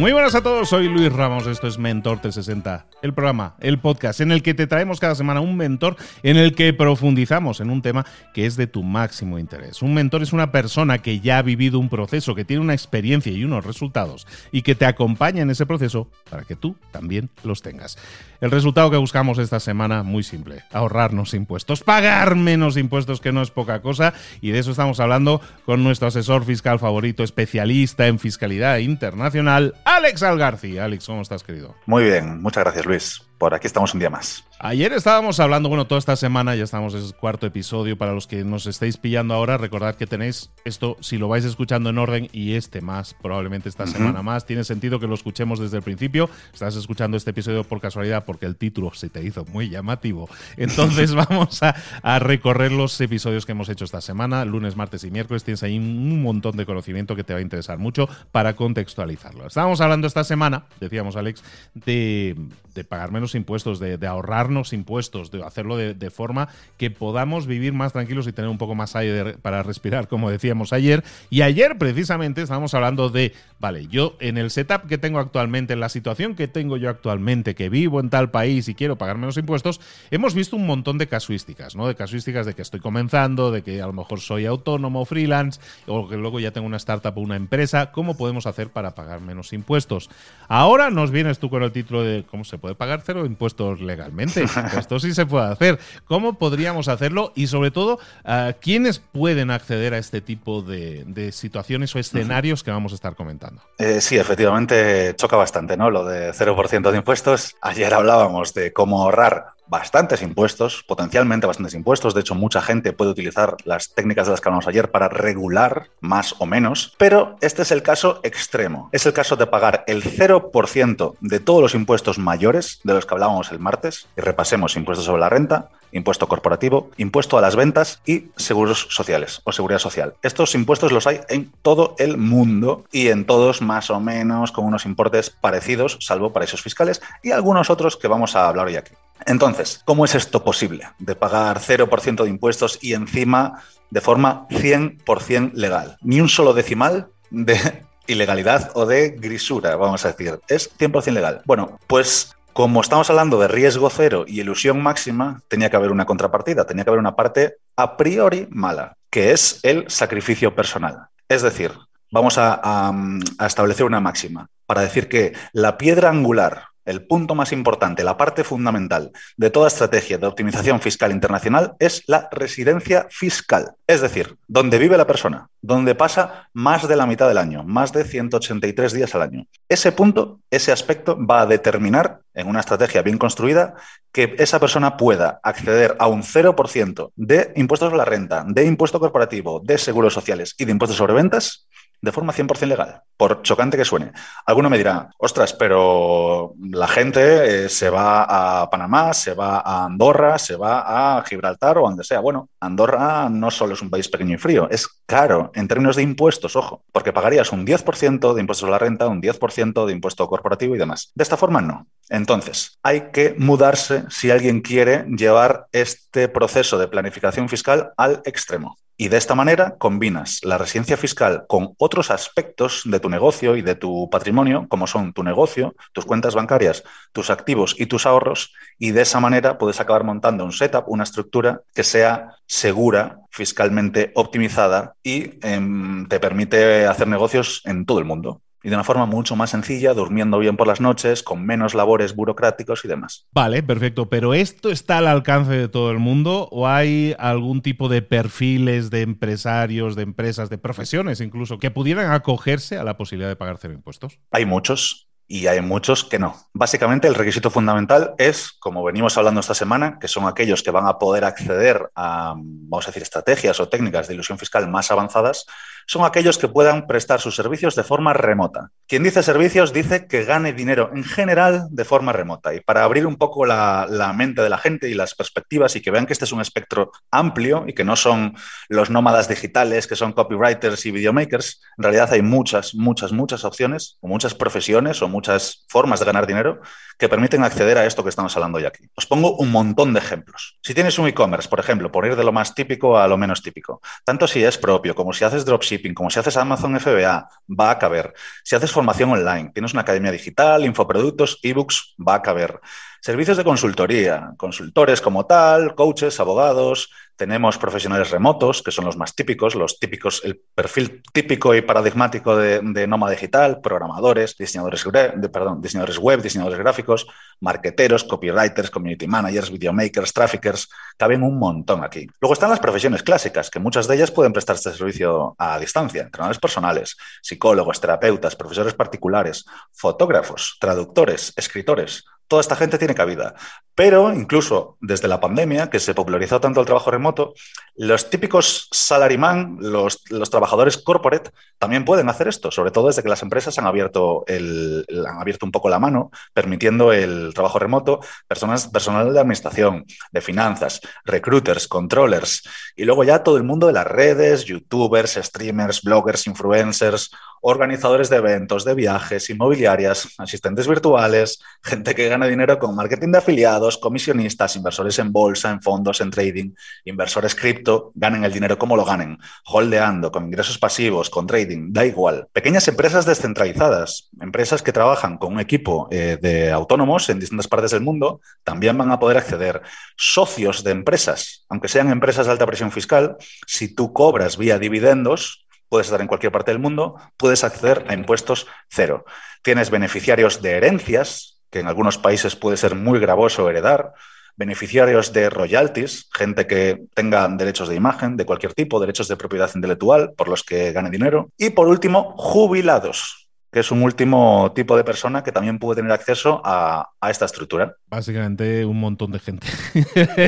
Muy 0.00 0.12
buenas 0.12 0.34
a 0.34 0.42
todos, 0.42 0.70
soy 0.70 0.88
Luis 0.88 1.12
Ramos, 1.12 1.46
esto 1.46 1.66
es 1.66 1.76
Mentor 1.76 2.22
360, 2.22 2.86
el 3.02 3.12
programa, 3.12 3.56
el 3.60 3.78
podcast 3.78 4.22
en 4.22 4.32
el 4.32 4.42
que 4.42 4.54
te 4.54 4.66
traemos 4.66 4.98
cada 4.98 5.14
semana 5.14 5.42
un 5.42 5.58
mentor 5.58 5.96
en 6.22 6.38
el 6.38 6.54
que 6.54 6.72
profundizamos 6.72 7.60
en 7.60 7.68
un 7.68 7.82
tema 7.82 8.06
que 8.32 8.46
es 8.46 8.56
de 8.56 8.66
tu 8.66 8.82
máximo 8.82 9.38
interés. 9.38 9.82
Un 9.82 9.92
mentor 9.92 10.22
es 10.22 10.32
una 10.32 10.52
persona 10.52 11.02
que 11.02 11.20
ya 11.20 11.36
ha 11.36 11.42
vivido 11.42 11.78
un 11.78 11.90
proceso, 11.90 12.34
que 12.34 12.46
tiene 12.46 12.62
una 12.62 12.72
experiencia 12.72 13.30
y 13.30 13.44
unos 13.44 13.66
resultados 13.66 14.26
y 14.52 14.62
que 14.62 14.74
te 14.74 14.86
acompaña 14.86 15.42
en 15.42 15.50
ese 15.50 15.66
proceso 15.66 16.08
para 16.30 16.44
que 16.44 16.56
tú 16.56 16.76
también 16.92 17.28
los 17.44 17.60
tengas. 17.60 17.98
El 18.40 18.50
resultado 18.50 18.90
que 18.90 18.96
buscamos 18.96 19.36
esta 19.36 19.60
semana, 19.60 20.02
muy 20.02 20.22
simple, 20.22 20.62
ahorrarnos 20.72 21.34
impuestos, 21.34 21.82
pagar 21.82 22.36
menos 22.36 22.78
impuestos 22.78 23.20
que 23.20 23.32
no 23.32 23.42
es 23.42 23.50
poca 23.50 23.82
cosa 23.82 24.14
y 24.40 24.50
de 24.50 24.60
eso 24.60 24.70
estamos 24.70 24.98
hablando 24.98 25.42
con 25.66 25.84
nuestro 25.84 26.08
asesor 26.08 26.46
fiscal 26.46 26.78
favorito, 26.78 27.22
especialista 27.22 28.06
en 28.06 28.18
fiscalidad 28.18 28.78
internacional, 28.78 29.74
Alex 29.90 30.22
Algarci. 30.22 30.78
Alex, 30.78 31.06
¿cómo 31.06 31.22
estás, 31.22 31.42
querido? 31.42 31.74
Muy 31.86 32.04
bien, 32.04 32.40
muchas 32.40 32.64
gracias, 32.64 32.86
Luis. 32.86 33.29
Por 33.40 33.54
aquí 33.54 33.66
estamos 33.66 33.94
un 33.94 34.00
día 34.00 34.10
más. 34.10 34.44
Ayer 34.58 34.92
estábamos 34.92 35.40
hablando, 35.40 35.70
bueno, 35.70 35.86
toda 35.86 35.98
esta 35.98 36.14
semana 36.14 36.54
ya 36.56 36.64
estamos 36.64 36.94
en 36.94 37.02
el 37.02 37.14
cuarto 37.14 37.46
episodio. 37.46 37.96
Para 37.96 38.12
los 38.12 38.26
que 38.26 38.44
nos 38.44 38.66
estéis 38.66 38.98
pillando 38.98 39.32
ahora, 39.32 39.56
recordad 39.56 39.94
que 39.94 40.06
tenéis 40.06 40.50
esto, 40.66 40.98
si 41.00 41.16
lo 41.16 41.26
vais 41.26 41.46
escuchando 41.46 41.88
en 41.88 41.96
orden, 41.96 42.28
y 42.32 42.52
este 42.52 42.82
más, 42.82 43.14
probablemente 43.14 43.70
esta 43.70 43.86
semana 43.86 44.22
más, 44.22 44.44
tiene 44.44 44.62
sentido 44.62 45.00
que 45.00 45.06
lo 45.06 45.14
escuchemos 45.14 45.58
desde 45.58 45.78
el 45.78 45.82
principio. 45.82 46.28
Estás 46.52 46.76
escuchando 46.76 47.16
este 47.16 47.30
episodio 47.30 47.64
por 47.64 47.80
casualidad 47.80 48.26
porque 48.26 48.44
el 48.44 48.56
título 48.56 48.92
se 48.92 49.08
te 49.08 49.24
hizo 49.24 49.46
muy 49.46 49.70
llamativo. 49.70 50.28
Entonces 50.58 51.14
vamos 51.30 51.62
a, 51.62 51.74
a 52.02 52.18
recorrer 52.18 52.72
los 52.72 53.00
episodios 53.00 53.46
que 53.46 53.52
hemos 53.52 53.70
hecho 53.70 53.86
esta 53.86 54.02
semana, 54.02 54.44
lunes, 54.44 54.76
martes 54.76 55.02
y 55.04 55.10
miércoles. 55.10 55.44
Tienes 55.44 55.62
ahí 55.62 55.78
un 55.78 56.22
montón 56.22 56.58
de 56.58 56.66
conocimiento 56.66 57.16
que 57.16 57.24
te 57.24 57.32
va 57.32 57.38
a 57.38 57.42
interesar 57.42 57.78
mucho 57.78 58.06
para 58.32 58.54
contextualizarlo. 58.54 59.46
Estábamos 59.46 59.80
hablando 59.80 60.06
esta 60.06 60.24
semana, 60.24 60.66
decíamos 60.78 61.16
Alex, 61.16 61.42
de, 61.72 62.36
de 62.74 62.84
pagar 62.84 63.10
menos 63.10 63.29
impuestos, 63.34 63.78
de, 63.80 63.98
ahorrarnos 64.06 64.72
impuestos, 64.72 65.30
de 65.30 65.42
hacerlo 65.44 65.76
de, 65.76 65.94
de, 65.94 66.10
forma 66.10 66.48
que 66.76 66.90
podamos 66.90 67.46
vivir 67.46 67.72
más 67.72 67.92
tranquilos 67.92 68.26
y 68.26 68.32
tener 68.32 68.50
un 68.50 68.58
poco 68.58 68.74
más 68.74 68.96
aire 68.96 69.34
para 69.38 69.62
respirar, 69.62 70.08
como 70.08 70.30
decíamos 70.30 70.72
ayer. 70.72 71.04
Y 71.30 71.42
ayer 71.42 71.78
precisamente 71.78 72.42
estábamos 72.42 72.74
hablando 72.74 73.08
de, 73.08 73.32
vale, 73.58 73.86
yo 73.86 74.16
en 74.20 74.38
el 74.38 74.50
setup 74.50 74.86
que 74.86 74.98
tengo 74.98 75.18
actualmente, 75.18 75.74
en 75.74 75.80
la 75.80 75.88
situación 75.88 76.34
que 76.34 76.48
tengo 76.48 76.76
yo 76.76 76.90
actualmente, 76.90 77.54
que 77.54 77.68
vivo 77.68 78.00
en 78.00 78.10
tal 78.10 78.30
país 78.30 78.68
y 78.68 78.74
quiero 78.74 78.96
pagar 78.96 79.18
menos 79.18 79.36
impuestos, 79.36 79.80
hemos 80.10 80.34
visto 80.34 80.56
un 80.56 80.66
montón 80.66 80.98
de 80.98 81.06
casuísticas, 81.06 81.76
¿no? 81.76 81.86
De 81.86 81.94
casuísticas 81.94 82.46
de 82.46 82.54
que 82.54 82.62
estoy 82.62 82.80
comenzando, 82.80 83.50
de 83.50 83.62
que 83.62 83.80
a 83.82 83.86
lo 83.86 83.92
mejor 83.92 84.20
soy 84.20 84.46
autónomo, 84.46 85.04
freelance, 85.04 85.60
o 85.86 86.08
que 86.08 86.16
luego 86.16 86.40
ya 86.40 86.50
tengo 86.50 86.66
una 86.66 86.76
startup 86.76 87.16
o 87.16 87.20
una 87.20 87.36
empresa. 87.36 87.92
¿Cómo 87.92 88.16
podemos 88.16 88.46
hacer 88.46 88.70
para 88.70 88.94
pagar 88.94 89.20
menos 89.20 89.52
impuestos? 89.52 90.10
Ahora 90.48 90.90
nos 90.90 91.10
vienes 91.10 91.38
tú 91.38 91.50
con 91.50 91.62
el 91.62 91.72
título 91.72 92.02
de 92.02 92.24
cómo 92.24 92.44
se 92.44 92.58
puede 92.58 92.74
pagar 92.74 93.02
cero 93.04 93.19
impuestos 93.26 93.80
legalmente. 93.80 94.44
Esto 94.78 95.00
sí 95.00 95.14
se 95.14 95.26
puede 95.26 95.46
hacer. 95.46 95.78
¿Cómo 96.04 96.34
podríamos 96.34 96.88
hacerlo? 96.88 97.32
Y 97.34 97.46
sobre 97.46 97.70
todo, 97.70 97.98
uh, 98.24 98.52
¿quiénes 98.60 98.98
pueden 98.98 99.50
acceder 99.50 99.94
a 99.94 99.98
este 99.98 100.20
tipo 100.20 100.62
de, 100.62 101.04
de 101.06 101.32
situaciones 101.32 101.94
o 101.94 101.98
escenarios 101.98 102.62
que 102.62 102.70
vamos 102.70 102.92
a 102.92 102.94
estar 102.94 103.14
comentando? 103.14 103.62
Eh, 103.78 104.00
sí, 104.00 104.16
efectivamente 104.16 105.14
choca 105.16 105.36
bastante, 105.36 105.76
¿no? 105.76 105.90
Lo 105.90 106.04
de 106.04 106.32
0% 106.32 106.90
de 106.90 106.96
impuestos. 106.96 107.56
Ayer 107.60 107.92
hablábamos 107.94 108.54
de 108.54 108.72
cómo 108.72 109.02
ahorrar 109.02 109.54
bastantes 109.70 110.20
impuestos, 110.20 110.84
potencialmente 110.86 111.46
bastantes 111.46 111.74
impuestos. 111.74 112.12
De 112.12 112.20
hecho, 112.20 112.34
mucha 112.34 112.60
gente 112.60 112.92
puede 112.92 113.12
utilizar 113.12 113.56
las 113.64 113.94
técnicas 113.94 114.26
de 114.26 114.32
las 114.32 114.40
que 114.40 114.48
hablamos 114.48 114.66
ayer 114.66 114.90
para 114.90 115.08
regular 115.08 115.90
más 116.00 116.34
o 116.38 116.46
menos, 116.46 116.94
pero 116.98 117.36
este 117.40 117.62
es 117.62 117.70
el 117.70 117.82
caso 117.82 118.20
extremo. 118.24 118.90
Es 118.92 119.06
el 119.06 119.12
caso 119.12 119.36
de 119.36 119.46
pagar 119.46 119.84
el 119.86 120.02
0% 120.02 121.14
de 121.20 121.40
todos 121.40 121.62
los 121.62 121.74
impuestos 121.74 122.18
mayores 122.18 122.80
de 122.84 122.94
los 122.94 123.06
que 123.06 123.14
hablábamos 123.14 123.52
el 123.52 123.60
martes. 123.60 124.08
Y 124.16 124.20
repasemos 124.20 124.76
impuestos 124.76 125.06
sobre 125.06 125.20
la 125.20 125.28
renta, 125.28 125.70
impuesto 125.92 126.26
corporativo, 126.28 126.90
impuesto 126.96 127.38
a 127.38 127.40
las 127.40 127.56
ventas 127.56 128.00
y 128.04 128.26
seguros 128.36 128.88
sociales 128.90 129.40
o 129.44 129.52
seguridad 129.52 129.78
social. 129.78 130.14
Estos 130.22 130.54
impuestos 130.54 130.92
los 130.92 131.06
hay 131.06 131.20
en 131.28 131.52
todo 131.62 131.94
el 131.98 132.16
mundo 132.16 132.84
y 132.90 133.08
en 133.08 133.24
todos 133.24 133.62
más 133.62 133.90
o 133.90 134.00
menos 134.00 134.52
con 134.52 134.64
unos 134.64 134.84
importes 134.84 135.30
parecidos, 135.30 135.98
salvo 136.00 136.32
paraísos 136.32 136.62
fiscales 136.62 137.00
y 137.22 137.30
algunos 137.30 137.70
otros 137.70 137.96
que 137.96 138.08
vamos 138.08 138.34
a 138.34 138.48
hablar 138.48 138.66
hoy 138.66 138.76
aquí. 138.76 138.92
Entonces, 139.26 139.82
¿cómo 139.84 140.04
es 140.04 140.14
esto 140.14 140.42
posible? 140.44 140.88
De 140.98 141.14
pagar 141.14 141.60
0% 141.60 142.24
de 142.24 142.30
impuestos 142.30 142.78
y 142.80 142.94
encima 142.94 143.62
de 143.90 144.00
forma 144.00 144.46
100% 144.48 145.52
legal. 145.54 145.96
Ni 146.02 146.20
un 146.20 146.28
solo 146.28 146.52
decimal 146.52 147.08
de 147.30 147.84
ilegalidad 148.06 148.70
o 148.74 148.86
de 148.86 149.10
grisura, 149.10 149.76
vamos 149.76 150.04
a 150.04 150.12
decir. 150.12 150.40
Es 150.48 150.76
100% 150.78 151.12
legal. 151.12 151.42
Bueno, 151.44 151.78
pues 151.86 152.34
como 152.52 152.80
estamos 152.80 153.08
hablando 153.10 153.38
de 153.38 153.48
riesgo 153.48 153.90
cero 153.90 154.24
y 154.26 154.40
ilusión 154.40 154.82
máxima, 154.82 155.42
tenía 155.48 155.70
que 155.70 155.76
haber 155.76 155.92
una 155.92 156.06
contrapartida, 156.06 156.66
tenía 156.66 156.84
que 156.84 156.90
haber 156.90 157.00
una 157.00 157.16
parte 157.16 157.56
a 157.76 157.96
priori 157.96 158.48
mala, 158.50 158.96
que 159.10 159.32
es 159.32 159.60
el 159.62 159.88
sacrificio 159.88 160.54
personal. 160.54 161.08
Es 161.28 161.42
decir, 161.42 161.72
vamos 162.10 162.38
a, 162.38 162.60
a, 162.62 162.92
a 163.38 163.46
establecer 163.46 163.86
una 163.86 164.00
máxima 164.00 164.48
para 164.66 164.82
decir 164.82 165.08
que 165.08 165.32
la 165.52 165.78
piedra 165.78 166.10
angular 166.10 166.69
el 166.84 167.06
punto 167.06 167.34
más 167.34 167.52
importante, 167.52 168.04
la 168.04 168.16
parte 168.16 168.44
fundamental 168.44 169.12
de 169.36 169.50
toda 169.50 169.68
estrategia 169.68 170.18
de 170.18 170.26
optimización 170.26 170.80
fiscal 170.80 171.12
internacional 171.12 171.74
es 171.78 172.02
la 172.06 172.28
residencia 172.30 173.06
fiscal, 173.10 173.72
es 173.86 174.00
decir, 174.00 174.36
donde 174.48 174.78
vive 174.78 174.96
la 174.96 175.06
persona, 175.06 175.48
donde 175.60 175.94
pasa 175.94 176.48
más 176.52 176.88
de 176.88 176.96
la 176.96 177.06
mitad 177.06 177.28
del 177.28 177.38
año, 177.38 177.64
más 177.64 177.92
de 177.92 178.04
183 178.04 178.92
días 178.92 179.14
al 179.14 179.22
año. 179.22 179.46
Ese 179.68 179.92
punto, 179.92 180.40
ese 180.50 180.72
aspecto 180.72 181.18
va 181.24 181.42
a 181.42 181.46
determinar 181.46 182.20
en 182.34 182.48
una 182.48 182.60
estrategia 182.60 183.02
bien 183.02 183.18
construida 183.18 183.74
que 184.12 184.34
esa 184.38 184.58
persona 184.58 184.96
pueda 184.96 185.40
acceder 185.42 185.96
a 185.98 186.06
un 186.06 186.22
0% 186.22 187.12
de 187.16 187.52
impuestos 187.56 187.88
sobre 187.88 187.98
la 187.98 188.04
renta, 188.04 188.44
de 188.46 188.64
impuesto 188.64 189.00
corporativo, 189.00 189.60
de 189.64 189.78
seguros 189.78 190.14
sociales 190.14 190.54
y 190.58 190.64
de 190.64 190.72
impuestos 190.72 190.96
sobre 190.96 191.14
ventas 191.14 191.66
de 192.02 192.12
forma 192.12 192.32
100% 192.32 192.66
legal, 192.66 193.02
por 193.16 193.42
chocante 193.42 193.76
que 193.76 193.84
suene. 193.84 194.12
Alguno 194.46 194.70
me 194.70 194.78
dirá, 194.78 195.10
ostras, 195.18 195.52
pero 195.52 196.54
la 196.58 196.88
gente 196.88 197.64
eh, 197.64 197.68
se 197.68 197.90
va 197.90 198.62
a 198.62 198.70
Panamá, 198.70 199.12
se 199.12 199.34
va 199.34 199.58
a 199.58 199.84
Andorra, 199.84 200.38
se 200.38 200.56
va 200.56 201.18
a 201.18 201.22
Gibraltar 201.24 201.78
o 201.78 201.82
donde 201.82 202.04
sea. 202.04 202.20
Bueno, 202.20 202.48
Andorra 202.60 203.28
no 203.28 203.50
solo 203.50 203.74
es 203.74 203.82
un 203.82 203.90
país 203.90 204.08
pequeño 204.08 204.34
y 204.34 204.38
frío, 204.38 204.68
es 204.70 204.88
caro 205.06 205.50
en 205.54 205.68
términos 205.68 205.96
de 205.96 206.02
impuestos, 206.02 206.56
ojo, 206.56 206.82
porque 206.92 207.12
pagarías 207.12 207.52
un 207.52 207.66
10% 207.66 208.34
de 208.34 208.40
impuestos 208.40 208.68
a 208.68 208.72
la 208.72 208.78
renta, 208.78 209.08
un 209.08 209.20
10% 209.20 209.86
de 209.86 209.92
impuesto 209.92 210.26
corporativo 210.28 210.74
y 210.74 210.78
demás. 210.78 211.12
De 211.14 211.22
esta 211.22 211.36
forma, 211.36 211.60
no. 211.60 211.86
Entonces, 212.08 212.78
hay 212.82 213.10
que 213.12 213.34
mudarse 213.38 214.04
si 214.08 214.30
alguien 214.30 214.60
quiere 214.60 215.04
llevar 215.08 215.66
este 215.72 216.28
proceso 216.28 216.78
de 216.78 216.88
planificación 216.88 217.48
fiscal 217.48 217.92
al 217.96 218.22
extremo. 218.24 218.76
Y 219.00 219.08
de 219.08 219.16
esta 219.16 219.34
manera 219.34 219.76
combinas 219.78 220.40
la 220.42 220.58
residencia 220.58 220.98
fiscal 220.98 221.46
con 221.48 221.74
otros 221.78 222.10
aspectos 222.10 222.82
de 222.84 223.00
tu 223.00 223.08
negocio 223.08 223.56
y 223.56 223.62
de 223.62 223.74
tu 223.74 224.10
patrimonio, 224.10 224.66
como 224.68 224.86
son 224.86 225.14
tu 225.14 225.22
negocio, 225.22 225.74
tus 225.94 226.04
cuentas 226.04 226.34
bancarias, 226.34 226.84
tus 227.10 227.30
activos 227.30 227.74
y 227.78 227.86
tus 227.86 228.04
ahorros, 228.04 228.52
y 228.78 228.90
de 228.90 229.00
esa 229.00 229.18
manera 229.18 229.56
puedes 229.56 229.80
acabar 229.80 230.04
montando 230.04 230.44
un 230.44 230.52
setup, 230.52 230.84
una 230.86 231.04
estructura 231.04 231.62
que 231.74 231.82
sea 231.82 232.36
segura, 232.44 233.20
fiscalmente 233.30 234.12
optimizada 234.16 234.96
y 235.02 235.38
em, 235.46 236.06
te 236.06 236.20
permite 236.20 236.84
hacer 236.84 237.08
negocios 237.08 237.62
en 237.64 237.86
todo 237.86 238.00
el 238.00 238.04
mundo 238.04 238.42
y 238.62 238.68
de 238.68 238.74
una 238.74 238.84
forma 238.84 239.06
mucho 239.06 239.36
más 239.36 239.50
sencilla, 239.50 239.94
durmiendo 239.94 240.38
bien 240.38 240.56
por 240.56 240.66
las 240.66 240.80
noches, 240.80 241.22
con 241.22 241.44
menos 241.44 241.74
labores 241.74 242.14
burocráticos 242.14 242.84
y 242.84 242.88
demás. 242.88 243.26
Vale, 243.32 243.62
perfecto. 243.62 244.08
Pero 244.08 244.34
¿esto 244.34 244.70
está 244.70 244.98
al 244.98 245.06
alcance 245.06 245.52
de 245.52 245.68
todo 245.68 245.90
el 245.90 245.98
mundo 245.98 246.48
o 246.50 246.68
hay 246.68 247.14
algún 247.18 247.62
tipo 247.62 247.88
de 247.88 248.02
perfiles 248.02 248.90
de 248.90 249.02
empresarios, 249.02 249.96
de 249.96 250.02
empresas, 250.02 250.50
de 250.50 250.58
profesiones 250.58 251.20
incluso, 251.20 251.58
que 251.58 251.70
pudieran 251.70 252.12
acogerse 252.12 252.76
a 252.76 252.84
la 252.84 252.96
posibilidad 252.96 253.28
de 253.28 253.36
pagar 253.36 253.58
cero 253.58 253.74
impuestos? 253.74 254.18
Hay 254.30 254.44
muchos 254.44 255.10
y 255.26 255.46
hay 255.46 255.60
muchos 255.60 256.02
que 256.02 256.18
no. 256.18 256.34
Básicamente 256.52 257.06
el 257.06 257.14
requisito 257.14 257.50
fundamental 257.50 258.14
es, 258.18 258.50
como 258.58 258.82
venimos 258.82 259.16
hablando 259.16 259.40
esta 259.40 259.54
semana, 259.54 259.96
que 260.00 260.08
son 260.08 260.26
aquellos 260.26 260.64
que 260.64 260.72
van 260.72 260.88
a 260.88 260.98
poder 260.98 261.24
acceder 261.24 261.88
a, 261.94 262.34
vamos 262.36 262.86
a 262.86 262.90
decir, 262.90 263.04
estrategias 263.04 263.60
o 263.60 263.68
técnicas 263.68 264.08
de 264.08 264.14
ilusión 264.14 264.38
fiscal 264.38 264.68
más 264.68 264.90
avanzadas, 264.90 265.46
son 265.90 266.04
aquellos 266.04 266.38
que 266.38 266.46
puedan 266.46 266.86
prestar 266.86 267.20
sus 267.20 267.34
servicios 267.34 267.74
de 267.74 267.82
forma 267.82 268.12
remota. 268.12 268.70
Quien 268.86 269.02
dice 269.02 269.24
servicios 269.24 269.72
dice 269.72 270.06
que 270.06 270.22
gane 270.22 270.52
dinero 270.52 270.92
en 270.94 271.02
general 271.02 271.66
de 271.72 271.84
forma 271.84 272.12
remota. 272.12 272.54
Y 272.54 272.60
para 272.60 272.84
abrir 272.84 273.08
un 273.08 273.16
poco 273.16 273.44
la, 273.44 274.14
mente 274.16 274.40
de 274.40 274.48
la 274.48 274.58
gente 274.58 274.88
y 274.88 274.94
las 274.94 275.16
perspectivas 275.16 275.74
y 275.74 275.80
que 275.80 275.90
vean 275.90 276.06
que 276.06 276.12
este 276.12 276.26
es 276.26 276.30
un 276.30 276.40
espectro 276.40 276.92
amplio 277.10 277.64
y 277.66 277.72
que 277.72 277.82
no 277.82 277.96
son 277.96 278.36
los 278.68 278.88
nómadas 278.88 279.28
digitales, 279.28 279.88
que 279.88 279.96
son 279.96 280.12
copywriters 280.12 280.86
y 280.86 280.92
videomakers, 280.92 281.60
en 281.76 281.82
realidad 281.82 282.12
hay 282.12 282.22
muchas, 282.22 282.72
muchas, 282.76 283.10
muchas 283.10 283.44
opciones 283.44 283.98
o 284.00 284.06
muchas 284.06 284.32
profesiones 284.32 285.02
o 285.02 285.08
muchas 285.08 285.64
formas 285.68 285.98
de 285.98 286.06
ganar 286.06 286.28
dinero 286.28 286.60
que 287.00 287.08
permiten 287.08 287.42
acceder 287.42 287.78
a 287.78 287.86
esto 287.86 288.04
que 288.04 288.10
estamos 288.10 288.36
hablando 288.36 288.58
hoy 288.58 288.66
aquí. 288.66 288.84
Os 288.94 289.06
pongo 289.06 289.34
un 289.36 289.50
montón 289.50 289.94
de 289.94 289.98
ejemplos. 290.00 290.58
Si 290.62 290.74
tienes 290.74 290.98
un 290.98 291.08
e-commerce, 291.08 291.48
por 291.48 291.58
ejemplo, 291.58 291.90
por 291.90 292.06
ir 292.06 292.14
de 292.14 292.22
lo 292.22 292.30
más 292.30 292.54
típico 292.54 292.98
a 292.98 293.08
lo 293.08 293.16
menos 293.16 293.42
típico, 293.42 293.80
tanto 294.04 294.28
si 294.28 294.44
es 294.44 294.58
propio 294.58 294.94
como 294.94 295.14
si 295.14 295.24
haces 295.24 295.46
dropshipping, 295.46 295.79
como 295.94 296.10
si 296.10 296.18
haces 296.18 296.36
Amazon 296.36 296.78
FBA, 296.78 297.28
va 297.48 297.70
a 297.70 297.78
caber. 297.78 298.12
Si 298.44 298.56
haces 298.56 298.70
formación 298.70 299.10
online, 299.10 299.50
tienes 299.52 299.72
una 299.72 299.82
academia 299.82 300.12
digital, 300.12 300.64
infoproductos, 300.64 301.38
ebooks, 301.42 301.94
va 301.98 302.14
a 302.16 302.22
caber. 302.22 302.60
Servicios 303.00 303.36
de 303.36 303.44
consultoría, 303.44 304.34
consultores 304.36 305.00
como 305.00 305.26
tal, 305.26 305.74
coaches, 305.74 306.20
abogados, 306.20 306.90
tenemos 307.20 307.58
profesionales 307.58 308.08
remotos, 308.08 308.62
que 308.62 308.70
son 308.70 308.86
los 308.86 308.96
más 308.96 309.14
típicos, 309.14 309.54
los 309.54 309.78
típicos, 309.78 310.22
el 310.24 310.40
perfil 310.54 311.02
típico 311.12 311.54
y 311.54 311.60
paradigmático 311.60 312.34
de, 312.34 312.60
de 312.62 312.86
nómada 312.86 313.12
digital, 313.12 313.60
programadores, 313.60 314.38
diseñadores, 314.38 314.82
de, 314.90 315.28
perdón, 315.28 315.60
diseñadores 315.60 315.98
web, 315.98 316.22
diseñadores 316.22 316.58
gráficos, 316.58 317.06
marketeros, 317.40 318.04
copywriters, 318.04 318.70
community 318.70 319.06
managers, 319.06 319.50
videomakers, 319.50 320.14
traffickers, 320.14 320.70
caben 320.96 321.22
un 321.22 321.38
montón 321.38 321.84
aquí. 321.84 322.06
Luego 322.22 322.32
están 322.32 322.48
las 322.48 322.58
profesiones 322.58 323.02
clásicas, 323.02 323.50
que 323.50 323.58
muchas 323.58 323.86
de 323.86 323.96
ellas 323.96 324.10
pueden 324.10 324.32
prestar 324.32 324.56
este 324.56 324.72
servicio 324.72 325.34
a 325.36 325.58
distancia, 325.58 326.04
entrenadores 326.04 326.38
personales, 326.38 326.96
psicólogos, 327.20 327.82
terapeutas, 327.82 328.34
profesores 328.34 328.72
particulares, 328.72 329.44
fotógrafos, 329.72 330.56
traductores, 330.58 331.34
escritores, 331.36 332.02
toda 332.30 332.40
esta 332.42 332.54
gente 332.54 332.78
tiene 332.78 332.94
cabida. 332.94 333.34
Pero 333.74 334.14
incluso 334.14 334.76
desde 334.80 335.08
la 335.08 335.18
pandemia, 335.18 335.68
que 335.68 335.80
se 335.80 335.94
popularizó 335.94 336.40
tanto 336.40 336.60
el 336.60 336.66
trabajo 336.66 336.92
remoto, 336.92 337.34
los 337.74 338.08
típicos 338.08 338.68
salaryman, 338.70 339.56
los, 339.58 340.04
los 340.10 340.30
trabajadores 340.30 340.78
corporate, 340.78 341.32
también 341.58 341.84
pueden 341.84 342.08
hacer 342.08 342.28
esto, 342.28 342.52
sobre 342.52 342.70
todo 342.70 342.86
desde 342.86 343.02
que 343.02 343.08
las 343.08 343.22
empresas 343.22 343.58
han 343.58 343.66
abierto, 343.66 344.22
el, 344.28 344.86
han 345.08 345.18
abierto 345.18 345.44
un 345.44 345.50
poco 345.50 345.68
la 345.68 345.80
mano, 345.80 346.12
permitiendo 346.32 346.92
el 346.92 347.34
trabajo 347.34 347.58
remoto, 347.58 347.98
personas, 348.28 348.68
personal 348.68 349.12
de 349.12 349.18
administración, 349.18 349.84
de 350.12 350.20
finanzas, 350.20 350.80
recruiters, 351.04 351.66
controllers, 351.66 352.44
y 352.76 352.84
luego 352.84 353.02
ya 353.02 353.24
todo 353.24 353.38
el 353.38 353.42
mundo 353.42 353.66
de 353.66 353.72
las 353.72 353.88
redes, 353.88 354.44
youtubers, 354.44 355.18
streamers, 355.20 355.82
bloggers, 355.82 356.28
influencers, 356.28 357.10
organizadores 357.40 358.10
de 358.10 358.16
eventos, 358.16 358.64
de 358.64 358.74
viajes, 358.74 359.30
inmobiliarias, 359.30 360.14
asistentes 360.18 360.68
virtuales, 360.68 361.42
gente 361.62 361.94
que 361.94 362.08
gana 362.08 362.26
dinero 362.26 362.58
con 362.58 362.74
marketing 362.74 363.12
de 363.12 363.18
afiliados, 363.18 363.78
comisionistas, 363.78 364.56
inversores 364.56 364.98
en 364.98 365.12
bolsa, 365.12 365.50
en 365.50 365.62
fondos, 365.62 366.00
en 366.00 366.10
trading, 366.10 366.52
inversores 366.84 367.34
cripto, 367.34 367.92
ganen 367.94 368.24
el 368.24 368.32
dinero 368.32 368.58
como 368.58 368.76
lo 368.76 368.84
ganen, 368.84 369.18
holdeando, 369.46 370.12
con 370.12 370.26
ingresos 370.26 370.58
pasivos, 370.58 371.10
con 371.10 371.26
trading, 371.26 371.72
da 371.72 371.86
igual. 371.86 372.28
Pequeñas 372.32 372.68
empresas 372.68 373.06
descentralizadas, 373.06 374.10
empresas 374.20 374.62
que 374.62 374.72
trabajan 374.72 375.16
con 375.16 375.34
un 375.34 375.40
equipo 375.40 375.88
eh, 375.90 376.18
de 376.20 376.50
autónomos 376.50 377.08
en 377.08 377.18
distintas 377.18 377.48
partes 377.48 377.70
del 377.70 377.82
mundo, 377.82 378.20
también 378.44 378.76
van 378.76 378.90
a 378.90 378.98
poder 378.98 379.16
acceder. 379.16 379.62
Socios 379.96 380.62
de 380.64 380.72
empresas, 380.72 381.44
aunque 381.48 381.68
sean 381.68 381.90
empresas 381.90 382.26
de 382.26 382.32
alta 382.32 382.46
presión 382.46 382.70
fiscal, 382.70 383.16
si 383.46 383.74
tú 383.74 383.92
cobras 383.92 384.36
vía 384.36 384.58
dividendos, 384.58 385.46
puedes 385.70 385.86
estar 385.86 386.02
en 386.02 386.06
cualquier 386.06 386.32
parte 386.32 386.50
del 386.50 386.60
mundo, 386.60 386.96
puedes 387.16 387.42
acceder 387.44 387.86
a 387.88 387.94
impuestos 387.94 388.46
cero. 388.68 389.06
Tienes 389.42 389.70
beneficiarios 389.70 390.42
de 390.42 390.50
herencias, 390.50 391.40
que 391.50 391.60
en 391.60 391.68
algunos 391.68 391.96
países 391.96 392.36
puede 392.36 392.58
ser 392.58 392.74
muy 392.74 393.00
gravoso 393.00 393.48
heredar, 393.48 393.94
beneficiarios 394.36 395.12
de 395.12 395.30
royalties, 395.30 396.08
gente 396.12 396.46
que 396.46 396.82
tenga 396.94 397.26
derechos 397.28 397.68
de 397.68 397.76
imagen 397.76 398.16
de 398.16 398.26
cualquier 398.26 398.52
tipo, 398.52 398.80
derechos 398.80 399.08
de 399.08 399.16
propiedad 399.16 399.50
intelectual 399.54 400.12
por 400.16 400.28
los 400.28 400.42
que 400.42 400.72
gane 400.72 400.90
dinero. 400.90 401.30
Y 401.38 401.50
por 401.50 401.68
último, 401.68 402.14
jubilados 402.16 403.19
que 403.52 403.60
es 403.60 403.70
un 403.72 403.82
último 403.82 404.52
tipo 404.54 404.76
de 404.76 404.84
persona 404.84 405.24
que 405.24 405.32
también 405.32 405.58
puede 405.58 405.80
tener 405.80 405.92
acceso 405.92 406.40
a, 406.44 406.90
esta 407.08 407.24
estructura. 407.24 407.76
Básicamente 407.88 408.64
un 408.64 408.78
montón 408.78 409.10
de 409.10 409.18
gente. 409.18 409.48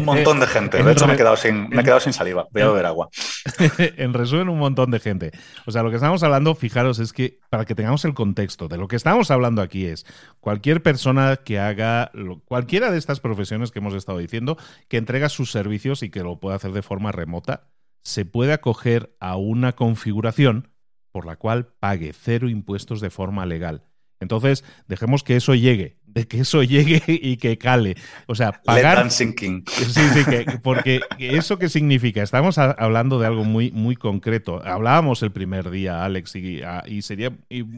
un 0.00 0.04
montón 0.04 0.40
de 0.40 0.46
gente. 0.48 0.82
De 0.82 0.92
hecho, 0.92 1.06
me 1.06 1.14
he 1.14 1.16
quedado 1.16 1.36
sin, 1.36 1.68
me 1.68 1.82
he 1.82 1.84
quedado 1.84 2.00
sin 2.00 2.12
saliva. 2.12 2.48
Voy 2.50 2.62
a 2.62 2.68
beber 2.68 2.86
agua. 2.86 3.08
en 3.78 4.12
resumen, 4.12 4.48
un 4.48 4.58
montón 4.58 4.90
de 4.90 4.98
gente. 4.98 5.30
O 5.66 5.70
sea, 5.70 5.84
lo 5.84 5.90
que 5.90 5.96
estamos 5.96 6.22
hablando, 6.24 6.54
fijaros, 6.56 6.98
es 6.98 7.12
que 7.12 7.38
para 7.48 7.64
que 7.64 7.76
tengamos 7.76 8.04
el 8.04 8.14
contexto 8.14 8.66
de 8.66 8.78
lo 8.78 8.88
que 8.88 8.96
estamos 8.96 9.30
hablando 9.30 9.62
aquí 9.62 9.86
es 9.86 10.04
cualquier 10.40 10.82
persona 10.82 11.36
que 11.36 11.60
haga 11.60 12.10
cualquiera 12.46 12.90
de 12.90 12.98
estas 12.98 13.20
profesiones 13.20 13.70
que 13.70 13.78
hemos 13.78 13.94
estado 13.94 14.18
diciendo, 14.18 14.56
que 14.88 14.96
entrega 14.96 15.28
sus 15.28 15.52
servicios 15.52 16.02
y 16.02 16.10
que 16.10 16.24
lo 16.24 16.40
pueda 16.40 16.56
hacer 16.56 16.72
de 16.72 16.82
forma 16.82 17.12
remota, 17.12 17.68
se 18.02 18.24
puede 18.24 18.52
acoger 18.52 19.14
a 19.20 19.36
una 19.36 19.72
configuración 19.72 20.71
por 21.12 21.26
la 21.26 21.36
cual 21.36 21.68
pague 21.78 22.12
cero 22.12 22.48
impuestos 22.48 23.00
de 23.00 23.10
forma 23.10 23.46
legal. 23.46 23.84
Entonces, 24.18 24.64
dejemos 24.88 25.22
que 25.22 25.36
eso 25.36 25.54
llegue 25.54 26.00
de 26.14 26.26
que 26.26 26.40
eso 26.40 26.62
llegue 26.62 27.02
y 27.06 27.36
que 27.36 27.58
cale. 27.58 27.96
O 28.26 28.34
sea, 28.34 28.52
pagar. 28.52 29.10
sinking. 29.10 29.64
Sí, 29.66 30.00
sí, 30.14 30.24
que, 30.24 30.46
porque 30.62 31.00
eso 31.18 31.58
qué 31.58 31.68
significa. 31.68 32.22
Estamos 32.22 32.58
hablando 32.58 33.18
de 33.18 33.26
algo 33.26 33.44
muy, 33.44 33.70
muy 33.70 33.96
concreto. 33.96 34.62
Hablábamos 34.64 35.22
el 35.22 35.32
primer 35.32 35.70
día, 35.70 36.04
Alex, 36.04 36.36
y, 36.36 36.60
y 36.86 37.02
sería 37.02 37.32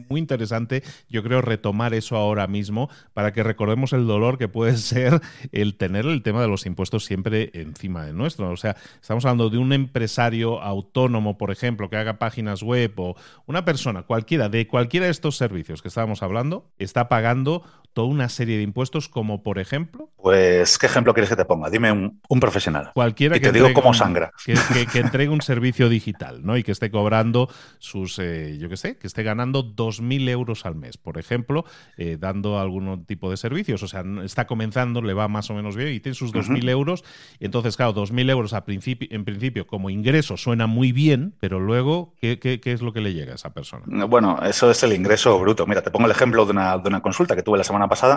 muy 0.09 0.19
interesante, 0.19 0.83
yo 1.09 1.23
creo, 1.23 1.41
retomar 1.41 1.93
eso 1.93 2.15
ahora 2.15 2.47
mismo 2.47 2.89
para 3.13 3.33
que 3.33 3.43
recordemos 3.43 3.93
el 3.93 4.07
dolor 4.07 4.37
que 4.37 4.47
puede 4.47 4.77
ser 4.77 5.21
el 5.51 5.75
tener 5.75 6.05
el 6.05 6.21
tema 6.21 6.41
de 6.41 6.47
los 6.47 6.65
impuestos 6.65 7.05
siempre 7.05 7.51
encima 7.53 8.05
de 8.05 8.13
nuestro. 8.13 8.49
O 8.51 8.57
sea, 8.57 8.75
estamos 9.01 9.25
hablando 9.25 9.49
de 9.49 9.57
un 9.57 9.73
empresario 9.73 10.61
autónomo, 10.61 11.37
por 11.37 11.51
ejemplo, 11.51 11.89
que 11.89 11.97
haga 11.97 12.19
páginas 12.19 12.63
web 12.63 12.93
o 12.97 13.15
una 13.45 13.65
persona, 13.65 14.03
cualquiera, 14.03 14.49
de 14.49 14.67
cualquiera 14.67 15.05
de 15.05 15.11
estos 15.11 15.37
servicios 15.37 15.81
que 15.81 15.87
estábamos 15.87 16.23
hablando, 16.23 16.69
está 16.79 17.07
pagando 17.07 17.63
toda 17.93 18.07
una 18.07 18.24
una 18.25 18.29
serie 18.29 18.57
de 18.57 18.63
impuestos 18.63 19.07
como, 19.07 19.43
por 19.43 19.59
ejemplo? 19.59 20.09
Pues, 20.17 20.79
¿qué 20.79 20.87
ejemplo 20.87 21.13
quieres 21.13 21.29
que 21.29 21.35
te 21.35 21.45
ponga? 21.45 21.69
Dime 21.69 21.91
un, 21.91 22.39
profesional. 22.39 22.89
Cualquiera 22.95 23.37
y 23.37 23.39
que 23.39 23.51
te 23.51 23.53
digo 23.53 23.71
cómo 23.73 23.93
sangra. 23.93 24.31
Que, 24.43 24.99
entregue 24.99 25.29
un 25.29 25.41
servicio 25.41 25.89
digital, 25.89 26.43
¿no? 26.43 26.57
Y 26.57 26.63
que 26.63 26.71
esté 26.71 26.89
cobrando 26.89 27.47
sus, 27.77 28.17
eh, 28.17 28.57
yo 28.59 28.67
qué 28.67 28.77
sé, 28.77 28.97
que 28.97 29.05
esté 29.05 29.21
ganando 29.21 29.63
2.000 29.63 30.27
euros 30.29 30.65
al 30.65 30.73
mes, 30.73 30.97
por 30.97 31.19
ejemplo, 31.19 31.65
eh, 31.97 32.17
dando 32.19 32.59
algún 32.59 33.05
tipo 33.05 33.29
de 33.29 33.37
servicios. 33.37 33.83
O 33.83 33.87
sea, 33.87 34.03
está 34.23 34.47
comenzando, 34.47 35.03
le 35.03 35.13
va 35.13 35.27
más 35.27 35.51
o 35.51 35.53
menos 35.53 35.75
bien 35.75 35.93
y 35.93 35.99
tiene 35.99 36.15
sus 36.15 36.33
2.000 36.33 36.67
euros. 36.69 37.03
Y 37.39 37.45
entonces, 37.45 37.77
claro, 37.77 37.93
2.000 37.93 38.27
euros 38.31 38.53
a 38.53 38.65
principio, 38.65 39.07
en 39.11 39.23
principio 39.23 39.67
como 39.67 39.91
ingreso 39.91 40.35
suena 40.35 40.65
muy 40.65 40.91
bien, 40.91 41.35
pero 41.39 41.59
luego, 41.59 42.15
¿qué, 42.19 42.39
¿qué, 42.39 42.59
qué, 42.59 42.71
es 42.71 42.81
lo 42.81 42.91
que 42.91 43.01
le 43.01 43.13
llega 43.13 43.33
a 43.33 43.35
esa 43.35 43.53
persona? 43.53 43.83
Bueno, 44.07 44.39
eso 44.43 44.71
es 44.71 44.81
el 44.81 44.93
ingreso 44.93 45.37
bruto. 45.39 45.67
Mira, 45.67 45.83
te 45.83 45.91
pongo 45.91 46.05
el 46.07 46.11
ejemplo 46.11 46.45
de 46.45 46.51
una, 46.51 46.79
de 46.79 46.89
una 46.89 47.01
consulta 47.01 47.35
que 47.35 47.43
tuve 47.43 47.59
la 47.59 47.63
semana 47.63 47.87
pasada 47.87 48.14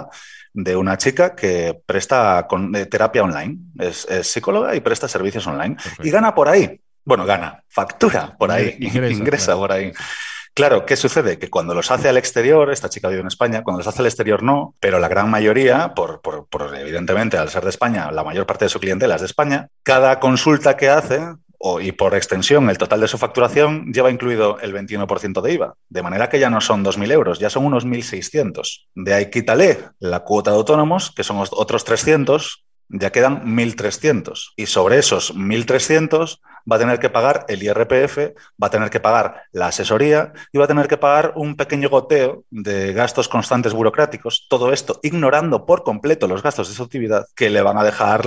de 0.52 0.76
una 0.76 0.98
chica 0.98 1.34
que 1.34 1.80
presta 1.86 2.46
con, 2.48 2.74
eh, 2.74 2.86
terapia 2.86 3.22
online. 3.22 3.58
Es, 3.78 4.06
psicóloga 4.22 4.74
y 4.74 4.80
presta 4.80 5.08
servicios 5.08 5.46
online. 5.46 5.76
Y 6.02 6.10
gana 6.10 6.34
por 6.34 6.48
ahí. 6.48 6.80
Bueno, 7.04 7.24
gana, 7.24 7.62
factura 7.68 8.36
por 8.36 8.50
ahí, 8.50 8.76
ingresa, 8.80 9.54
por 9.56 9.72
ahí. 9.72 9.92
Claro, 10.58 10.84
¿qué 10.84 10.96
sucede? 10.96 11.38
Que 11.38 11.48
cuando 11.48 11.72
los 11.72 11.90
hace 11.92 12.08
al 12.08 12.16
exterior, 12.16 12.72
esta 12.72 12.88
chica 12.88 13.08
vive 13.08 13.20
en 13.20 13.28
España, 13.28 13.62
cuando 13.62 13.78
los 13.78 13.86
hace 13.86 14.02
al 14.02 14.06
exterior 14.06 14.42
no, 14.42 14.74
pero 14.80 14.98
la 14.98 15.06
gran 15.06 15.30
mayoría, 15.30 15.94
por, 15.94 16.20
por, 16.20 16.76
evidentemente 16.76 17.38
al 17.38 17.48
ser 17.48 17.62
de 17.62 17.70
España, 17.70 18.10
la 18.10 18.24
mayor 18.24 18.44
parte 18.44 18.64
de 18.64 18.68
su 18.68 18.80
clientela 18.80 19.14
es 19.14 19.20
de 19.20 19.28
España, 19.28 19.68
cada 19.84 20.18
consulta 20.18 20.76
que 20.76 20.88
hace 20.88 21.20
y 21.80 21.92
por 21.92 22.14
extensión 22.14 22.70
el 22.70 22.78
total 22.78 23.00
de 23.00 23.08
su 23.08 23.18
facturación 23.18 23.92
lleva 23.92 24.10
incluido 24.10 24.58
el 24.60 24.74
21% 24.74 25.40
de 25.40 25.52
IVA. 25.52 25.74
De 25.88 26.02
manera 26.02 26.28
que 26.28 26.38
ya 26.38 26.50
no 26.50 26.60
son 26.60 26.84
2.000 26.84 27.12
euros, 27.12 27.38
ya 27.38 27.50
son 27.50 27.64
unos 27.64 27.86
1.600. 27.86 28.86
De 28.94 29.14
ahí 29.14 29.30
quítale 29.30 29.78
la 29.98 30.20
cuota 30.20 30.50
de 30.50 30.56
autónomos, 30.56 31.10
que 31.10 31.24
son 31.24 31.38
otros 31.38 31.84
300, 31.84 32.64
ya 32.90 33.10
quedan 33.10 33.44
1.300. 33.44 34.52
Y 34.56 34.66
sobre 34.66 34.98
esos 34.98 35.34
1.300 35.34 36.38
va 36.70 36.76
a 36.76 36.78
tener 36.78 36.98
que 36.98 37.10
pagar 37.10 37.44
el 37.48 37.62
IRPF, 37.62 38.18
va 38.62 38.68
a 38.68 38.70
tener 38.70 38.90
que 38.90 39.00
pagar 39.00 39.42
la 39.52 39.68
asesoría 39.68 40.32
y 40.52 40.58
va 40.58 40.64
a 40.64 40.68
tener 40.68 40.86
que 40.86 40.96
pagar 40.96 41.32
un 41.36 41.56
pequeño 41.56 41.88
goteo 41.88 42.44
de 42.50 42.92
gastos 42.92 43.28
constantes 43.28 43.72
burocráticos. 43.74 44.46
Todo 44.48 44.72
esto 44.72 45.00
ignorando 45.02 45.66
por 45.66 45.82
completo 45.82 46.28
los 46.28 46.42
gastos 46.42 46.68
de 46.68 46.74
su 46.74 46.82
actividad 46.82 47.26
que 47.34 47.50
le 47.50 47.62
van 47.62 47.78
a 47.78 47.84
dejar 47.84 48.26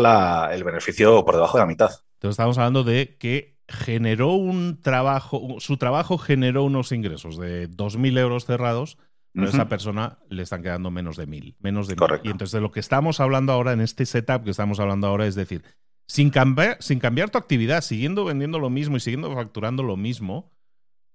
el 0.51 0.63
beneficio 0.63 1.23
por 1.23 1.35
debajo 1.35 1.57
de 1.57 1.63
la 1.63 1.67
mitad. 1.67 1.91
Entonces 2.21 2.33
estamos 2.33 2.59
hablando 2.59 2.83
de 2.83 3.17
que 3.17 3.57
generó 3.67 4.33
un 4.33 4.79
trabajo, 4.79 5.55
su 5.57 5.77
trabajo 5.77 6.19
generó 6.19 6.63
unos 6.63 6.91
ingresos 6.91 7.35
de 7.35 7.67
2.000 7.67 8.19
euros 8.19 8.45
cerrados, 8.45 8.99
pero 9.33 9.47
a 9.47 9.49
esa 9.49 9.67
persona 9.67 10.19
le 10.29 10.43
están 10.43 10.61
quedando 10.61 10.91
menos 10.91 11.17
de 11.17 11.27
1.000. 11.27 11.55
Menos 11.61 11.87
de 11.87 11.95
Correcto. 11.95 12.27
Y 12.27 12.31
entonces 12.31 12.51
de 12.51 12.61
lo 12.61 12.71
que 12.71 12.79
estamos 12.79 13.19
hablando 13.19 13.53
ahora 13.53 13.73
en 13.73 13.81
este 13.81 14.05
setup 14.05 14.43
que 14.43 14.51
estamos 14.51 14.79
hablando 14.79 15.07
ahora 15.07 15.25
es 15.25 15.33
decir, 15.33 15.63
sin 16.05 16.29
cambiar, 16.29 16.77
sin 16.79 16.99
cambiar 16.99 17.31
tu 17.31 17.39
actividad, 17.39 17.81
siguiendo 17.81 18.23
vendiendo 18.23 18.59
lo 18.59 18.69
mismo 18.69 18.97
y 18.97 18.99
siguiendo 18.99 19.33
facturando 19.33 19.81
lo 19.81 19.97
mismo, 19.97 20.51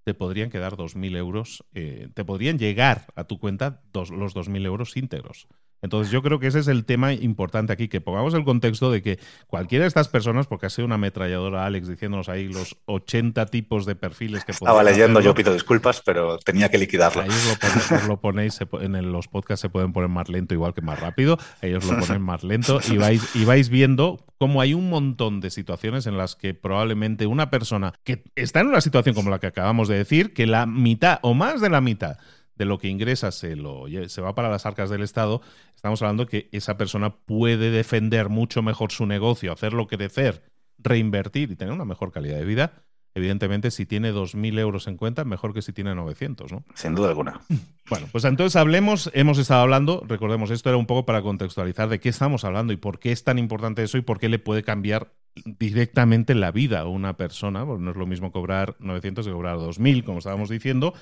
te 0.03 0.13
podrían 0.13 0.51
quedar 0.51 0.77
2.000 0.77 1.17
euros, 1.17 1.65
eh, 1.73 2.09
te 2.15 2.25
podrían 2.25 2.59
llegar 2.59 3.07
a 3.15 3.23
tu 3.25 3.39
cuenta 3.39 3.81
dos, 3.93 4.11
los 4.11 4.35
2.000 4.35 4.67
euros 4.67 4.97
íntegros. 4.97 5.47
Entonces 5.83 6.13
yo 6.13 6.23
creo 6.23 6.39
que 6.39 6.47
ese 6.47 6.59
es 6.59 6.69
el 6.69 6.85
tema 6.85 7.13
importante 7.13 7.73
aquí, 7.73 7.89
que 7.89 8.01
pongamos 8.01 8.35
el 8.35 8.45
contexto 8.45 8.91
de 8.91 9.03
que 9.03 9.19
cualquiera 9.47 9.85
de 9.85 9.89
estas 9.89 10.09
personas, 10.09 10.47
porque 10.47 10.67
ha 10.67 10.71
sido 10.71 10.87
una 10.87 10.97
ametralladora 10.97 11.67
Alex 11.67 11.89
diciéndonos 11.89 12.29
ahí 12.29 12.49
los 12.49 12.77
80 12.87 13.47
tipos 13.47 13.87
de 13.87 13.95
perfiles 13.95 14.45
que 14.45 14.53
Estaba 14.53 14.83
leyendo, 14.83 15.21
yo 15.21 15.35
pido 15.35 15.53
disculpas, 15.53 16.03
pero 16.05 16.39
tenía 16.39 16.71
que 16.71 16.79
liquidarlo. 16.79 17.23
Ahí 17.23 17.29
os 17.29 18.09
lo, 18.09 18.21
ponéis, 18.21 18.59
en 18.81 19.13
los 19.13 19.29
podcasts 19.29 19.61
se 19.61 19.69
pueden 19.69 19.93
poner 19.93 20.09
más 20.09 20.29
lento 20.29 20.55
igual 20.55 20.75
que 20.75 20.81
más 20.81 20.99
rápido, 20.99 21.39
ellos 21.61 21.85
lo 21.85 21.99
ponen 21.99 22.23
más 22.23 22.43
lento 22.43 22.81
y 22.91 22.97
vais, 22.97 23.37
y 23.37 23.45
vais 23.45 23.69
viendo 23.69 24.25
cómo 24.39 24.61
hay 24.61 24.75
un 24.75 24.89
montón 24.89 25.41
de 25.41 25.51
situaciones 25.51 26.07
en 26.07 26.17
las 26.17 26.37
que 26.37 26.55
probablemente 26.55 27.27
una 27.27 27.51
persona 27.51 27.93
que 28.05 28.25
está 28.35 28.61
en 28.61 28.69
una 28.69 28.81
situación 28.81 29.15
como 29.15 29.31
la 29.31 29.39
que 29.39 29.47
acabamos 29.47 29.89
de 29.89 29.97
decir, 29.97 30.35
que 30.35 30.47
la 30.47 30.67
mitad 30.67 31.19
o 31.23 31.35
más 31.35 31.61
de 31.61 31.71
la 31.71 31.81
mitad 31.81 32.19
de 32.57 32.65
lo 32.65 32.79
que 32.79 32.89
ingresa 32.89 33.31
se, 33.33 33.57
lo, 33.57 33.85
se 34.09 34.21
va 34.21 34.35
para 34.35 34.49
las 34.49 34.67
arcas 34.67 34.91
del 34.91 35.03
Estado, 35.03 35.43
estamos 35.75 36.03
hablando 36.03 36.27
que 36.27 36.49
esa 36.53 36.77
persona 36.77 37.11
puede 37.11 37.71
defender 37.71 38.29
mucho 38.29 38.63
mejor 38.63 38.93
su 38.93 39.07
negocio, 39.07 39.53
hacerlo 39.53 39.87
crecer, 39.87 40.43
reinvertir 40.79 41.51
y 41.51 41.57
tener 41.57 41.75
una 41.75 41.85
mejor 41.85 42.13
calidad 42.13 42.39
de 42.39 42.45
vida. 42.45 42.73
Evidentemente, 43.15 43.71
si 43.71 43.87
tiene 43.87 44.13
2.000 44.13 44.59
euros 44.59 44.89
en 44.89 44.99
cuenta, 44.99 45.25
mejor 45.25 45.55
que 45.55 45.63
si 45.63 45.73
tiene 45.73 45.95
900, 45.95 46.53
¿no? 46.53 46.65
Sin 46.75 46.95
duda 46.95 47.09
alguna. 47.09 47.41
Bueno, 47.89 48.09
pues 48.11 48.25
entonces 48.25 48.57
hablemos, 48.57 49.13
hemos 49.15 49.39
estado 49.39 49.61
hablando, 49.61 50.03
recordemos, 50.09 50.51
esto 50.51 50.71
era 50.71 50.77
un 50.77 50.87
poco 50.87 51.07
para 51.07 51.23
contextualizar 51.23 51.89
de 51.89 52.01
qué 52.01 52.09
estamos 52.09 52.45
hablando 52.45 52.73
y 52.73 52.77
por 52.77 52.99
qué 52.99 53.13
es 53.13 53.23
tan 53.23 53.39
importante 53.39 53.85
eso 53.85 53.97
y 53.97 54.01
por 54.01 54.19
qué 54.19 54.29
le 54.29 54.41
puede 54.41 54.65
cambiar 54.65 55.13
directamente 55.45 56.35
la 56.35 56.51
vida 56.51 56.81
a 56.81 56.87
una 56.87 57.17
persona, 57.17 57.65
porque 57.65 57.85
no 57.85 57.91
es 57.91 57.97
lo 57.97 58.07
mismo 58.07 58.33
cobrar 58.33 58.77
900 58.79 59.27
que 59.27 59.33
cobrar 59.33 59.57
2.000, 59.59 60.05
como 60.05 60.19
estábamos 60.19 60.49
diciendo. 60.49 60.95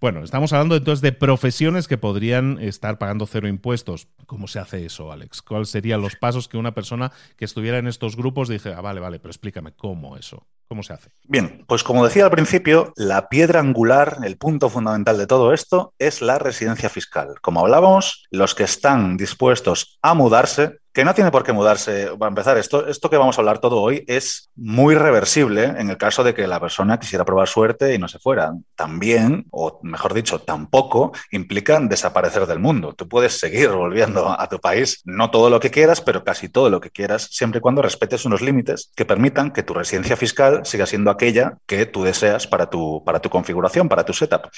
Bueno, 0.00 0.22
estamos 0.22 0.52
hablando 0.52 0.76
entonces 0.76 1.00
de 1.00 1.12
profesiones 1.12 1.88
que 1.88 1.98
podrían 1.98 2.58
estar 2.60 2.98
pagando 2.98 3.26
cero 3.26 3.48
impuestos. 3.48 4.08
¿Cómo 4.26 4.46
se 4.46 4.58
hace 4.58 4.84
eso, 4.84 5.10
Alex? 5.12 5.42
¿Cuáles 5.42 5.70
serían 5.70 6.00
los 6.00 6.16
pasos 6.16 6.48
que 6.48 6.56
una 6.56 6.74
persona 6.74 7.12
que 7.36 7.44
estuviera 7.44 7.78
en 7.78 7.86
estos 7.86 8.16
grupos 8.16 8.48
dije, 8.48 8.72
ah, 8.72 8.80
vale, 8.80 9.00
vale, 9.00 9.18
pero 9.18 9.30
explícame 9.30 9.72
cómo 9.72 10.16
eso? 10.16 10.46
¿Cómo 10.68 10.82
se 10.82 10.92
hace? 10.92 11.08
Bien, 11.24 11.64
pues 11.66 11.82
como 11.82 12.04
decía 12.04 12.26
al 12.26 12.30
principio, 12.30 12.92
la 12.94 13.30
piedra 13.30 13.60
angular, 13.60 14.18
el 14.22 14.36
punto 14.36 14.68
fundamental 14.68 15.16
de 15.16 15.26
todo 15.26 15.54
esto 15.54 15.94
es 15.98 16.20
la 16.20 16.38
residencia 16.38 16.90
fiscal. 16.90 17.36
Como 17.40 17.60
hablábamos, 17.60 18.26
los 18.30 18.54
que 18.54 18.64
están 18.64 19.16
dispuestos 19.16 19.98
a 20.02 20.12
mudarse 20.12 20.80
que 20.98 21.04
no 21.04 21.14
tiene 21.14 21.30
por 21.30 21.44
qué 21.44 21.52
mudarse. 21.52 22.10
Para 22.18 22.30
empezar, 22.30 22.58
esto, 22.58 22.88
esto 22.88 23.08
que 23.08 23.16
vamos 23.16 23.38
a 23.38 23.40
hablar 23.40 23.60
todo 23.60 23.80
hoy 23.80 24.02
es 24.08 24.50
muy 24.56 24.96
reversible 24.96 25.62
en 25.62 25.90
el 25.90 25.96
caso 25.96 26.24
de 26.24 26.34
que 26.34 26.48
la 26.48 26.58
persona 26.58 26.98
quisiera 26.98 27.24
probar 27.24 27.46
suerte 27.46 27.94
y 27.94 27.98
no 27.98 28.08
se 28.08 28.18
fuera. 28.18 28.52
También, 28.74 29.46
o 29.52 29.78
mejor 29.84 30.12
dicho, 30.12 30.40
tampoco 30.40 31.12
implican 31.30 31.88
desaparecer 31.88 32.46
del 32.46 32.58
mundo. 32.58 32.94
Tú 32.94 33.08
puedes 33.08 33.38
seguir 33.38 33.70
volviendo 33.70 34.34
a 34.36 34.48
tu 34.48 34.58
país, 34.58 35.00
no 35.04 35.30
todo 35.30 35.50
lo 35.50 35.60
que 35.60 35.70
quieras, 35.70 36.00
pero 36.00 36.24
casi 36.24 36.48
todo 36.48 36.68
lo 36.68 36.80
que 36.80 36.90
quieras, 36.90 37.28
siempre 37.30 37.58
y 37.58 37.60
cuando 37.60 37.80
respetes 37.80 38.24
unos 38.24 38.40
límites 38.40 38.90
que 38.96 39.04
permitan 39.04 39.52
que 39.52 39.62
tu 39.62 39.74
residencia 39.74 40.16
fiscal 40.16 40.57
siga 40.64 40.86
siendo 40.86 41.10
aquella 41.10 41.58
que 41.66 41.86
tú 41.86 42.04
deseas 42.04 42.46
para 42.46 42.68
tu, 42.70 43.02
para 43.04 43.20
tu 43.20 43.30
configuración, 43.30 43.88
para 43.88 44.04
tu 44.04 44.12
setup. 44.12 44.48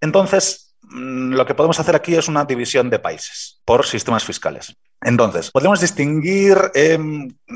Entonces, 0.00 0.74
mm, 0.82 1.34
lo 1.34 1.46
que 1.46 1.54
podemos 1.54 1.78
hacer 1.80 1.94
aquí 1.94 2.14
es 2.14 2.28
una 2.28 2.44
división 2.44 2.90
de 2.90 2.98
países 2.98 3.60
por 3.64 3.86
sistemas 3.86 4.24
fiscales. 4.24 4.74
Entonces, 5.02 5.50
podemos 5.50 5.80
distinguir 5.80 6.58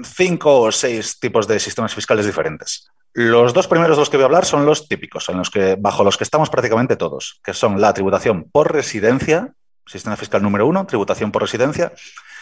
cinco 0.02 0.62
o 0.62 0.72
seis 0.72 1.18
tipos 1.20 1.46
de 1.46 1.60
sistemas 1.60 1.94
fiscales 1.94 2.24
diferentes. 2.24 2.88
Los 3.12 3.52
dos 3.52 3.68
primeros 3.68 3.96
de 3.96 4.00
los 4.00 4.10
que 4.10 4.16
voy 4.16 4.24
a 4.24 4.26
hablar 4.26 4.44
son 4.44 4.66
los 4.66 4.88
típicos, 4.88 5.28
en 5.28 5.38
los 5.38 5.50
que, 5.50 5.76
bajo 5.78 6.02
los 6.02 6.16
que 6.16 6.24
estamos 6.24 6.50
prácticamente 6.50 6.96
todos, 6.96 7.40
que 7.44 7.54
son 7.54 7.80
la 7.80 7.92
tributación 7.92 8.48
por 8.50 8.72
residencia, 8.72 9.52
sistema 9.86 10.16
fiscal 10.16 10.42
número 10.42 10.66
uno, 10.66 10.86
tributación 10.86 11.30
por 11.30 11.42
residencia. 11.42 11.92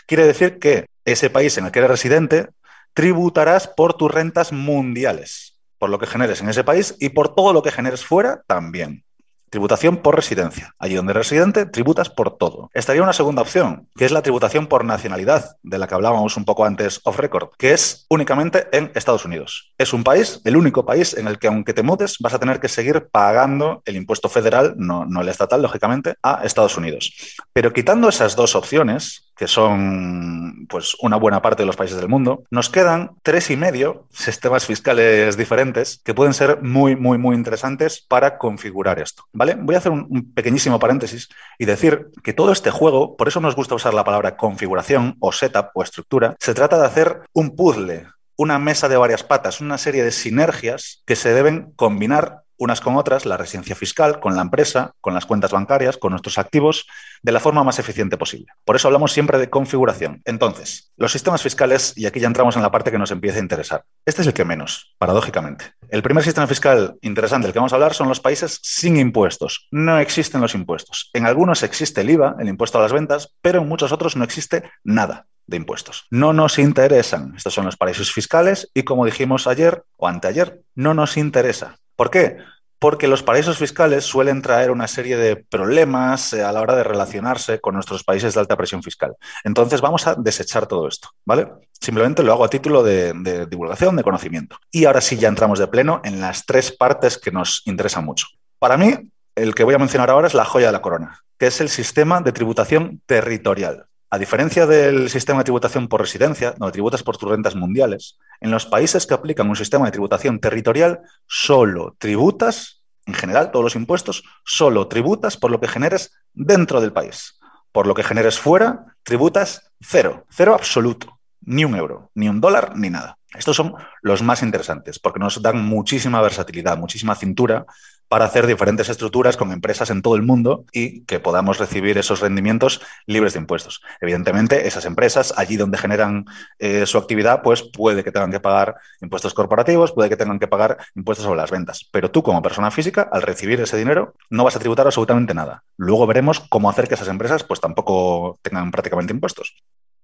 Quiere 0.06 0.26
decir 0.26 0.58
que 0.58 0.87
ese 1.04 1.30
país 1.30 1.58
en 1.58 1.66
el 1.66 1.72
que 1.72 1.80
eres 1.80 1.90
residente 1.90 2.49
tributarás 2.94 3.68
por 3.68 3.94
tus 3.94 4.11
rentas 4.11 4.52
mundiales, 4.52 5.61
por 5.78 5.90
lo 5.90 5.99
que 5.99 6.06
generes 6.06 6.40
en 6.40 6.49
ese 6.49 6.64
país 6.64 6.96
y 7.00 7.11
por 7.11 7.34
todo 7.34 7.52
lo 7.52 7.62
que 7.62 7.72
generes 7.72 8.04
fuera 8.04 8.42
también. 8.46 9.04
Tributación 9.52 9.99
por 9.99 10.16
residencia. 10.16 10.75
Allí 10.78 10.94
donde 10.94 11.12
eres 11.12 11.28
residente, 11.28 11.66
tributas 11.66 12.08
por 12.08 12.38
todo. 12.38 12.70
Estaría 12.72 13.02
una 13.02 13.12
segunda 13.12 13.42
opción, 13.42 13.87
que 13.96 14.06
es 14.06 14.11
la 14.11 14.22
tributación 14.22 14.66
por 14.66 14.82
nacionalidad, 14.82 15.56
de 15.62 15.76
la 15.76 15.87
que 15.87 15.94
hablábamos 15.94 16.38
un 16.38 16.46
poco 16.46 16.64
antes 16.64 17.02
off 17.04 17.18
record, 17.18 17.50
que 17.58 17.75
es 17.75 18.06
únicamente 18.08 18.66
en 18.72 18.90
Estados 18.94 19.26
Unidos. 19.26 19.75
Es 19.76 19.92
un 19.92 20.04
país, 20.04 20.40
el 20.46 20.56
único 20.56 20.87
país 20.87 21.12
en 21.12 21.28
el 21.28 21.38
que 21.38 21.49
aunque 21.49 21.75
te 21.75 21.82
mudes, 21.82 22.16
vas 22.20 22.32
a 22.32 22.38
tener 22.38 22.61
que 22.61 22.68
seguir 22.68 23.08
pagando 23.12 23.82
el 23.84 23.96
impuesto 23.96 24.30
federal, 24.30 24.72
no, 24.78 25.04
no 25.04 25.20
el 25.20 25.28
estatal, 25.28 25.61
lógicamente, 25.61 26.14
a 26.22 26.44
Estados 26.44 26.78
Unidos. 26.78 27.12
Pero 27.52 27.75
quitando 27.75 28.08
esas 28.08 28.34
dos 28.34 28.56
opciones, 28.56 29.22
que 29.37 29.49
son 29.49 30.67
pues 30.69 30.97
una 31.01 31.17
buena 31.17 31.43
parte 31.43 31.62
de 31.62 31.67
los 31.67 31.77
países 31.77 31.99
del 31.99 32.09
mundo, 32.09 32.45
nos 32.51 32.69
quedan 32.69 33.12
tres 33.23 33.51
y 33.51 33.57
medio 33.57 34.07
sistemas 34.11 34.67
fiscales 34.67 35.37
diferentes 35.37 36.01
que 36.05 36.15
pueden 36.15 36.35
ser 36.35 36.62
muy, 36.62 36.97
muy, 36.97 37.19
muy 37.19 37.37
interesantes 37.37 38.01
para 38.01 38.39
configurar 38.39 38.99
esto. 38.99 39.25
¿Vale? 39.33 39.57
Voy 39.59 39.75
a 39.75 39.79
hacer 39.79 39.93
un, 39.93 40.33
pequeñísimo 40.35 40.79
paréntesis 40.79 41.29
y 41.59 41.65
decir 41.65 42.09
que 42.23 42.33
todo 42.33 42.53
este 42.53 42.71
juego, 42.71 43.17
por 43.17 43.29
eso 43.29 43.41
nos 43.41 43.57
gusta 43.57 43.75
usar 43.75 43.95
la 43.95 44.05
palabra 44.05 44.37
configuración 44.37 45.17
o 45.21 45.33
setup 45.33 45.71
o 45.75 45.83
estructura, 45.83 46.37
se 46.39 46.55
trata 46.55 46.79
de 46.79 46.87
hacer 46.87 47.21
un 47.33 47.57
puzzle, 47.57 48.07
una 48.37 48.59
mesa 48.59 48.89
de 48.89 48.97
varias 48.97 49.23
patas, 49.23 49.61
una 49.61 49.79
serie 49.79 50.05
de 50.05 50.11
sinergias 50.11 51.03
que 51.07 51.17
se 51.17 51.33
deben 51.33 51.73
combinar 51.77 52.43
unas 52.62 52.81
con 52.81 52.97
otras 52.97 53.26
la 53.26 53.37
residencia 53.37 53.75
fiscal, 53.75 54.21
con 54.21 54.37
la 54.37 54.42
empresa, 54.42 54.95
con 55.00 55.14
las 55.14 55.26
cuentas 55.26 55.50
bancarias, 55.50 55.97
con 55.97 56.12
nuestros 56.12 56.38
activos, 56.38 56.87
de 57.21 57.33
la 57.33 57.40
forma 57.40 57.64
más 57.64 57.81
eficiente 57.81 58.16
posible. 58.16 58.47
Por 58.64 58.76
eso 58.76 58.87
hablamos 58.87 59.11
siempre 59.11 59.38
de 59.38 59.50
configuración. 59.50 60.23
Entonces, 60.25 60.92
los 60.97 61.11
sistemas 61.11 61.42
fiscales, 61.42 61.92
y 61.97 62.07
aquí 62.07 62.21
ya 62.21 62.28
entramos 62.28 62.54
en 62.54 62.62
la 62.62 62.71
parte 62.71 62.92
que 62.92 62.99
nos 62.99 63.11
empieza 63.11 63.38
a 63.38 63.42
interesar. 63.42 63.85
Este 64.07 64.23
es 64.23 64.28
el 64.28 64.33
que 64.33 64.45
menos, 64.45 64.95
paradójicamente. 64.99 65.73
El 65.88 66.04
primer 66.04 66.23
sistema 66.23 66.47
fiscal 66.47 66.97
interesante 67.02 67.49
del 67.49 67.52
que 67.52 67.59
vamos 67.59 67.73
a 67.73 67.76
hablar 67.76 67.95
son 67.95 68.09
los 68.09 68.21
países 68.21 68.61
sin 68.62 68.97
impuestos. 68.97 69.66
No 69.73 69.99
existen 69.99 70.40
los 70.40 70.54
impuestos. 70.54 71.11
En 71.14 71.26
algunos 71.26 71.64
existe 71.64 72.02
el 72.02 72.11
IVA, 72.11 72.37
el 72.38 72.49
impuesto 72.49 72.78
a 72.78 72.83
las 72.83 72.92
ventas, 72.92 73.35
pero 73.42 73.61
en 73.61 73.69
muchos 73.69 73.90
otros 73.90 74.14
no 74.14 74.23
existe 74.23 74.62
nada 74.85 75.26
de 75.47 75.57
impuestos. 75.57 76.07
No 76.11 76.33
nos 76.33 76.59
interesan. 76.59 77.35
Estos 77.37 77.54
son 77.54 77.64
los 77.64 77.76
paraísos 77.76 78.12
fiscales 78.12 78.71
y 78.73 78.85
como 78.85 79.04
dijimos 79.04 79.47
ayer 79.49 79.83
o 79.97 80.07
anteayer, 80.07 80.62
no 80.76 80.95
nos 80.95 81.16
interesa. 81.16 81.78
¿Por 82.02 82.11
qué? 82.11 82.38
Porque 82.80 83.06
los 83.06 83.23
paraísos 83.23 83.59
fiscales 83.59 84.02
suelen 84.04 84.42
traer 84.42 84.73
una 84.73 84.88
serie 84.88 85.16
de 85.16 85.37
problemas 85.37 86.32
eh, 86.32 86.42
a 86.42 86.50
la 86.50 86.61
hora 86.61 86.75
de 86.75 86.82
relacionarse 86.82 87.61
con 87.61 87.75
nuestros 87.75 88.02
países 88.02 88.35
de 88.35 88.40
alta 88.40 88.56
presión 88.56 88.82
fiscal. 88.82 89.14
Entonces 89.44 89.80
vamos 89.80 90.04
a 90.09 90.16
desechar 90.16 90.66
todo 90.66 90.88
esto, 90.88 91.11
¿vale? 91.25 91.47
Simplemente 91.80 92.25
lo 92.25 92.32
hago 92.32 92.42
a 92.42 92.50
título 92.50 92.82
de, 92.82 93.12
de 93.14 93.47
divulgación, 93.47 93.94
de 93.94 94.02
conocimiento. 94.02 94.59
Y 94.73 94.87
ahora 94.87 95.00
sí 95.00 95.16
ya 95.16 95.28
entramos 95.28 95.61
de 95.61 95.68
pleno 95.68 96.00
en 96.02 96.21
las 96.21 96.44
tres 96.44 96.73
partes 96.73 97.18
que 97.18 97.30
nos 97.30 97.62
interesan 97.66 98.04
mucho. 98.04 98.26
Para 98.59 98.76
mí, 98.76 98.92
el 99.37 99.54
que 99.54 99.62
voy 99.62 99.75
a 99.75 99.78
mencionar 99.78 100.11
ahora 100.11 100.26
es 100.26 100.35
la 100.35 100.44
joya 100.44 100.66
de 100.66 100.73
la 100.73 100.82
corona, 100.82 101.21
que 101.38 101.47
es 101.47 101.61
el 101.61 101.68
sistema 101.68 102.21
de 102.21 102.32
tributación 102.32 103.00
territorial. 103.06 103.87
A 104.12 104.19
diferencia 104.19 104.66
del 104.66 105.09
sistema 105.09 105.38
de 105.38 105.45
tributación 105.45 105.88
por 105.88 106.02
residencia, 106.02 106.52
donde 106.59 106.73
tributas 106.73 107.02
por 107.02 107.16
tus 107.16 107.31
rentas 107.31 107.57
mundiales, 107.57 108.19
en 108.42 108.50
los 108.50 108.66
países 108.66 109.07
que 109.07 109.14
aplican 109.14 109.49
un 109.49 109.57
sistema 109.57 109.87
de 109.87 109.92
tributación 109.92 110.38
territorial, 110.38 111.00
solo 111.26 111.97
tributas, 111.99 112.83
en 113.07 113.14
general, 113.14 113.50
todos 113.50 113.64
los 113.64 113.75
impuestos, 113.75 114.23
solo 114.45 114.87
tributas 114.87 115.38
por 115.38 115.50
lo 115.50 115.61
que 115.61 115.66
generes 115.66 116.12
dentro 116.35 116.83
del 116.83 116.92
país. 116.92 117.40
Por 117.73 117.87
lo 117.87 117.95
que 117.95 118.02
generes 118.02 118.38
fuera, 118.38 118.85
tributas 119.02 119.73
cero, 119.81 120.26
cero 120.28 120.52
absoluto, 120.52 121.19
ni 121.40 121.64
un 121.64 121.75
euro, 121.75 122.11
ni 122.14 122.28
un 122.28 122.42
dólar, 122.42 122.76
ni 122.76 122.90
nada. 122.90 123.16
Estos 123.35 123.57
son 123.57 123.73
los 124.02 124.23
más 124.23 124.42
interesantes 124.42 124.99
porque 124.99 125.21
nos 125.21 125.40
dan 125.40 125.64
muchísima 125.64 126.21
versatilidad, 126.21 126.76
muchísima 126.76 127.14
cintura 127.14 127.64
para 128.12 128.26
hacer 128.26 128.47
diferentes 128.47 128.90
estructuras 128.90 129.38
con 129.38 129.52
empresas 129.52 129.88
en 129.88 130.02
todo 130.02 130.16
el 130.16 130.23
mundo 130.23 130.66
y 130.71 131.00
que 131.04 131.19
podamos 131.19 131.57
recibir 131.57 131.97
esos 131.97 132.21
rendimientos 132.21 132.83
libres 133.07 133.33
de 133.33 133.38
impuestos. 133.38 133.81
Evidentemente, 134.02 134.66
esas 134.66 134.85
empresas, 134.85 135.33
allí 135.38 135.57
donde 135.57 135.78
generan 135.78 136.26
eh, 136.59 136.85
su 136.85 136.99
actividad, 136.99 137.40
pues 137.40 137.62
puede 137.62 138.04
que 138.04 138.12
tengan 138.12 138.31
que 138.31 138.38
pagar 138.38 138.75
impuestos 139.00 139.33
corporativos, 139.33 139.92
puede 139.92 140.11
que 140.11 140.19
tengan 140.19 140.38
que 140.38 140.47
pagar 140.47 140.76
impuestos 140.95 141.25
sobre 141.25 141.38
las 141.38 141.50
ventas. 141.50 141.88
Pero 141.90 142.11
tú, 142.11 142.23
como 142.23 142.42
persona 142.42 142.71
física, 142.71 143.09
al 143.11 143.23
recibir 143.23 143.59
ese 143.62 143.78
dinero, 143.78 144.12
no 144.28 144.45
vas 144.45 144.57
a 144.57 144.59
tributar 144.59 144.85
absolutamente 144.85 145.33
nada. 145.33 145.64
Luego 145.78 146.07
veremos 146.07 146.40
cómo 146.50 146.69
hacer 146.69 146.88
que 146.88 146.97
esas 146.97 147.09
empresas 147.09 147.45
pues 147.45 147.61
tampoco 147.62 148.38
tengan 148.42 148.71
prácticamente 148.73 149.14
impuestos. 149.14 149.57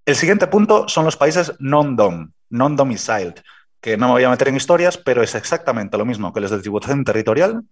El 0.07 0.15
siguiente 0.15 0.47
punto 0.47 0.87
son 0.87 1.05
los 1.05 1.15
países 1.15 1.53
non-dom, 1.59 2.31
non-domiciled, 2.49 3.35
que 3.81 3.97
no 3.97 4.07
me 4.07 4.13
voy 4.13 4.23
a 4.23 4.29
meter 4.29 4.47
en 4.49 4.57
historias, 4.57 4.97
pero 4.97 5.23
es 5.23 5.35
exactamente 5.35 5.97
lo 5.97 6.05
mismo 6.05 6.33
que 6.33 6.41
los 6.41 6.51
de 6.51 6.59
tributación 6.59 7.03
territorial, 7.03 7.63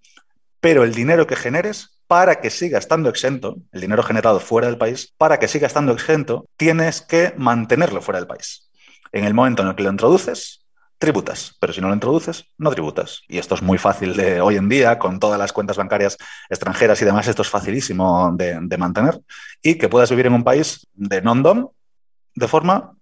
pero 0.60 0.84
el 0.84 0.94
dinero 0.94 1.28
que 1.28 1.36
generes, 1.36 2.00
para 2.08 2.40
que 2.40 2.50
siga 2.50 2.80
estando 2.80 3.10
exento, 3.10 3.58
el 3.72 3.82
dinero 3.82 4.04
generado 4.04 4.40
fuera 4.40 4.68
del 4.68 4.78
país, 4.78 5.14
para 5.18 5.40
que 5.40 5.48
siga 5.48 5.68
estando 5.68 5.92
exento, 5.94 6.48
tienes 6.58 7.02
que 7.02 7.34
mantenerlo 7.38 8.02
fuera 8.02 8.20
del 8.20 8.28
país. 8.28 8.70
En 9.12 9.26
el 9.26 9.34
momento 9.34 9.62
en 9.62 9.70
el 9.70 9.76
que 9.76 9.84
lo 9.84 9.92
introduces, 9.92 10.66
tributas, 10.98 11.56
pero 11.60 11.74
si 11.74 11.82
no 11.82 11.88
lo 11.88 11.94
introduces, 11.94 12.46
no 12.58 12.72
tributas. 12.72 13.22
Y 13.28 13.38
esto 13.38 13.56
es 13.56 13.62
muy 13.62 13.78
fácil 13.78 14.16
de 14.16 14.42
hoy 14.42 14.56
en 14.56 14.70
día, 14.70 14.98
con 14.98 15.20
todas 15.20 15.38
las 15.38 15.54
cuentas 15.54 15.78
bancarias 15.78 16.18
extranjeras 16.50 17.02
y 17.02 17.06
demás, 17.06 17.28
esto 17.28 17.42
es 17.42 17.50
facilísimo 17.50 18.32
de, 18.36 18.78
mantener 18.78 19.20
y 19.62 19.76
que 19.76 19.90
puedas 19.90 20.10
vivir 20.10 20.28
en 20.28 20.34
un 20.34 20.44
país 20.44 20.88
de 20.94 21.22
non-dom 21.22 21.70
de 22.36 22.48
forma 22.48 22.97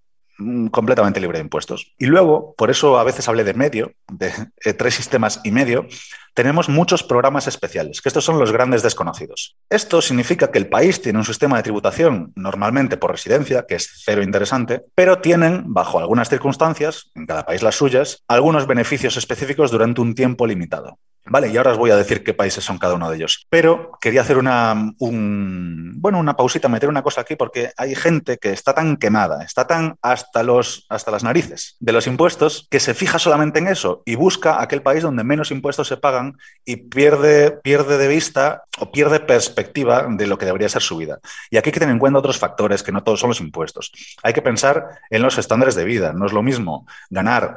completamente 0.72 1.20
libre 1.20 1.38
de 1.38 1.44
impuestos. 1.44 1.94
Y 1.98 2.06
luego, 2.08 2.54
por 2.58 2.70
eso 2.70 2.98
a 3.00 3.04
veces 3.04 3.28
hablé 3.28 3.44
de 3.44 3.54
medio, 3.54 3.94
de 4.12 4.32
eh, 4.64 4.74
tres 4.74 4.96
sistemas 4.96 5.42
y 5.44 5.52
medio, 5.52 5.88
tenemos 6.34 6.68
muchos 6.68 7.02
programas 7.02 7.48
especiales, 7.48 8.02
que 8.02 8.10
estos 8.10 8.26
son 8.26 8.38
los 8.38 8.52
grandes 8.52 8.84
desconocidos. 8.84 9.56
Esto 9.70 10.02
significa 10.02 10.52
que 10.52 10.60
el 10.60 10.68
país 10.68 11.02
tiene 11.02 11.20
un 11.20 11.26
sistema 11.26 11.56
de 11.58 11.64
tributación 11.64 12.34
normalmente 12.36 12.98
por 12.98 13.12
residencia, 13.12 13.66
que 13.66 13.76
es 13.76 14.02
cero 14.04 14.22
interesante, 14.22 14.84
pero 14.94 15.20
tienen, 15.20 15.74
bajo 15.74 15.98
algunas 15.98 16.30
circunstancias, 16.30 17.10
en 17.16 17.26
cada 17.26 17.46
país 17.46 17.64
las 17.64 17.76
suyas, 17.76 18.24
algunos 18.28 18.68
beneficios 18.68 19.16
específicos 19.16 19.72
durante 19.72 20.02
un 20.02 20.14
tiempo 20.14 20.46
limitado. 20.46 21.00
Vale, 21.28 21.50
y 21.50 21.58
ahora 21.58 21.72
os 21.72 21.78
voy 21.78 21.90
a 21.90 21.96
decir 21.96 22.24
qué 22.24 22.36
países 22.36 22.64
son 22.64 22.78
cada 22.78 22.94
uno 22.94 23.10
de 23.10 23.18
ellos. 23.18 23.48
Pero 23.50 23.98
quería 24.00 24.22
hacer 24.22 24.38
una, 24.38 24.94
bueno, 25.00 26.20
una 26.20 26.36
pausita, 26.36 26.70
meter 26.70 26.88
una 26.88 27.02
cosa 27.02 27.22
aquí, 27.22 27.36
porque 27.36 27.72
hay 27.78 27.96
gente 27.96 28.38
que 28.38 28.52
está 28.52 28.74
tan 28.74 28.98
quemada, 28.98 29.44
está 29.44 29.66
tan 29.66 29.96
hasta, 30.04 30.44
los, 30.44 30.86
hasta 30.88 31.10
las 31.10 31.24
narices 31.24 31.78
de 31.80 31.94
los 31.94 32.06
impuestos, 32.06 32.68
que 32.70 32.80
se 32.80 32.94
fija 32.94 33.18
solamente 33.18 33.58
en 33.58 33.68
eso 33.68 34.04
y 34.06 34.14
busca 34.16 34.62
aquel 34.62 34.84
país 34.84 35.02
donde 35.02 35.24
menos 35.24 35.50
impuestos 35.50 35.88
se 35.88 35.98
pagan 35.98 36.38
y 36.64 36.76
pierde, 36.76 37.52
pierde 37.64 37.98
de 37.98 38.08
vista 38.08 38.64
o 38.78 38.92
pierde 38.92 39.20
perspectiva 39.20 40.06
de 40.08 40.28
lo 40.28 40.38
que 40.38 40.46
debería 40.46 40.70
ser 40.70 40.84
su 40.84 40.98
vida. 40.98 41.20
Y 41.50 41.58
aquí 41.58 41.70
hay 41.70 41.74
que 41.74 41.80
tener 41.80 41.94
en 41.94 42.00
cuenta 42.00 42.20
otros 42.20 42.38
factores, 42.38 42.84
que 42.84 42.92
no 42.92 43.04
todos 43.04 43.20
son 43.20 43.30
los 43.30 43.42
impuestos. 43.42 43.92
Hay 44.22 44.34
que 44.34 44.44
pensar 44.44 45.00
en 45.10 45.24
los 45.24 45.40
estándares 45.40 45.74
de 45.74 45.86
vida. 45.86 46.14
No 46.14 46.28
es 46.28 46.34
lo 46.34 46.44
mismo 46.44 46.86
ganar 47.10 47.56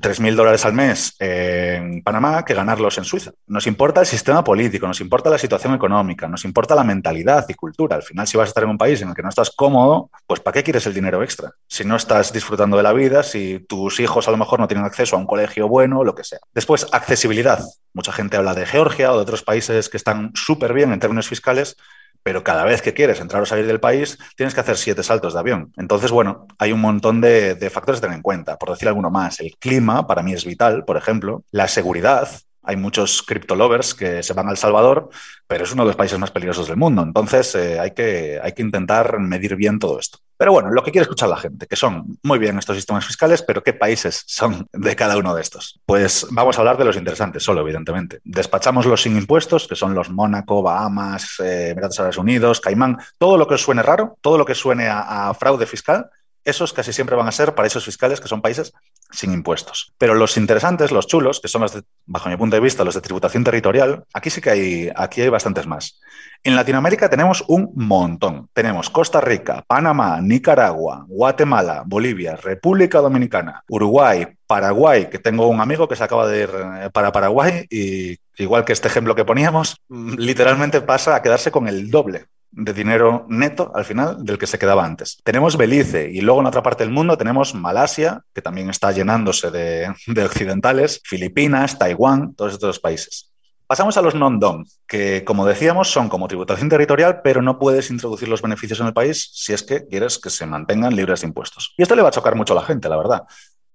3.000 0.00 0.34
dólares 0.34 0.64
al 0.64 0.72
mes 0.72 1.14
en 1.18 2.02
Panamá 2.02 2.44
que 2.44 2.54
ganarlos 2.54 2.98
en 2.98 3.04
Suiza. 3.04 3.30
Nos 3.46 3.66
importa 3.66 4.00
el 4.00 4.06
sistema 4.06 4.42
político, 4.42 4.86
nos 4.86 5.00
importa 5.00 5.30
la 5.30 5.38
situación 5.38 5.74
económica, 5.74 6.28
nos 6.28 6.44
importa 6.44 6.74
la 6.74 6.82
mentalidad 6.82 7.46
y 7.48 7.54
cultura. 7.54 7.96
Al 7.96 8.02
final, 8.02 8.26
si 8.26 8.36
vas 8.36 8.46
a 8.46 8.48
estar 8.48 8.64
en 8.64 8.70
un 8.70 8.78
país 8.78 9.00
en 9.02 9.08
el 9.08 9.14
que 9.14 9.22
no 9.22 9.28
estás 9.28 9.50
cómodo, 9.50 10.10
pues 10.26 10.40
¿para 10.40 10.54
qué 10.54 10.62
quieres 10.64 10.86
el 10.86 10.94
dinero 10.94 11.22
extra? 11.22 11.52
Si 11.68 11.84
no 11.84 11.96
estás 11.96 12.32
disfrutando 12.32 12.76
de 12.76 12.82
la 12.82 12.92
vida, 12.92 13.22
si 13.22 13.60
tus 13.60 14.00
hijos 14.00 14.26
a 14.26 14.30
lo 14.30 14.36
mejor 14.36 14.58
no 14.58 14.66
tienen 14.66 14.84
acceso 14.84 15.16
a 15.16 15.18
un 15.18 15.26
colegio 15.26 15.68
bueno, 15.68 16.02
lo 16.02 16.14
que 16.14 16.24
sea. 16.24 16.40
Después, 16.52 16.86
accesibilidad. 16.92 17.60
Mucha 17.92 18.12
gente 18.12 18.36
habla 18.36 18.54
de 18.54 18.66
Georgia 18.66 19.12
o 19.12 19.16
de 19.16 19.22
otros 19.22 19.42
países 19.42 19.88
que 19.88 19.96
están 19.96 20.32
súper 20.34 20.72
bien 20.72 20.92
en 20.92 20.98
términos 20.98 21.28
fiscales, 21.28 21.76
pero 22.24 22.42
cada 22.42 22.64
vez 22.64 22.82
que 22.82 22.94
quieres 22.94 23.20
entrar 23.20 23.42
o 23.42 23.46
salir 23.46 23.66
del 23.66 23.78
país 23.78 24.18
tienes 24.34 24.54
que 24.54 24.60
hacer 24.60 24.76
siete 24.76 25.04
saltos 25.04 25.34
de 25.34 25.40
avión. 25.40 25.72
Entonces, 25.76 26.10
bueno, 26.10 26.48
hay 26.58 26.72
un 26.72 26.80
montón 26.80 27.20
de, 27.20 27.70
factores 27.70 27.98
a 27.98 28.02
tener 28.02 28.16
en 28.16 28.22
cuenta. 28.22 28.56
Por 28.56 28.70
decir 28.70 28.88
alguno 28.88 29.10
más, 29.10 29.38
el 29.40 29.54
clima 29.58 30.06
para 30.06 30.22
mí 30.22 30.32
es 30.32 30.44
vital, 30.44 30.84
por 30.84 30.96
ejemplo, 30.96 31.44
la 31.52 31.68
seguridad. 31.68 32.28
Hay 32.64 32.76
muchos 32.76 33.22
criptolovers 33.22 33.94
que 33.94 34.22
se 34.22 34.32
van 34.32 34.48
a 34.48 34.50
El 34.50 34.56
Salvador, 34.56 35.10
pero 35.46 35.64
es 35.64 35.72
uno 35.72 35.84
de 35.84 35.88
los 35.88 35.96
países 35.96 36.18
más 36.18 36.30
peligrosos 36.30 36.68
del 36.68 36.76
mundo. 36.76 37.02
Entonces, 37.02 37.54
eh, 37.54 37.78
hay, 37.78 37.92
que, 37.92 38.40
hay 38.42 38.52
que 38.52 38.62
intentar 38.62 39.18
medir 39.18 39.56
bien 39.56 39.78
todo 39.78 39.98
esto. 39.98 40.18
Pero 40.36 40.52
bueno, 40.52 40.70
lo 40.70 40.82
que 40.82 40.90
quiere 40.90 41.02
escuchar 41.02 41.28
la 41.28 41.36
gente, 41.36 41.66
que 41.66 41.76
son 41.76 42.18
muy 42.22 42.38
bien 42.38 42.58
estos 42.58 42.76
sistemas 42.76 43.06
fiscales, 43.06 43.42
pero 43.42 43.62
¿qué 43.62 43.72
países 43.72 44.24
son 44.26 44.66
de 44.72 44.96
cada 44.96 45.16
uno 45.16 45.34
de 45.34 45.42
estos? 45.42 45.80
Pues 45.86 46.26
vamos 46.30 46.56
a 46.56 46.60
hablar 46.60 46.76
de 46.76 46.84
los 46.84 46.96
interesantes 46.96 47.42
solo, 47.42 47.60
evidentemente. 47.60 48.20
Despachamos 48.24 48.84
los 48.84 49.02
sin 49.02 49.16
impuestos, 49.16 49.68
que 49.68 49.76
son 49.76 49.94
los 49.94 50.10
Mónaco, 50.10 50.62
Bahamas, 50.62 51.38
eh, 51.40 51.70
Emiratos 51.70 52.00
Árabes 52.00 52.18
Unidos, 52.18 52.60
Caimán, 52.60 52.98
todo 53.18 53.36
lo 53.36 53.46
que 53.46 53.54
os 53.54 53.62
suene 53.62 53.82
raro, 53.82 54.18
todo 54.20 54.36
lo 54.36 54.44
que 54.44 54.56
suene 54.56 54.88
a 54.88 55.32
fraude 55.38 55.66
fiscal, 55.66 56.10
esos 56.44 56.72
casi 56.72 56.92
siempre 56.92 57.16
van 57.16 57.28
a 57.28 57.32
ser 57.32 57.54
paraísos 57.54 57.84
fiscales, 57.84 58.20
que 58.20 58.28
son 58.28 58.42
países 58.42 58.72
sin 59.10 59.32
impuestos. 59.32 59.94
Pero 59.98 60.14
los 60.14 60.36
interesantes, 60.36 60.92
los 60.92 61.06
chulos, 61.06 61.40
que 61.40 61.48
son 61.48 61.62
los 61.62 61.82
bajo 62.06 62.28
mi 62.28 62.36
punto 62.36 62.56
de 62.56 62.60
vista, 62.60 62.84
los 62.84 62.94
de 62.94 63.00
tributación 63.00 63.44
territorial, 63.44 64.04
aquí 64.12 64.30
sí 64.30 64.40
que 64.40 64.50
hay, 64.50 64.92
aquí 64.94 65.22
hay 65.22 65.28
bastantes 65.28 65.66
más. 65.66 66.00
En 66.42 66.56
Latinoamérica 66.56 67.08
tenemos 67.08 67.42
un 67.48 67.72
montón. 67.74 68.50
Tenemos 68.52 68.90
Costa 68.90 69.20
Rica, 69.20 69.64
Panamá, 69.66 70.20
Nicaragua, 70.20 71.06
Guatemala, 71.08 71.84
Bolivia, 71.86 72.36
República 72.36 73.00
Dominicana, 73.00 73.64
Uruguay, 73.68 74.26
Paraguay, 74.46 75.08
que 75.08 75.18
tengo 75.18 75.48
un 75.48 75.60
amigo 75.60 75.88
que 75.88 75.96
se 75.96 76.04
acaba 76.04 76.28
de 76.28 76.42
ir 76.42 76.50
eh, 76.52 76.90
para 76.92 77.12
Paraguay 77.12 77.66
y 77.70 78.18
igual 78.36 78.64
que 78.64 78.74
este 78.74 78.88
ejemplo 78.88 79.14
que 79.14 79.24
poníamos, 79.24 79.80
literalmente 79.88 80.82
pasa 80.82 81.16
a 81.16 81.22
quedarse 81.22 81.50
con 81.50 81.66
el 81.66 81.90
doble 81.90 82.26
de 82.56 82.72
dinero 82.72 83.26
neto 83.28 83.72
al 83.74 83.84
final 83.84 84.24
del 84.24 84.38
que 84.38 84.46
se 84.46 84.58
quedaba 84.58 84.84
antes. 84.84 85.18
Tenemos 85.24 85.56
Belice 85.56 86.10
y 86.10 86.20
luego 86.20 86.40
en 86.40 86.46
otra 86.46 86.62
parte 86.62 86.84
del 86.84 86.92
mundo 86.92 87.16
tenemos 87.18 87.54
Malasia, 87.54 88.22
que 88.32 88.42
también 88.42 88.70
está 88.70 88.92
llenándose 88.92 89.50
de, 89.50 89.92
occidentales, 90.24 91.00
Filipinas, 91.04 91.78
Taiwán, 91.78 92.34
todos 92.34 92.54
estos 92.54 92.78
países. 92.78 93.32
Pasamos 93.66 93.96
a 93.96 94.02
los 94.02 94.14
non-dom, 94.14 94.64
que 94.86 95.24
como 95.24 95.46
decíamos 95.46 95.90
son 95.90 96.08
como 96.08 96.28
tributación 96.28 96.68
territorial, 96.68 97.22
pero 97.24 97.40
no 97.42 97.58
puedes 97.58 97.90
introducir 97.90 98.28
los 98.28 98.42
beneficios 98.42 98.78
en 98.80 98.86
el 98.86 98.92
país 98.92 99.30
si 99.32 99.52
es 99.52 99.62
que 99.62 99.86
quieres 99.86 100.18
que 100.18 100.30
se 100.30 100.46
mantengan 100.46 100.94
libres 100.94 101.22
de 101.22 101.28
impuestos. 101.28 101.74
Y 101.76 101.82
esto 101.82 101.96
le 101.96 102.02
va 102.02 102.08
a 102.08 102.12
chocar 102.12 102.36
mucho 102.36 102.52
a 102.52 102.56
la 102.56 102.66
gente, 102.66 102.88
la 102.88 102.96
verdad. 102.96 103.22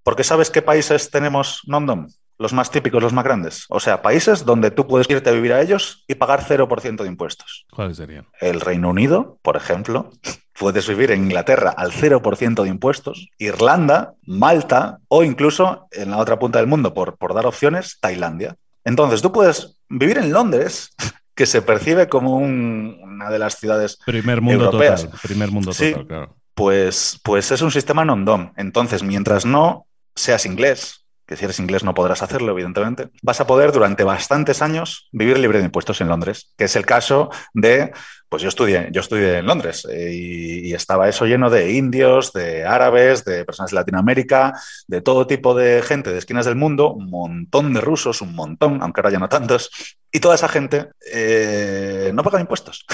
Porque 0.03 0.23
¿sabes 0.23 0.49
qué 0.49 0.61
países 0.61 1.09
tenemos 1.09 1.61
non-dom? 1.65 2.07
Los 2.39 2.53
más 2.53 2.71
típicos, 2.71 3.03
los 3.03 3.13
más 3.13 3.25
grandes. 3.25 3.65
O 3.69 3.79
sea, 3.79 4.01
países 4.01 4.45
donde 4.45 4.71
tú 4.71 4.87
puedes 4.87 5.09
irte 5.09 5.29
a 5.29 5.33
vivir 5.33 5.53
a 5.53 5.61
ellos 5.61 6.05
y 6.07 6.15
pagar 6.15 6.43
0% 6.43 7.03
de 7.03 7.07
impuestos. 7.07 7.65
¿Cuáles 7.69 7.97
serían? 7.97 8.25
El 8.39 8.61
Reino 8.61 8.89
Unido, 8.89 9.37
por 9.41 9.57
ejemplo. 9.57 10.09
Puedes 10.57 10.87
vivir 10.87 11.11
en 11.11 11.23
Inglaterra 11.25 11.73
al 11.75 11.91
0% 11.91 12.63
de 12.63 12.69
impuestos. 12.69 13.27
Irlanda, 13.37 14.13
Malta 14.23 14.99
o 15.09 15.23
incluso 15.23 15.87
en 15.91 16.11
la 16.11 16.17
otra 16.17 16.39
punta 16.39 16.59
del 16.59 16.67
mundo, 16.67 16.93
por, 16.93 17.17
por 17.17 17.33
dar 17.33 17.45
opciones, 17.45 17.99
Tailandia. 17.99 18.55
Entonces, 18.85 19.21
tú 19.21 19.31
puedes 19.31 19.77
vivir 19.89 20.17
en 20.17 20.31
Londres, 20.31 20.95
que 21.35 21.45
se 21.45 21.61
percibe 21.61 22.07
como 22.07 22.37
una 22.37 23.29
de 23.29 23.39
las 23.39 23.57
ciudades 23.57 23.97
primer 24.05 24.41
mundo 24.41 24.65
europeas. 24.65 25.03
total, 25.03 25.19
primer 25.21 25.51
mundo 25.51 25.71
total, 25.71 26.07
claro. 26.07 26.35
Pues, 26.53 27.19
pues 27.23 27.51
es 27.51 27.61
un 27.61 27.71
sistema 27.71 28.03
non-dom. 28.03 28.51
Entonces, 28.57 29.03
mientras 29.03 29.45
no 29.45 29.87
seas 30.15 30.45
inglés, 30.45 30.98
que 31.29 31.37
si 31.37 31.45
eres 31.45 31.59
inglés 31.59 31.83
no 31.83 31.93
podrás 31.93 32.23
hacerlo, 32.23 32.53
evidentemente, 32.53 33.09
vas 33.21 33.39
a 33.39 33.45
poder 33.45 33.71
durante 33.71 34.03
bastantes 34.03 34.63
años 34.63 35.09
vivir 35.11 35.37
libre 35.37 35.59
de 35.59 35.65
impuestos 35.65 36.01
en 36.01 36.07
Londres, 36.07 36.55
que 36.57 36.63
es 36.63 36.75
el 36.75 36.87
caso 36.87 37.29
de, 37.53 37.91
pues 38.29 38.41
yo 38.41 38.49
estudié, 38.49 38.89
yo 38.91 39.01
estudié 39.01 39.37
en 39.37 39.45
Londres 39.45 39.85
eh, 39.91 40.11
y, 40.11 40.73
estaba 40.73 41.07
eso 41.07 41.27
lleno 41.27 41.51
de 41.51 41.73
indios, 41.73 42.33
de 42.33 42.65
árabes, 42.65 43.25
de 43.25 43.45
personas 43.45 43.69
de 43.69 43.75
Latinoamérica, 43.75 44.59
de 44.87 45.01
todo 45.01 45.27
tipo 45.27 45.53
de 45.53 45.83
gente 45.83 46.11
de 46.11 46.17
esquinas 46.17 46.47
del 46.47 46.55
mundo, 46.55 46.93
un 46.93 47.11
montón 47.11 47.75
de 47.75 47.81
rusos, 47.81 48.23
un 48.23 48.33
montón, 48.33 48.81
aunque 48.81 49.01
ahora 49.01 49.11
ya 49.11 49.19
no 49.19 49.29
tantos, 49.29 49.69
y 50.11 50.21
toda 50.21 50.33
esa 50.33 50.47
gente 50.47 50.87
eh, 51.13 52.09
no 52.11 52.23
pagaba 52.23 52.41
impuestos. 52.41 52.87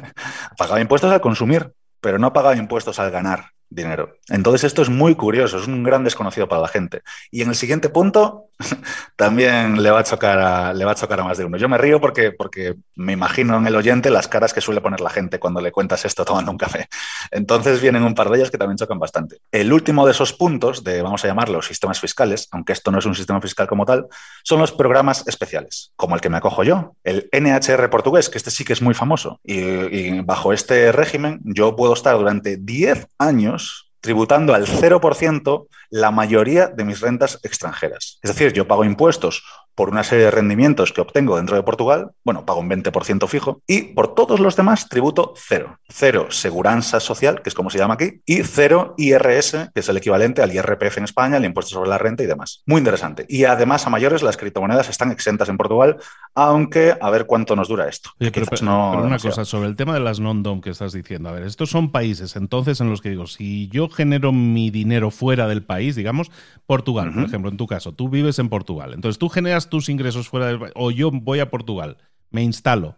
pagaba 0.56 0.80
impuestos 0.80 1.12
al 1.12 1.20
consumir, 1.20 1.70
pero 2.00 2.18
no 2.18 2.32
pagaba 2.32 2.56
impuestos 2.56 2.98
al 2.98 3.10
ganar 3.10 3.50
dinero. 3.74 4.16
Entonces 4.28 4.64
esto 4.64 4.82
es 4.82 4.88
muy 4.88 5.14
curioso, 5.14 5.58
es 5.58 5.66
un 5.66 5.82
gran 5.82 6.04
desconocido 6.04 6.48
para 6.48 6.62
la 6.62 6.68
gente. 6.68 7.02
Y 7.30 7.42
en 7.42 7.48
el 7.48 7.54
siguiente 7.54 7.88
punto 7.88 8.46
también 9.16 9.82
le 9.82 9.90
va 9.90 10.00
a 10.00 10.04
chocar 10.04 10.38
a, 10.38 10.72
le 10.72 10.84
va 10.84 10.92
a, 10.92 10.94
chocar 10.94 11.20
a 11.20 11.24
más 11.24 11.38
de 11.38 11.44
uno. 11.44 11.56
Yo 11.56 11.68
me 11.68 11.78
río 11.78 12.00
porque, 12.00 12.32
porque 12.32 12.74
me 12.94 13.12
imagino 13.12 13.56
en 13.56 13.66
el 13.66 13.76
oyente 13.76 14.10
las 14.10 14.28
caras 14.28 14.52
que 14.52 14.60
suele 14.60 14.80
poner 14.80 15.00
la 15.00 15.10
gente 15.10 15.38
cuando 15.38 15.60
le 15.60 15.72
cuentas 15.72 16.04
esto 16.04 16.24
tomando 16.24 16.50
un 16.50 16.58
café. 16.58 16.88
Entonces 17.30 17.80
vienen 17.80 18.04
un 18.04 18.14
par 18.14 18.30
de 18.30 18.38
ellas 18.38 18.50
que 18.50 18.58
también 18.58 18.76
chocan 18.76 18.98
bastante. 18.98 19.38
El 19.50 19.72
último 19.72 20.06
de 20.06 20.12
esos 20.12 20.32
puntos, 20.32 20.84
de 20.84 21.02
vamos 21.02 21.24
a 21.24 21.28
llamarlos 21.28 21.66
sistemas 21.66 22.00
fiscales, 22.00 22.48
aunque 22.52 22.72
esto 22.72 22.90
no 22.90 22.98
es 22.98 23.06
un 23.06 23.14
sistema 23.14 23.40
fiscal 23.40 23.66
como 23.66 23.84
tal, 23.84 24.06
son 24.42 24.60
los 24.60 24.72
programas 24.72 25.26
especiales, 25.26 25.92
como 25.96 26.14
el 26.14 26.20
que 26.20 26.28
me 26.28 26.36
acojo 26.36 26.64
yo, 26.64 26.96
el 27.04 27.28
NHR 27.32 27.88
portugués, 27.90 28.28
que 28.28 28.38
este 28.38 28.50
sí 28.50 28.64
que 28.64 28.72
es 28.72 28.82
muy 28.82 28.94
famoso. 28.94 29.40
Y, 29.44 30.20
bajo 30.22 30.52
este 30.52 30.92
régimen 30.92 31.40
yo 31.44 31.74
puedo 31.76 31.94
estar 31.94 32.16
durante 32.16 32.56
10 32.56 33.08
años 33.18 33.61
tributando 34.00 34.52
al 34.52 34.66
0% 34.66 35.66
la 35.90 36.10
mayoría 36.10 36.66
de 36.66 36.84
mis 36.84 37.00
rentas 37.00 37.38
extranjeras. 37.42 38.18
Es 38.22 38.30
decir, 38.30 38.52
yo 38.52 38.66
pago 38.66 38.84
impuestos 38.84 39.44
por 39.74 39.90
una 39.90 40.04
serie 40.04 40.26
de 40.26 40.30
rendimientos 40.30 40.92
que 40.92 41.00
obtengo 41.00 41.36
dentro 41.36 41.56
de 41.56 41.62
Portugal, 41.62 42.10
bueno, 42.24 42.44
pago 42.44 42.60
un 42.60 42.70
20% 42.70 43.26
fijo, 43.28 43.62
y 43.66 43.82
por 43.82 44.14
todos 44.14 44.40
los 44.40 44.56
demás 44.56 44.88
tributo 44.88 45.34
cero. 45.36 45.78
Cero 45.88 46.26
seguranza 46.30 47.00
social, 47.00 47.42
que 47.42 47.48
es 47.48 47.54
como 47.54 47.70
se 47.70 47.78
llama 47.78 47.94
aquí, 47.94 48.20
y 48.26 48.42
cero 48.42 48.94
IRS, 48.96 49.70
que 49.74 49.80
es 49.80 49.88
el 49.88 49.96
equivalente 49.96 50.42
al 50.42 50.54
IRPF 50.54 50.98
en 50.98 51.04
España, 51.04 51.36
el 51.36 51.44
impuesto 51.44 51.74
sobre 51.74 51.90
la 51.90 51.98
renta 51.98 52.22
y 52.22 52.26
demás. 52.26 52.62
Muy 52.66 52.78
interesante. 52.78 53.26
Y 53.28 53.44
además, 53.44 53.86
a 53.86 53.90
mayores, 53.90 54.22
las 54.22 54.36
criptomonedas 54.36 54.88
están 54.88 55.10
exentas 55.10 55.48
en 55.48 55.56
Portugal, 55.56 55.96
aunque 56.34 56.96
a 57.00 57.10
ver 57.10 57.26
cuánto 57.26 57.56
nos 57.56 57.68
dura 57.68 57.88
esto. 57.88 58.10
Oye, 58.20 58.30
pero, 58.30 58.46
pero, 58.46 58.64
no 58.64 58.90
pero 58.92 59.06
una 59.06 59.18
cosa, 59.18 59.44
sobre 59.44 59.68
el 59.68 59.76
tema 59.76 59.94
de 59.94 60.00
las 60.00 60.20
non-dom 60.20 60.60
que 60.60 60.70
estás 60.70 60.92
diciendo, 60.92 61.28
a 61.28 61.32
ver, 61.32 61.44
estos 61.44 61.70
son 61.70 61.90
países 61.90 62.36
entonces 62.36 62.80
en 62.80 62.90
los 62.90 63.00
que 63.00 63.10
digo, 63.10 63.26
si 63.26 63.68
yo 63.68 63.88
genero 63.88 64.32
mi 64.32 64.70
dinero 64.70 65.10
fuera 65.10 65.48
del 65.48 65.62
país, 65.62 65.96
digamos, 65.96 66.30
Portugal, 66.66 67.08
uh 67.08 67.10
-huh. 67.10 67.14
por 67.14 67.24
ejemplo, 67.24 67.50
en 67.50 67.56
tu 67.56 67.66
caso, 67.66 67.92
tú 67.92 68.08
vives 68.08 68.38
en 68.38 68.48
Portugal, 68.48 68.92
entonces 68.94 69.18
tú 69.18 69.28
generas 69.28 69.61
tus 69.68 69.88
ingresos 69.88 70.28
fuera 70.28 70.46
del 70.46 70.58
país, 70.58 70.72
o 70.76 70.90
yo 70.90 71.10
voy 71.10 71.40
a 71.40 71.50
Portugal, 71.50 71.98
me 72.30 72.42
instalo 72.42 72.96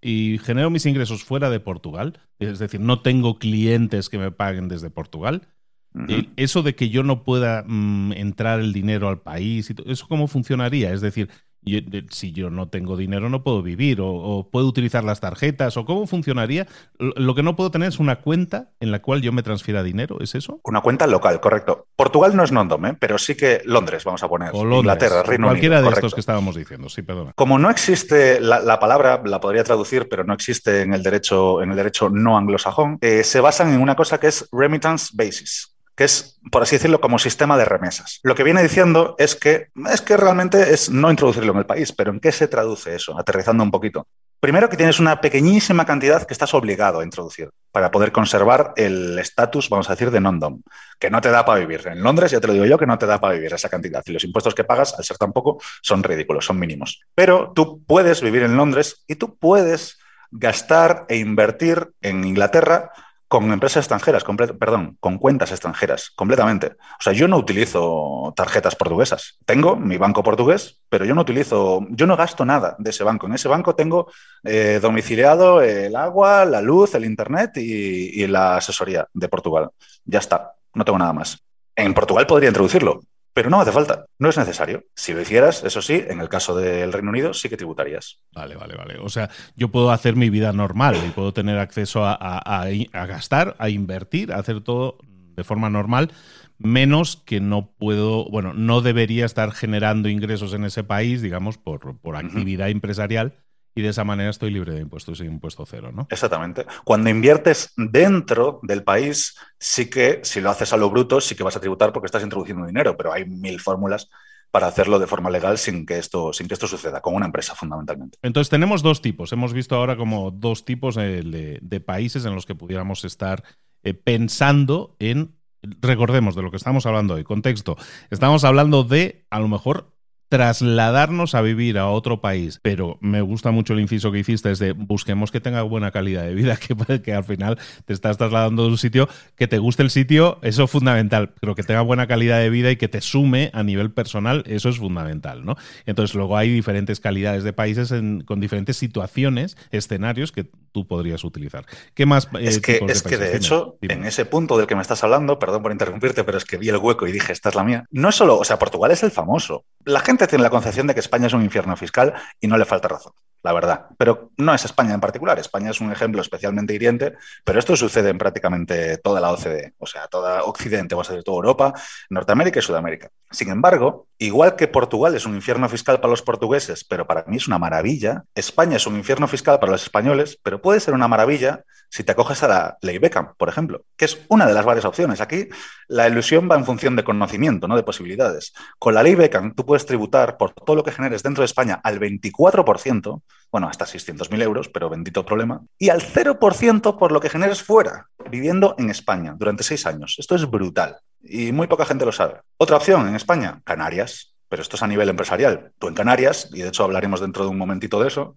y 0.00 0.38
genero 0.42 0.68
mis 0.68 0.84
ingresos 0.84 1.24
fuera 1.24 1.48
de 1.48 1.60
Portugal, 1.60 2.20
es 2.38 2.58
decir, 2.58 2.78
no 2.80 3.00
tengo 3.00 3.38
clientes 3.38 4.10
que 4.10 4.18
me 4.18 4.30
paguen 4.30 4.68
desde 4.68 4.90
Portugal. 4.90 5.48
Uh 5.94 6.00
-huh. 6.00 6.28
Eso 6.36 6.62
de 6.62 6.74
que 6.74 6.90
yo 6.90 7.02
no 7.02 7.24
pueda 7.24 7.64
mmm, 7.66 8.12
entrar 8.12 8.60
el 8.60 8.72
dinero 8.72 9.08
al 9.08 9.22
país, 9.22 9.72
¿eso 9.86 10.06
cómo 10.06 10.26
funcionaría? 10.26 10.92
Es 10.92 11.00
decir, 11.00 11.30
yo, 11.64 11.80
si 12.10 12.32
yo 12.32 12.50
no 12.50 12.68
tengo 12.68 12.96
dinero 12.96 13.28
no 13.28 13.42
puedo 13.42 13.62
vivir 13.62 14.00
o, 14.00 14.08
o, 14.08 14.50
puedo 14.50 14.66
utilizar 14.66 15.04
las 15.04 15.20
tarjetas 15.20 15.76
o 15.76 15.84
cómo 15.84 16.06
funcionaría. 16.06 16.66
Lo 16.98 17.34
que 17.34 17.42
no 17.42 17.56
puedo 17.56 17.70
tener 17.70 17.88
es 17.88 17.98
una 17.98 18.16
cuenta 18.16 18.70
en 18.80 18.90
la 18.90 19.00
cual 19.00 19.22
yo 19.22 19.32
me 19.32 19.42
transfiera 19.42 19.82
dinero, 19.82 20.18
¿es 20.20 20.34
eso? 20.34 20.60
Una 20.64 20.80
cuenta 20.80 21.06
local, 21.06 21.40
correcto. 21.40 21.86
Portugal 21.96 22.36
no 22.36 22.44
es 22.44 22.52
non-dom, 22.52 22.86
¿eh? 22.86 22.96
pero 22.98 23.18
sí 23.18 23.34
que 23.34 23.62
Londres, 23.64 24.04
vamos 24.04 24.22
a 24.22 24.28
poner. 24.28 24.50
O 24.52 24.64
Londres, 24.64 24.78
Inglaterra, 24.80 25.22
Reino 25.22 25.48
Cualquiera 25.48 25.76
Unido, 25.76 25.82
de 25.82 25.84
correcto. 25.84 26.06
estos 26.06 26.14
que 26.14 26.20
estábamos 26.20 26.56
diciendo, 26.56 26.88
sí, 26.88 27.02
perdona. 27.02 27.32
Como 27.34 27.58
no 27.58 27.70
existe 27.70 28.40
la, 28.40 28.60
la, 28.60 28.78
palabra, 28.78 29.22
la 29.24 29.40
podría 29.40 29.64
traducir, 29.64 30.08
pero 30.08 30.24
no 30.24 30.34
existe 30.34 30.82
en 30.82 30.94
el 30.94 31.02
derecho, 31.02 31.62
en 31.62 31.70
el 31.70 31.76
derecho 31.76 32.10
no 32.10 32.36
anglosajón, 32.36 32.98
eh, 33.00 33.24
se 33.24 33.40
basan 33.40 33.72
en 33.72 33.80
una 33.80 33.96
cosa 33.96 34.18
que 34.18 34.28
es 34.28 34.48
remittance 34.52 35.10
basis 35.14 35.73
que 35.96 36.04
es, 36.04 36.40
por 36.50 36.62
así 36.62 36.76
decirlo, 36.76 37.00
como 37.00 37.18
sistema 37.18 37.56
de 37.56 37.64
remesas. 37.64 38.20
Lo 38.22 38.34
que 38.34 38.44
viene 38.44 38.62
diciendo 38.62 39.14
es 39.18 39.36
que 39.36 39.68
es 39.90 40.00
que 40.00 40.16
realmente 40.16 40.74
es 40.74 40.90
no 40.90 41.10
introducirlo 41.10 41.52
en 41.52 41.58
el 41.58 41.66
país, 41.66 41.92
pero 41.92 42.10
¿en 42.10 42.20
qué 42.20 42.32
se 42.32 42.48
traduce 42.48 42.94
eso? 42.94 43.18
Aterrizando 43.18 43.62
un 43.62 43.70
poquito. 43.70 44.06
Primero 44.40 44.68
que 44.68 44.76
tienes 44.76 45.00
una 45.00 45.22
pequeñísima 45.22 45.86
cantidad 45.86 46.26
que 46.26 46.34
estás 46.34 46.52
obligado 46.52 47.00
a 47.00 47.04
introducir 47.04 47.48
para 47.72 47.90
poder 47.90 48.12
conservar 48.12 48.74
el 48.76 49.18
estatus, 49.18 49.70
vamos 49.70 49.88
a 49.88 49.94
decir, 49.94 50.10
de 50.10 50.20
non-dom, 50.20 50.60
que 50.98 51.08
no 51.08 51.22
te 51.22 51.30
da 51.30 51.46
para 51.46 51.60
vivir. 51.60 51.86
En 51.86 52.02
Londres, 52.02 52.30
ya 52.30 52.40
te 52.40 52.48
lo 52.48 52.52
digo 52.52 52.66
yo, 52.66 52.76
que 52.76 52.84
no 52.84 52.98
te 52.98 53.06
da 53.06 53.18
para 53.18 53.32
vivir 53.32 53.54
esa 53.54 53.70
cantidad. 53.70 54.02
Y 54.04 54.12
los 54.12 54.22
impuestos 54.22 54.54
que 54.54 54.64
pagas, 54.64 54.94
al 54.98 55.04
ser 55.04 55.16
tan 55.16 55.32
poco, 55.32 55.62
son 55.80 56.02
ridículos, 56.02 56.44
son 56.44 56.58
mínimos. 56.58 57.00
Pero 57.14 57.52
tú 57.54 57.82
puedes 57.86 58.20
vivir 58.20 58.42
en 58.42 58.56
Londres 58.56 59.02
y 59.06 59.14
tú 59.14 59.38
puedes 59.38 59.98
gastar 60.30 61.06
e 61.08 61.16
invertir 61.16 61.92
en 62.02 62.24
Inglaterra 62.24 62.90
con 63.34 63.50
empresas 63.52 63.82
extranjeras, 63.82 64.22
perdón, 64.58 64.96
con 65.00 65.18
cuentas 65.18 65.50
extranjeras, 65.50 66.12
completamente. 66.14 66.76
O 67.00 67.02
sea, 67.02 67.12
yo 67.12 67.26
no 67.26 67.36
utilizo 67.36 68.32
tarjetas 68.36 68.76
portuguesas. 68.76 69.38
Tengo 69.44 69.74
mi 69.74 69.96
banco 69.96 70.22
portugués, 70.22 70.80
pero 70.88 71.04
yo 71.04 71.16
no 71.16 71.22
utilizo, 71.22 71.84
yo 71.90 72.06
no 72.06 72.16
gasto 72.16 72.44
nada 72.44 72.76
de 72.78 72.90
ese 72.90 73.02
banco. 73.02 73.26
En 73.26 73.34
ese 73.34 73.48
banco 73.48 73.74
tengo 73.74 74.06
eh, 74.44 74.78
domiciliado 74.80 75.62
el 75.62 75.96
agua, 75.96 76.44
la 76.44 76.60
luz, 76.60 76.94
el 76.94 77.04
internet 77.04 77.56
y, 77.56 78.22
y 78.22 78.26
la 78.28 78.58
asesoría 78.58 79.08
de 79.12 79.28
Portugal. 79.28 79.70
Ya 80.04 80.20
está, 80.20 80.52
no 80.72 80.84
tengo 80.84 80.98
nada 80.98 81.12
más. 81.12 81.36
En 81.74 81.92
Portugal 81.92 82.28
podría 82.28 82.50
introducirlo, 82.50 83.00
pero 83.34 83.50
no 83.50 83.60
hace 83.60 83.72
falta, 83.72 84.06
no 84.18 84.28
es 84.28 84.38
necesario. 84.38 84.84
Si 84.94 85.12
lo 85.12 85.20
hicieras, 85.20 85.64
eso 85.64 85.82
sí, 85.82 86.02
en 86.08 86.20
el 86.20 86.28
caso 86.28 86.56
del 86.56 86.92
Reino 86.92 87.10
Unido 87.10 87.34
sí 87.34 87.48
que 87.48 87.56
tributarías. 87.56 88.20
Vale, 88.32 88.54
vale, 88.54 88.76
vale. 88.76 88.98
O 89.00 89.08
sea, 89.08 89.28
yo 89.56 89.68
puedo 89.68 89.90
hacer 89.90 90.14
mi 90.14 90.30
vida 90.30 90.52
normal 90.52 90.96
y 91.06 91.10
puedo 91.10 91.32
tener 91.32 91.58
acceso 91.58 92.04
a, 92.04 92.12
a, 92.14 92.62
a, 92.62 92.66
a 92.92 93.06
gastar, 93.06 93.56
a 93.58 93.68
invertir, 93.68 94.32
a 94.32 94.36
hacer 94.38 94.60
todo 94.62 94.98
de 95.34 95.42
forma 95.42 95.68
normal, 95.68 96.12
menos 96.58 97.16
que 97.16 97.40
no 97.40 97.72
puedo, 97.76 98.30
bueno, 98.30 98.54
no 98.54 98.80
debería 98.80 99.26
estar 99.26 99.50
generando 99.50 100.08
ingresos 100.08 100.54
en 100.54 100.64
ese 100.64 100.84
país, 100.84 101.20
digamos, 101.20 101.58
por, 101.58 101.98
por 101.98 102.16
actividad 102.16 102.66
uh 102.66 102.70
-huh. 102.70 102.72
empresarial 102.72 103.34
y 103.74 103.82
de 103.82 103.88
esa 103.88 104.04
manera 104.04 104.30
estoy 104.30 104.50
libre 104.50 104.72
de 104.72 104.80
impuestos 104.80 105.20
y 105.20 105.24
impuesto 105.24 105.66
cero, 105.66 105.90
¿no? 105.92 106.06
Exactamente. 106.10 106.64
Cuando 106.84 107.10
inviertes 107.10 107.72
dentro 107.76 108.60
del 108.62 108.84
país, 108.84 109.36
sí 109.58 109.90
que, 109.90 110.20
si 110.22 110.40
lo 110.40 110.50
haces 110.50 110.72
a 110.72 110.76
lo 110.76 110.90
bruto, 110.90 111.20
sí 111.20 111.34
que 111.34 111.42
vas 111.42 111.56
a 111.56 111.60
tributar 111.60 111.92
porque 111.92 112.06
estás 112.06 112.22
introduciendo 112.22 112.66
dinero, 112.66 112.96
pero 112.96 113.12
hay 113.12 113.24
mil 113.24 113.60
fórmulas 113.60 114.08
para 114.52 114.68
hacerlo 114.68 115.00
de 115.00 115.08
forma 115.08 115.30
legal 115.30 115.58
sin 115.58 115.84
que 115.84 115.98
esto, 115.98 116.32
sin 116.32 116.46
que 116.46 116.54
esto 116.54 116.68
suceda, 116.68 117.00
con 117.00 117.16
una 117.16 117.26
empresa 117.26 117.56
fundamentalmente. 117.56 118.18
Entonces 118.22 118.48
tenemos 118.48 118.82
dos 118.84 119.02
tipos. 119.02 119.32
Hemos 119.32 119.52
visto 119.52 119.74
ahora 119.74 119.96
como 119.96 120.30
dos 120.30 120.64
tipos 120.64 120.94
de, 120.94 121.82
países 121.84 122.24
en 122.24 122.36
los 122.36 122.46
que 122.46 122.54
pudiéramos 122.54 123.04
estar 123.04 123.42
eh, 123.82 123.94
pensando 123.94 124.94
en 125.00 125.34
recordemos 125.80 126.36
de 126.36 126.42
lo 126.42 126.50
que 126.50 126.56
estamos 126.56 126.86
hablando 126.86 127.14
hoy, 127.14 127.24
contexto, 127.24 127.76
estamos 128.10 128.44
hablando 128.44 128.84
de 128.84 129.26
a 129.30 129.40
lo 129.40 129.48
mejor 129.48 129.93
trasladarnos 130.34 131.36
a 131.36 131.42
vivir 131.42 131.78
a 131.78 131.88
otro 131.88 132.20
país, 132.20 132.58
pero 132.60 132.98
me 133.00 133.20
gusta 133.20 133.52
mucho 133.52 133.72
el 133.72 133.78
inciso 133.78 134.10
que 134.10 134.18
hiciste, 134.18 134.50
es 134.50 134.58
de 134.58 134.72
busquemos 134.72 135.30
que 135.30 135.40
tenga 135.40 135.62
buena 135.62 135.92
calidad 135.92 136.24
de 136.24 136.34
vida, 136.34 136.56
que, 136.88 137.02
que 137.02 137.14
al 137.14 137.22
final 137.22 137.56
te 137.84 137.92
estás 137.92 138.18
trasladando 138.18 138.64
de 138.64 138.70
un 138.70 138.76
sitio, 138.76 139.08
que 139.36 139.46
te 139.46 139.58
guste 139.58 139.84
el 139.84 139.90
sitio, 139.90 140.40
eso 140.42 140.64
es 140.64 140.70
fundamental, 140.72 141.34
pero 141.38 141.54
que 141.54 141.62
tenga 141.62 141.82
buena 141.82 142.08
calidad 142.08 142.40
de 142.40 142.50
vida 142.50 142.72
y 142.72 142.76
que 142.76 142.88
te 142.88 143.00
sume 143.00 143.52
a 143.54 143.62
nivel 143.62 143.92
personal, 143.92 144.42
eso 144.48 144.70
es 144.70 144.78
fundamental, 144.78 145.44
¿no? 145.44 145.54
Entonces 145.86 146.16
luego 146.16 146.36
hay 146.36 146.50
diferentes 146.50 146.98
calidades 146.98 147.44
de 147.44 147.52
países 147.52 147.92
en, 147.92 148.22
con 148.22 148.40
diferentes 148.40 148.76
situaciones, 148.76 149.56
escenarios 149.70 150.32
que 150.32 150.50
tú 150.72 150.88
podrías 150.88 151.22
utilizar. 151.22 151.64
¿Qué 151.94 152.06
más? 152.06 152.24
Eh, 152.34 152.48
es 152.48 152.58
que, 152.58 152.80
es 152.88 153.04
de, 153.04 153.10
que 153.10 153.18
de 153.18 153.36
hecho, 153.36 153.78
Dime. 153.80 153.94
en 153.94 154.04
ese 154.04 154.24
punto 154.24 154.58
del 154.58 154.66
que 154.66 154.74
me 154.74 154.82
estás 154.82 155.04
hablando, 155.04 155.38
perdón 155.38 155.62
por 155.62 155.70
interrumpirte, 155.70 156.24
pero 156.24 156.38
es 156.38 156.44
que 156.44 156.56
vi 156.56 156.70
el 156.70 156.78
hueco 156.78 157.06
y 157.06 157.12
dije, 157.12 157.32
esta 157.32 157.50
es 157.50 157.54
la 157.54 157.62
mía, 157.62 157.84
no 157.92 158.08
es 158.08 158.16
solo, 158.16 158.36
o 158.36 158.44
sea, 158.44 158.58
Portugal 158.58 158.90
es 158.90 159.04
el 159.04 159.12
famoso. 159.12 159.64
La 159.84 160.00
gente 160.00 160.26
tiene 160.26 160.42
la 160.44 160.50
concepción 160.50 160.86
de 160.86 160.94
que 160.94 161.00
España 161.00 161.26
es 161.26 161.32
un 161.32 161.42
infierno 161.42 161.76
fiscal 161.76 162.14
y 162.40 162.46
no 162.46 162.56
le 162.56 162.64
falta 162.64 162.88
razón. 162.88 163.12
La 163.44 163.52
verdad. 163.52 163.86
Pero 163.98 164.32
no 164.38 164.54
es 164.54 164.64
España 164.64 164.94
en 164.94 165.00
particular. 165.00 165.38
España 165.38 165.70
es 165.70 165.80
un 165.80 165.92
ejemplo 165.92 166.20
especialmente 166.20 166.74
hiriente, 166.74 167.14
pero 167.44 167.58
esto 167.58 167.76
sucede 167.76 168.08
en 168.08 168.18
prácticamente 168.18 168.96
toda 168.98 169.20
la 169.20 169.30
OCDE, 169.32 169.74
o 169.78 169.86
sea, 169.86 170.08
toda 170.08 170.42
Occidente, 170.44 170.94
va 170.94 171.02
a 171.02 171.04
ser 171.04 171.22
toda 171.22 171.36
Europa, 171.36 171.74
Norteamérica 172.08 172.58
y 172.58 172.62
Sudamérica. 172.62 173.10
Sin 173.30 173.50
embargo, 173.50 174.08
igual 174.18 174.56
que 174.56 174.66
Portugal 174.66 175.14
es 175.14 175.26
un 175.26 175.34
infierno 175.34 175.68
fiscal 175.68 176.00
para 176.00 176.10
los 176.10 176.22
portugueses, 176.22 176.84
pero 176.84 177.06
para 177.06 177.24
mí 177.26 177.36
es 177.36 177.46
una 177.46 177.58
maravilla, 177.58 178.24
España 178.34 178.76
es 178.76 178.86
un 178.86 178.96
infierno 178.96 179.28
fiscal 179.28 179.60
para 179.60 179.72
los 179.72 179.82
españoles, 179.82 180.38
pero 180.42 180.62
puede 180.62 180.80
ser 180.80 180.94
una 180.94 181.08
maravilla 181.08 181.64
si 181.94 182.02
te 182.02 182.10
acoges 182.10 182.42
a 182.42 182.48
la 182.48 182.78
ley 182.80 182.98
Beckham, 182.98 183.34
por 183.36 183.48
ejemplo, 183.48 183.84
que 183.96 184.06
es 184.06 184.18
una 184.28 184.46
de 184.46 184.54
las 184.54 184.64
varias 184.64 184.84
opciones. 184.84 185.20
Aquí 185.20 185.48
la 185.86 186.08
ilusión 186.08 186.48
va 186.50 186.56
en 186.56 186.64
función 186.64 186.96
de 186.96 187.04
conocimiento, 187.04 187.68
no 187.68 187.76
de 187.76 187.84
posibilidades. 187.84 188.52
Con 188.80 188.94
la 188.94 189.02
ley 189.04 189.14
Beckham 189.14 189.54
tú 189.54 189.64
puedes 189.64 189.86
tributar 189.86 190.36
por 190.36 190.52
todo 190.52 190.74
lo 190.74 190.82
que 190.82 190.90
generes 190.90 191.22
dentro 191.22 191.42
de 191.42 191.46
España 191.46 191.80
al 191.84 192.00
24%, 192.00 193.22
bueno, 193.54 193.68
hasta 193.68 193.84
600.000 193.84 194.42
euros, 194.42 194.68
pero 194.68 194.90
bendito 194.90 195.24
problema, 195.24 195.62
y 195.78 195.88
al 195.88 196.02
0% 196.02 196.98
por 196.98 197.12
lo 197.12 197.20
que 197.20 197.28
generes 197.28 197.62
fuera, 197.62 198.08
viviendo 198.28 198.74
en 198.78 198.90
España 198.90 199.36
durante 199.38 199.62
seis 199.62 199.86
años. 199.86 200.16
Esto 200.18 200.34
es 200.34 200.50
brutal 200.50 200.96
y 201.22 201.52
muy 201.52 201.68
poca 201.68 201.84
gente 201.84 202.04
lo 202.04 202.10
sabe. 202.10 202.40
Otra 202.56 202.78
opción 202.78 203.06
en 203.06 203.14
España, 203.14 203.60
Canarias. 203.62 204.34
Pero 204.48 204.60
esto 204.60 204.74
es 204.74 204.82
a 204.82 204.88
nivel 204.88 205.08
empresarial. 205.08 205.70
Tú 205.78 205.86
en 205.86 205.94
Canarias, 205.94 206.50
y 206.52 206.62
de 206.62 206.68
hecho 206.68 206.82
hablaremos 206.82 207.20
dentro 207.20 207.44
de 207.44 207.50
un 207.50 207.56
momentito 207.56 208.00
de 208.02 208.08
eso, 208.08 208.34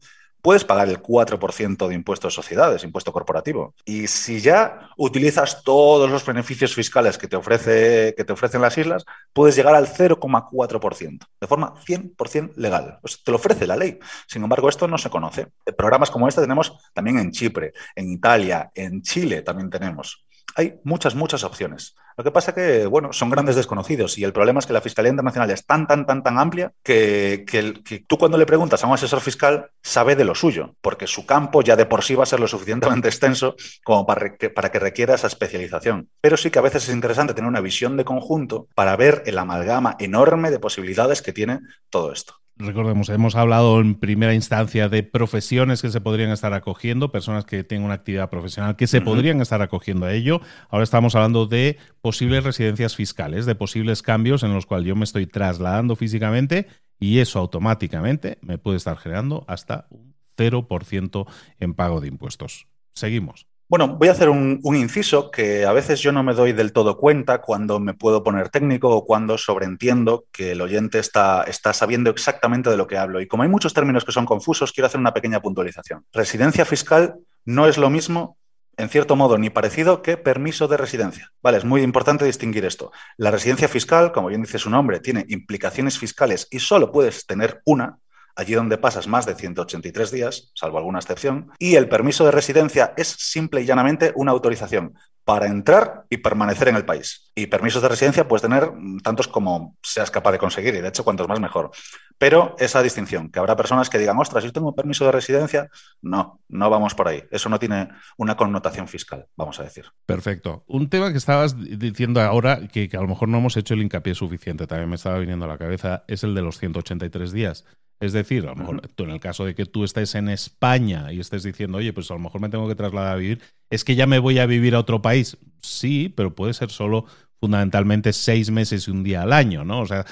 puedes 0.47 0.63
pagar 0.63 0.87
el 0.87 1.01
4% 1.03 1.89
de 1.89 1.93
impuestos 1.93 2.31
de 2.31 2.35
sociedades, 2.37 2.85
impuesto 2.85 3.11
corporativo. 3.11 3.75
Y 3.83 4.07
si 4.07 4.39
ya 4.39 4.91
utilizas 4.95 5.61
todos 5.61 6.09
los 6.09 6.25
beneficios 6.25 6.73
fiscales 6.73 7.17
que 7.17 7.27
te, 7.27 7.35
ofrece, 7.35 8.13
que 8.15 8.23
te 8.23 8.31
ofrecen 8.31 8.61
las 8.61 8.77
islas, 8.77 9.03
puedes 9.33 9.57
llegar 9.57 9.75
al 9.75 9.87
0,4%, 9.87 11.19
de 11.41 11.47
forma 11.47 11.73
100% 11.85 12.53
legal. 12.55 12.97
Te 13.25 13.31
lo 13.31 13.35
ofrece 13.35 13.67
la 13.67 13.75
ley. 13.75 13.99
Sin 14.25 14.41
embargo, 14.41 14.69
esto 14.69 14.87
no 14.87 14.97
se 14.97 15.09
conoce. 15.09 15.47
Programas 15.77 16.09
como 16.09 16.29
este 16.29 16.39
tenemos 16.39 16.77
también 16.93 17.19
en 17.19 17.31
Chipre, 17.31 17.73
en 17.93 18.09
Italia, 18.09 18.71
en 18.73 19.01
Chile 19.01 19.41
también 19.41 19.69
tenemos 19.69 20.27
hay 20.57 20.79
muchas, 20.83 21.13
muchas 21.13 21.43
opciones. 21.43 21.95
Lo 22.17 22.23
que 22.23 22.31
pasa 22.31 22.55
que, 22.55 22.87
bueno, 22.87 23.13
son 23.13 23.29
grandes 23.29 23.55
desconocidos 23.55 24.17
y 24.17 24.23
el 24.23 24.33
problema 24.33 24.59
es 24.59 24.65
que 24.65 24.73
la 24.73 24.81
Fiscalía 24.81 25.11
Internacional 25.11 25.51
es 25.51 25.67
tan, 25.67 25.85
tan, 25.85 26.07
tan, 26.07 26.23
tan 26.23 26.39
amplia 26.39 26.73
que, 26.81 27.45
que, 27.47 27.99
tú 28.07 28.17
cuando 28.17 28.39
le 28.39 28.47
preguntas 28.47 28.83
a 28.83 28.87
un 28.87 28.95
asesor 28.95 29.21
fiscal 29.21 29.69
sabe 29.83 30.15
de 30.15 30.25
lo 30.25 30.33
suyo, 30.33 30.73
porque 30.81 31.05
su 31.05 31.27
campo 31.27 31.61
ya 31.61 31.75
de 31.75 31.85
por 31.85 32.03
sí 32.03 32.15
va 32.15 32.23
a 32.23 32.25
ser 32.25 32.39
lo 32.39 32.47
suficientemente 32.47 33.07
extenso 33.07 33.55
como 33.83 34.07
para 34.07 34.35
que, 34.35 34.49
para 34.49 34.71
que 34.71 34.79
requiera 34.79 35.13
esa 35.13 35.27
especialización. 35.27 36.09
Pero 36.19 36.37
sí 36.37 36.49
que 36.49 36.57
a 36.57 36.63
veces 36.63 36.89
es 36.89 36.95
interesante 36.95 37.35
tener 37.35 37.47
una 37.47 37.61
visión 37.61 37.97
de 37.97 38.05
conjunto 38.05 38.67
para 38.73 38.95
ver 38.95 39.21
el 39.27 39.37
amalgama 39.37 39.95
enorme 39.99 40.49
de 40.49 40.57
posibilidades 40.57 41.21
que 41.21 41.33
tiene 41.33 41.59
todo 41.91 42.11
esto. 42.11 42.33
Recordemos, 42.59 43.09
hemos 43.09 43.35
hablado 43.35 43.79
en 43.79 43.93
primera 43.93 44.33
instancia 44.33 44.89
de 44.89 45.03
profesiones 45.03 45.81
que 45.81 45.89
se 45.89 46.01
podrían 46.01 46.31
estar 46.31 46.53
acogiendo, 46.53 47.11
personas 47.11 47.45
que 47.45 47.63
tienen 47.63 47.85
una 47.85 47.93
actividad 47.93 48.31
profesional 48.31 48.75
que 48.75 48.87
se 48.87 48.99
podrían 48.99 49.41
estar 49.41 49.61
acogiendo 49.61 50.07
a 50.07 50.13
ello. 50.13 50.41
Ahora 50.69 50.83
estamos 50.83 51.13
hablando 51.13 51.45
de 51.45 51.77
posibles 52.01 52.43
residencias 52.43 52.95
fiscales, 52.95 53.45
de 53.45 53.53
posibles 53.53 54.01
cambios 54.01 54.41
en 54.41 54.55
los 54.55 54.65
cuales 54.65 54.87
yo 54.87 54.95
me 54.95 55.03
estoy 55.03 55.27
trasladando 55.27 55.95
físicamente 55.95 56.67
y 56.99 57.19
eso 57.19 57.37
automáticamente 57.37 58.39
me 58.41 58.57
puede 58.57 58.77
estar 58.77 58.97
generando 58.97 59.45
hasta 59.47 59.85
un 59.91 60.15
0% 60.35 61.27
en 61.59 61.73
pago 61.75 62.01
de 62.01 62.07
impuestos. 62.07 62.67
Seguimos. 62.93 63.47
Bueno, 63.69 63.97
voy 63.97 64.07
a 64.07 64.13
hacer 64.13 64.29
un, 64.29 64.61
inciso 64.63 65.29
que 65.29 65.65
a 65.65 65.73
veces 65.73 65.99
yo 65.99 66.13
no 66.13 66.23
me 66.23 66.33
doy 66.33 66.53
del 66.53 66.71
todo 66.71 66.97
cuenta 66.97 67.41
cuando 67.41 67.81
me 67.81 67.93
puedo 67.93 68.23
poner 68.23 68.47
técnico 68.47 68.89
o 68.89 69.05
cuando 69.05 69.37
sobreentiendo 69.37 70.25
que 70.31 70.51
el 70.51 70.61
oyente 70.61 70.99
está, 70.99 71.43
está 71.43 71.73
sabiendo 71.73 72.09
exactamente 72.09 72.69
de 72.69 72.77
lo 72.77 72.87
que 72.87 72.97
hablo. 72.97 73.19
Y 73.19 73.27
como 73.27 73.43
hay 73.43 73.49
muchos 73.49 73.73
términos 73.73 74.05
que 74.05 74.13
son 74.13 74.25
confusos, 74.25 74.71
quiero 74.71 74.87
hacer 74.87 75.01
una 75.01 75.13
pequeña 75.13 75.41
puntualización. 75.41 76.05
Residencia 76.13 76.63
fiscal 76.63 77.15
no 77.43 77.67
es 77.67 77.77
lo 77.77 77.89
mismo 77.89 78.37
en 78.77 78.89
cierto 78.89 79.15
modo, 79.15 79.37
ni 79.37 79.49
parecido 79.49 80.03
que 80.03 80.17
permiso 80.17 80.67
de 80.67 80.77
residencia. 80.77 81.33
Vale, 81.41 81.57
es 81.57 81.65
muy 81.65 81.81
importante 81.81 82.25
distinguir 82.25 82.63
esto. 82.63 82.91
La 83.17 83.31
residencia 83.31 83.67
fiscal, 83.67 84.11
como 84.11 84.27
bien 84.27 84.43
dice 84.43 84.59
su 84.59 84.69
nombre, 84.69 84.99
tiene 84.99 85.25
implicaciones 85.29 85.97
fiscales 85.97 86.47
y 86.51 86.59
solo 86.59 86.91
puedes 86.91 87.25
tener 87.25 87.61
una, 87.65 87.97
allí 88.37 88.53
donde 88.53 88.77
pasas 88.77 89.07
más 89.07 89.25
de 89.25 89.35
183 89.35 90.11
días, 90.11 90.51
salvo 90.53 90.77
alguna 90.77 90.99
excepción, 90.99 91.51
y 91.59 91.75
el 91.75 91.89
permiso 91.89 92.23
de 92.23 92.31
residencia 92.31 92.93
es 92.95 93.07
simple 93.07 93.61
y 93.61 93.65
llanamente 93.65 94.13
una 94.15 94.31
autorización 94.31 94.93
para 95.25 95.47
entrar 95.47 96.05
y 96.09 96.17
permanecer 96.17 96.69
en 96.69 96.77
el 96.77 96.85
país. 96.85 97.33
Y 97.35 97.47
permisos 97.47 97.81
de 97.81 97.89
residencia 97.89 98.29
puedes 98.29 98.43
tener 98.43 98.71
tantos 99.03 99.27
como 99.27 99.75
seas 99.83 100.09
capaz 100.09 100.31
de 100.31 100.37
conseguir, 100.37 100.73
y 100.75 100.79
de 100.79 100.87
hecho 100.87 101.03
cuantos 101.03 101.27
más 101.27 101.41
mejor. 101.41 101.71
Pero 102.17 102.55
esa 102.59 102.81
distinción, 102.81 103.29
que 103.29 103.39
habrá 103.39 103.57
personas 103.57 103.89
que 103.89 103.97
digan, 103.97 104.17
ostras, 104.17 104.45
yo 104.45 104.53
tengo 104.53 104.73
permiso 104.73 105.03
de 105.03 105.11
residencia, 105.11 105.69
no, 106.01 106.39
no 106.47 106.69
vamos 106.69 106.95
por 106.95 107.09
ahí. 107.09 107.23
Eso 107.29 107.49
no 107.49 107.59
tiene 107.59 107.89
una 108.15 108.37
connotación 108.37 108.87
fiscal, 108.87 109.25
vamos 109.35 109.59
a 109.59 109.63
decir. 109.63 109.85
Perfecto. 110.05 110.63
Un 110.65 110.89
tema 110.89 111.11
que 111.11 111.17
estabas 111.17 111.57
diciendo 111.57 112.21
ahora, 112.21 112.65
que, 112.69 112.87
que 112.87 112.95
a 112.95 113.01
lo 113.01 113.07
mejor 113.07 113.27
no 113.27 113.39
hemos 113.39 113.57
hecho 113.57 113.73
el 113.73 113.81
hincapié 113.81 114.15
suficiente, 114.15 114.65
también 114.65 114.89
me 114.89 114.95
estaba 114.95 115.19
viniendo 115.19 115.43
a 115.43 115.49
la 115.49 115.57
cabeza, 115.57 116.05
es 116.07 116.23
el 116.23 116.35
de 116.35 116.41
los 116.41 116.57
183 116.57 117.33
días. 117.33 117.65
Es 117.99 118.13
decir, 118.13 118.45
a 118.45 118.49
lo 118.51 118.55
mejor 118.55 118.81
tú 118.95 119.03
en 119.05 119.09
el 119.11 119.19
caso 119.19 119.43
de 119.43 119.55
que 119.55 119.65
tú 119.65 119.83
estés 119.83 120.13
en 120.15 120.29
España 120.29 121.11
y 121.11 121.19
estés 121.19 121.43
diciendo, 121.43 121.79
oye, 121.79 121.93
pues 121.93 122.11
a 122.11 122.13
lo 122.13 122.19
mejor 122.19 122.41
me 122.41 122.49
tengo 122.49 122.67
que 122.67 122.75
trasladar 122.75 123.13
a 123.13 123.15
vivir, 123.15 123.41
es 123.69 123.83
que 123.83 123.95
ya 123.95 124.05
me 124.05 124.19
voy 124.19 124.39
a 124.39 124.45
vivir 124.45 124.75
a 124.75 124.79
otro 124.79 125.01
país. 125.01 125.37
Sí, 125.61 126.13
pero 126.15 126.35
puede 126.35 126.53
ser 126.53 126.69
solo 126.69 127.05
fundamentalmente 127.39 128.13
seis 128.13 128.51
meses 128.51 128.87
y 128.87 128.91
un 128.91 129.03
día 129.03 129.23
al 129.23 129.33
año, 129.33 129.63
¿no? 129.63 129.81
O 129.81 129.85
sea, 129.85 130.05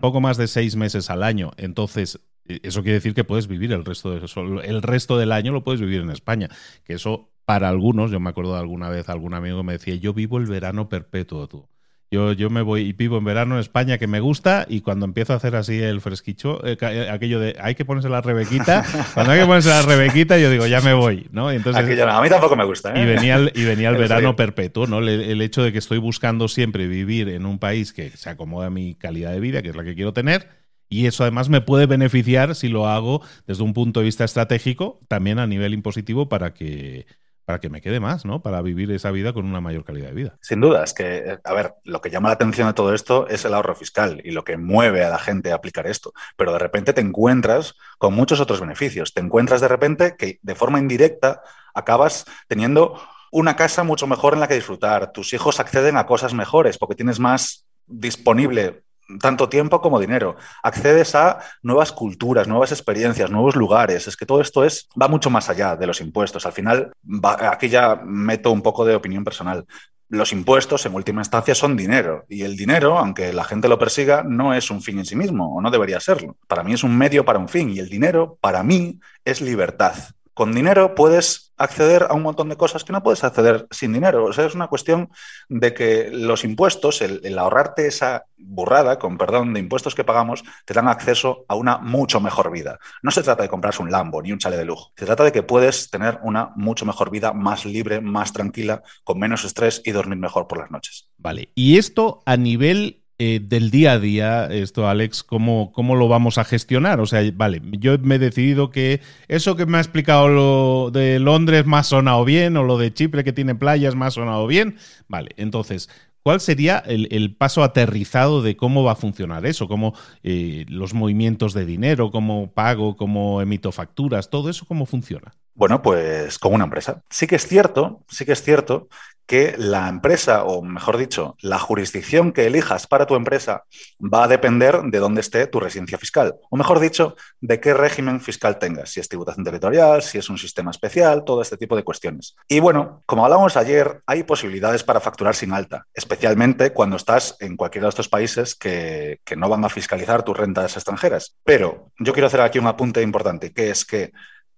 poco 0.00 0.20
más 0.20 0.36
de 0.36 0.46
seis 0.46 0.76
meses 0.76 1.10
al 1.10 1.22
año. 1.22 1.52
Entonces, 1.56 2.20
e, 2.46 2.60
eso 2.62 2.82
quiere 2.82 2.94
decir 2.94 3.14
que 3.14 3.24
puedes 3.24 3.48
vivir 3.48 3.72
el 3.72 3.84
resto, 3.84 4.10
de, 4.10 4.26
el 4.64 4.82
resto 4.82 5.18
del 5.18 5.32
año 5.32 5.52
lo 5.52 5.64
puedes 5.64 5.80
vivir 5.80 6.00
en 6.00 6.10
España. 6.10 6.48
Que 6.84 6.94
eso, 6.94 7.32
para 7.44 7.68
algunos, 7.68 8.10
yo 8.10 8.20
me 8.20 8.30
acuerdo 8.30 8.54
de 8.54 8.60
alguna 8.60 8.88
vez 8.88 9.08
algún 9.08 9.34
amigo 9.34 9.62
me 9.62 9.74
decía, 9.74 9.94
yo 9.96 10.12
vivo 10.12 10.38
el 10.38 10.46
verano 10.46 10.88
perpetuo, 10.88 11.48
tú. 11.48 11.68
Yo, 12.12 12.32
yo 12.32 12.50
me 12.50 12.60
voy 12.60 12.82
y 12.82 12.92
vivo 12.92 13.16
en 13.16 13.24
verano 13.24 13.54
en 13.54 13.60
España 13.62 13.96
que 13.96 14.06
me 14.06 14.20
gusta 14.20 14.66
y 14.68 14.82
cuando 14.82 15.06
empiezo 15.06 15.32
a 15.32 15.36
hacer 15.36 15.56
así 15.56 15.80
el 15.80 16.02
fresquicho, 16.02 16.62
eh, 16.62 16.76
eh, 16.78 17.08
aquello 17.10 17.40
de 17.40 17.56
hay 17.58 17.74
que 17.74 17.86
ponerse 17.86 18.10
la 18.10 18.20
rebequita, 18.20 18.84
cuando 19.14 19.32
hay 19.32 19.40
que 19.40 19.46
ponerse 19.46 19.70
la 19.70 19.80
rebequita 19.80 20.38
yo 20.38 20.50
digo 20.50 20.66
ya 20.66 20.82
me 20.82 20.92
voy, 20.92 21.26
¿no? 21.32 21.50
entonces, 21.50 21.82
a 21.82 22.20
mí 22.20 22.28
tampoco 22.28 22.54
me 22.54 22.66
gusta. 22.66 22.92
¿eh? 22.94 23.02
Y 23.02 23.06
venía 23.06 23.36
el, 23.36 23.50
y 23.54 23.64
venía 23.64 23.88
el 23.88 23.96
verano 23.98 24.36
perpetuo, 24.36 24.86
¿no? 24.86 24.98
El, 24.98 25.40
hecho 25.40 25.62
de 25.62 25.72
que 25.72 25.78
estoy 25.78 25.96
buscando 25.96 26.48
siempre 26.48 26.86
vivir 26.86 27.30
en 27.30 27.46
un 27.46 27.58
país 27.58 27.94
que 27.94 28.10
se 28.10 28.28
acomoda 28.28 28.66
a 28.66 28.70
mi 28.70 28.94
calidad 28.94 29.32
de 29.32 29.40
vida, 29.40 29.62
que 29.62 29.70
es 29.70 29.76
la 29.76 29.82
que 29.82 29.94
quiero 29.94 30.12
tener. 30.12 30.50
Y 30.90 31.06
eso 31.06 31.24
además 31.24 31.48
me 31.48 31.62
puede 31.62 31.86
beneficiar 31.86 32.54
si 32.54 32.68
lo 32.68 32.86
hago 32.86 33.22
desde 33.46 33.62
un 33.62 33.72
punto 33.72 34.00
de 34.00 34.04
vista 34.04 34.24
estratégico, 34.24 35.00
también 35.08 35.38
a 35.38 35.46
nivel 35.46 35.72
impositivo, 35.72 36.28
para 36.28 36.52
que, 36.52 37.06
para 37.44 37.60
que 37.60 37.68
me 37.68 37.80
quede 37.80 38.00
más, 38.00 38.24
¿no? 38.24 38.42
Para 38.42 38.62
vivir 38.62 38.90
esa 38.92 39.10
vida 39.10 39.32
con 39.32 39.44
una 39.46 39.60
mayor 39.60 39.84
calidad 39.84 40.08
de 40.08 40.14
vida. 40.14 40.38
Sin 40.40 40.60
duda, 40.60 40.84
es 40.84 40.94
que, 40.94 41.18
eh, 41.18 41.38
a 41.42 41.52
ver, 41.52 41.74
lo 41.84 42.00
que 42.00 42.10
llama 42.10 42.28
la 42.28 42.34
atención 42.34 42.68
de 42.68 42.74
todo 42.74 42.94
esto 42.94 43.26
es 43.28 43.44
el 43.44 43.54
ahorro 43.54 43.74
fiscal 43.74 44.20
y 44.24 44.30
lo 44.30 44.44
que 44.44 44.56
mueve 44.56 45.04
a 45.04 45.10
la 45.10 45.18
gente 45.18 45.52
a 45.52 45.56
aplicar 45.56 45.86
esto. 45.86 46.12
Pero 46.36 46.52
de 46.52 46.58
repente 46.58 46.92
te 46.92 47.00
encuentras 47.00 47.74
con 47.98 48.14
muchos 48.14 48.40
otros 48.40 48.60
beneficios. 48.60 49.12
Te 49.12 49.20
encuentras 49.20 49.60
de 49.60 49.68
repente 49.68 50.14
que 50.16 50.38
de 50.42 50.54
forma 50.54 50.78
indirecta 50.78 51.42
acabas 51.74 52.24
teniendo 52.48 53.00
una 53.30 53.56
casa 53.56 53.82
mucho 53.82 54.06
mejor 54.06 54.34
en 54.34 54.40
la 54.40 54.48
que 54.48 54.54
disfrutar. 54.54 55.12
Tus 55.12 55.32
hijos 55.32 55.58
acceden 55.58 55.96
a 55.96 56.06
cosas 56.06 56.34
mejores 56.34 56.78
porque 56.78 56.94
tienes 56.94 57.18
más 57.18 57.66
disponible 57.86 58.84
tanto 59.20 59.48
tiempo 59.48 59.80
como 59.80 60.00
dinero. 60.00 60.36
Accedes 60.62 61.14
a 61.14 61.38
nuevas 61.62 61.92
culturas, 61.92 62.48
nuevas 62.48 62.72
experiencias, 62.72 63.30
nuevos 63.30 63.56
lugares. 63.56 64.06
Es 64.08 64.16
que 64.16 64.26
todo 64.26 64.40
esto 64.40 64.64
es, 64.64 64.88
va 65.00 65.08
mucho 65.08 65.30
más 65.30 65.48
allá 65.48 65.76
de 65.76 65.86
los 65.86 66.00
impuestos. 66.00 66.46
Al 66.46 66.52
final, 66.52 66.92
aquí 67.22 67.68
ya 67.68 68.00
meto 68.04 68.50
un 68.50 68.62
poco 68.62 68.84
de 68.84 68.94
opinión 68.94 69.24
personal. 69.24 69.66
Los 70.08 70.32
impuestos, 70.32 70.84
en 70.84 70.94
última 70.94 71.22
instancia, 71.22 71.54
son 71.54 71.76
dinero. 71.76 72.26
Y 72.28 72.42
el 72.42 72.56
dinero, 72.56 72.98
aunque 72.98 73.32
la 73.32 73.44
gente 73.44 73.68
lo 73.68 73.78
persiga, 73.78 74.22
no 74.22 74.52
es 74.52 74.70
un 74.70 74.82
fin 74.82 74.98
en 74.98 75.06
sí 75.06 75.16
mismo, 75.16 75.56
o 75.56 75.62
no 75.62 75.70
debería 75.70 76.00
serlo. 76.00 76.36
Para 76.46 76.62
mí 76.62 76.74
es 76.74 76.84
un 76.84 76.96
medio 76.96 77.24
para 77.24 77.38
un 77.38 77.48
fin. 77.48 77.70
Y 77.70 77.78
el 77.78 77.88
dinero, 77.88 78.38
para 78.40 78.62
mí, 78.62 79.00
es 79.24 79.40
libertad. 79.40 79.94
Con 80.34 80.54
dinero 80.54 80.94
puedes 80.94 81.52
acceder 81.56 82.06
a 82.08 82.14
un 82.14 82.22
montón 82.22 82.48
de 82.48 82.56
cosas 82.56 82.84
que 82.84 82.92
no 82.92 83.02
puedes 83.02 83.22
acceder 83.22 83.66
sin 83.70 83.92
dinero. 83.92 84.24
O 84.24 84.32
sea, 84.32 84.46
es 84.46 84.54
una 84.54 84.68
cuestión 84.68 85.10
de 85.48 85.74
que 85.74 86.10
los 86.10 86.44
impuestos, 86.44 87.02
el, 87.02 87.38
ahorrarte 87.38 87.86
esa 87.86 88.24
burrada, 88.36 88.98
con 88.98 89.18
perdón, 89.18 89.54
de 89.54 89.60
impuestos 89.60 89.94
que 89.94 90.04
pagamos, 90.04 90.42
te 90.64 90.74
dan 90.74 90.88
acceso 90.88 91.44
a 91.48 91.54
una 91.54 91.78
mucho 91.78 92.20
mejor 92.20 92.50
vida. 92.50 92.78
No 93.02 93.10
se 93.10 93.22
trata 93.22 93.42
de 93.42 93.48
comprarse 93.48 93.82
un 93.82 93.90
Lambo 93.90 94.22
ni 94.22 94.32
un 94.32 94.38
chale 94.38 94.56
de 94.56 94.64
lujo. 94.64 94.92
Se 94.96 95.06
trata 95.06 95.24
de 95.24 95.32
que 95.32 95.42
puedes 95.42 95.90
tener 95.90 96.18
una 96.22 96.52
mucho 96.56 96.84
mejor 96.86 97.10
vida, 97.10 97.32
más 97.32 97.64
libre, 97.64 98.00
más 98.00 98.32
tranquila, 98.32 98.82
con 99.04 99.18
menos 99.18 99.44
estrés 99.44 99.82
y 99.84 99.92
dormir 99.92 100.18
mejor 100.18 100.48
por 100.48 100.58
las 100.58 100.70
noches. 100.70 101.08
Vale. 101.18 101.50
Y 101.54 101.78
esto 101.78 102.22
a 102.26 102.36
nivel 102.36 103.01
eh, 103.18 103.40
del 103.42 103.70
día 103.70 103.92
a 103.92 103.98
día, 103.98 104.46
esto, 104.46 104.88
Alex, 104.88 105.22
¿cómo, 105.22 105.72
¿cómo 105.72 105.94
lo 105.96 106.08
vamos 106.08 106.38
a 106.38 106.44
gestionar? 106.44 107.00
O 107.00 107.06
sea, 107.06 107.22
vale, 107.34 107.60
yo 107.78 107.98
me 107.98 108.16
he 108.16 108.18
decidido 108.18 108.70
que 108.70 109.00
eso 109.28 109.54
que 109.56 109.66
me 109.66 109.78
ha 109.78 109.80
explicado 109.80 110.28
lo 110.28 110.90
de 110.90 111.18
Londres 111.18 111.66
más 111.66 111.88
sonado 111.88 112.24
bien, 112.24 112.56
o 112.56 112.64
lo 112.64 112.78
de 112.78 112.92
Chipre 112.92 113.24
que 113.24 113.32
tiene 113.32 113.54
playas 113.54 113.94
más 113.94 114.14
sonado 114.14 114.46
bien. 114.46 114.76
Vale, 115.08 115.30
entonces, 115.36 115.88
¿Cuál 116.22 116.40
sería 116.40 116.78
el, 116.78 117.34
paso 117.34 117.64
aterrizado 117.64 118.42
de 118.42 118.56
cómo 118.56 118.84
va 118.84 118.92
a 118.92 118.96
funcionar 118.96 119.44
eso? 119.44 119.66
¿Cómo 119.66 119.92
eh, 120.22 120.64
los 120.68 120.94
movimientos 120.94 121.52
de 121.52 121.66
dinero, 121.66 122.12
cómo 122.12 122.52
pago, 122.52 122.96
cómo 122.96 123.42
emito 123.42 123.72
facturas, 123.72 124.30
todo 124.30 124.48
eso, 124.48 124.64
cómo 124.64 124.86
funciona? 124.86 125.32
Bueno, 125.54 125.82
pues 125.82 126.38
como 126.38 126.54
una 126.54 126.64
empresa. 126.64 127.02
Sí 127.10 127.26
que 127.26 127.36
es 127.36 127.46
cierto, 127.46 128.04
sí 128.08 128.24
que 128.24 128.32
es 128.32 128.42
cierto 128.42 128.88
que 129.24 129.54
la 129.56 129.88
empresa, 129.88 130.44
o 130.44 130.62
mejor 130.62 130.98
dicho, 130.98 131.36
la 131.40 131.58
jurisdicción 131.58 132.32
que 132.32 132.46
elijas 132.46 132.86
para 132.86 133.06
tu 133.06 133.14
empresa 133.14 133.64
va 134.00 134.24
a 134.24 134.28
depender 134.28 134.82
de 134.82 134.98
dónde 134.98 135.20
esté 135.20 135.46
tu 135.46 135.60
residencia 135.60 135.96
fiscal, 135.96 136.34
o 136.50 136.56
mejor 136.56 136.80
dicho, 136.80 137.16
de 137.40 137.60
qué 137.60 137.72
régimen 137.72 138.20
fiscal 138.20 138.58
tengas, 138.58 138.90
si 138.90 139.00
es 139.00 139.08
tributación 139.08 139.44
territorial, 139.44 140.02
si 140.02 140.18
es 140.18 140.28
un 140.28 140.38
sistema 140.38 140.70
especial, 140.70 141.22
todo 141.24 141.40
este 141.40 141.56
tipo 141.56 141.76
de 141.76 141.84
cuestiones. 141.84 142.34
Y 142.48 142.60
bueno, 142.60 143.04
como 143.06 143.24
hablábamos 143.24 143.56
ayer, 143.56 144.02
hay 144.06 144.24
posibilidades 144.24 144.82
para 144.82 145.00
facturar 145.00 145.34
sin 145.34 145.52
alta, 145.52 145.86
especialmente 145.94 146.72
cuando 146.72 146.96
estás 146.96 147.36
en 147.40 147.56
cualquiera 147.56 147.86
de 147.86 147.90
estos 147.90 148.08
países 148.08 148.54
que 148.54 149.18
no 149.36 149.48
van 149.48 149.64
a 149.64 149.70
fiscalizar 149.70 150.24
tus 150.24 150.36
rentas 150.36 150.76
extranjeras. 150.76 151.36
Pero 151.44 151.92
yo 151.98 152.12
quiero 152.12 152.26
hacer 152.26 152.40
aquí 152.40 152.58
un 152.58 152.66
apunte 152.66 153.00
importante, 153.00 153.52
que 153.52 153.70
es 153.70 153.84
que 153.84 154.12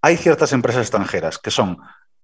hay 0.04 0.18
ciertas 0.18 0.52
empresas 0.52 0.82
extranjeras 0.82 1.38
que 1.38 1.50
son 1.50 1.78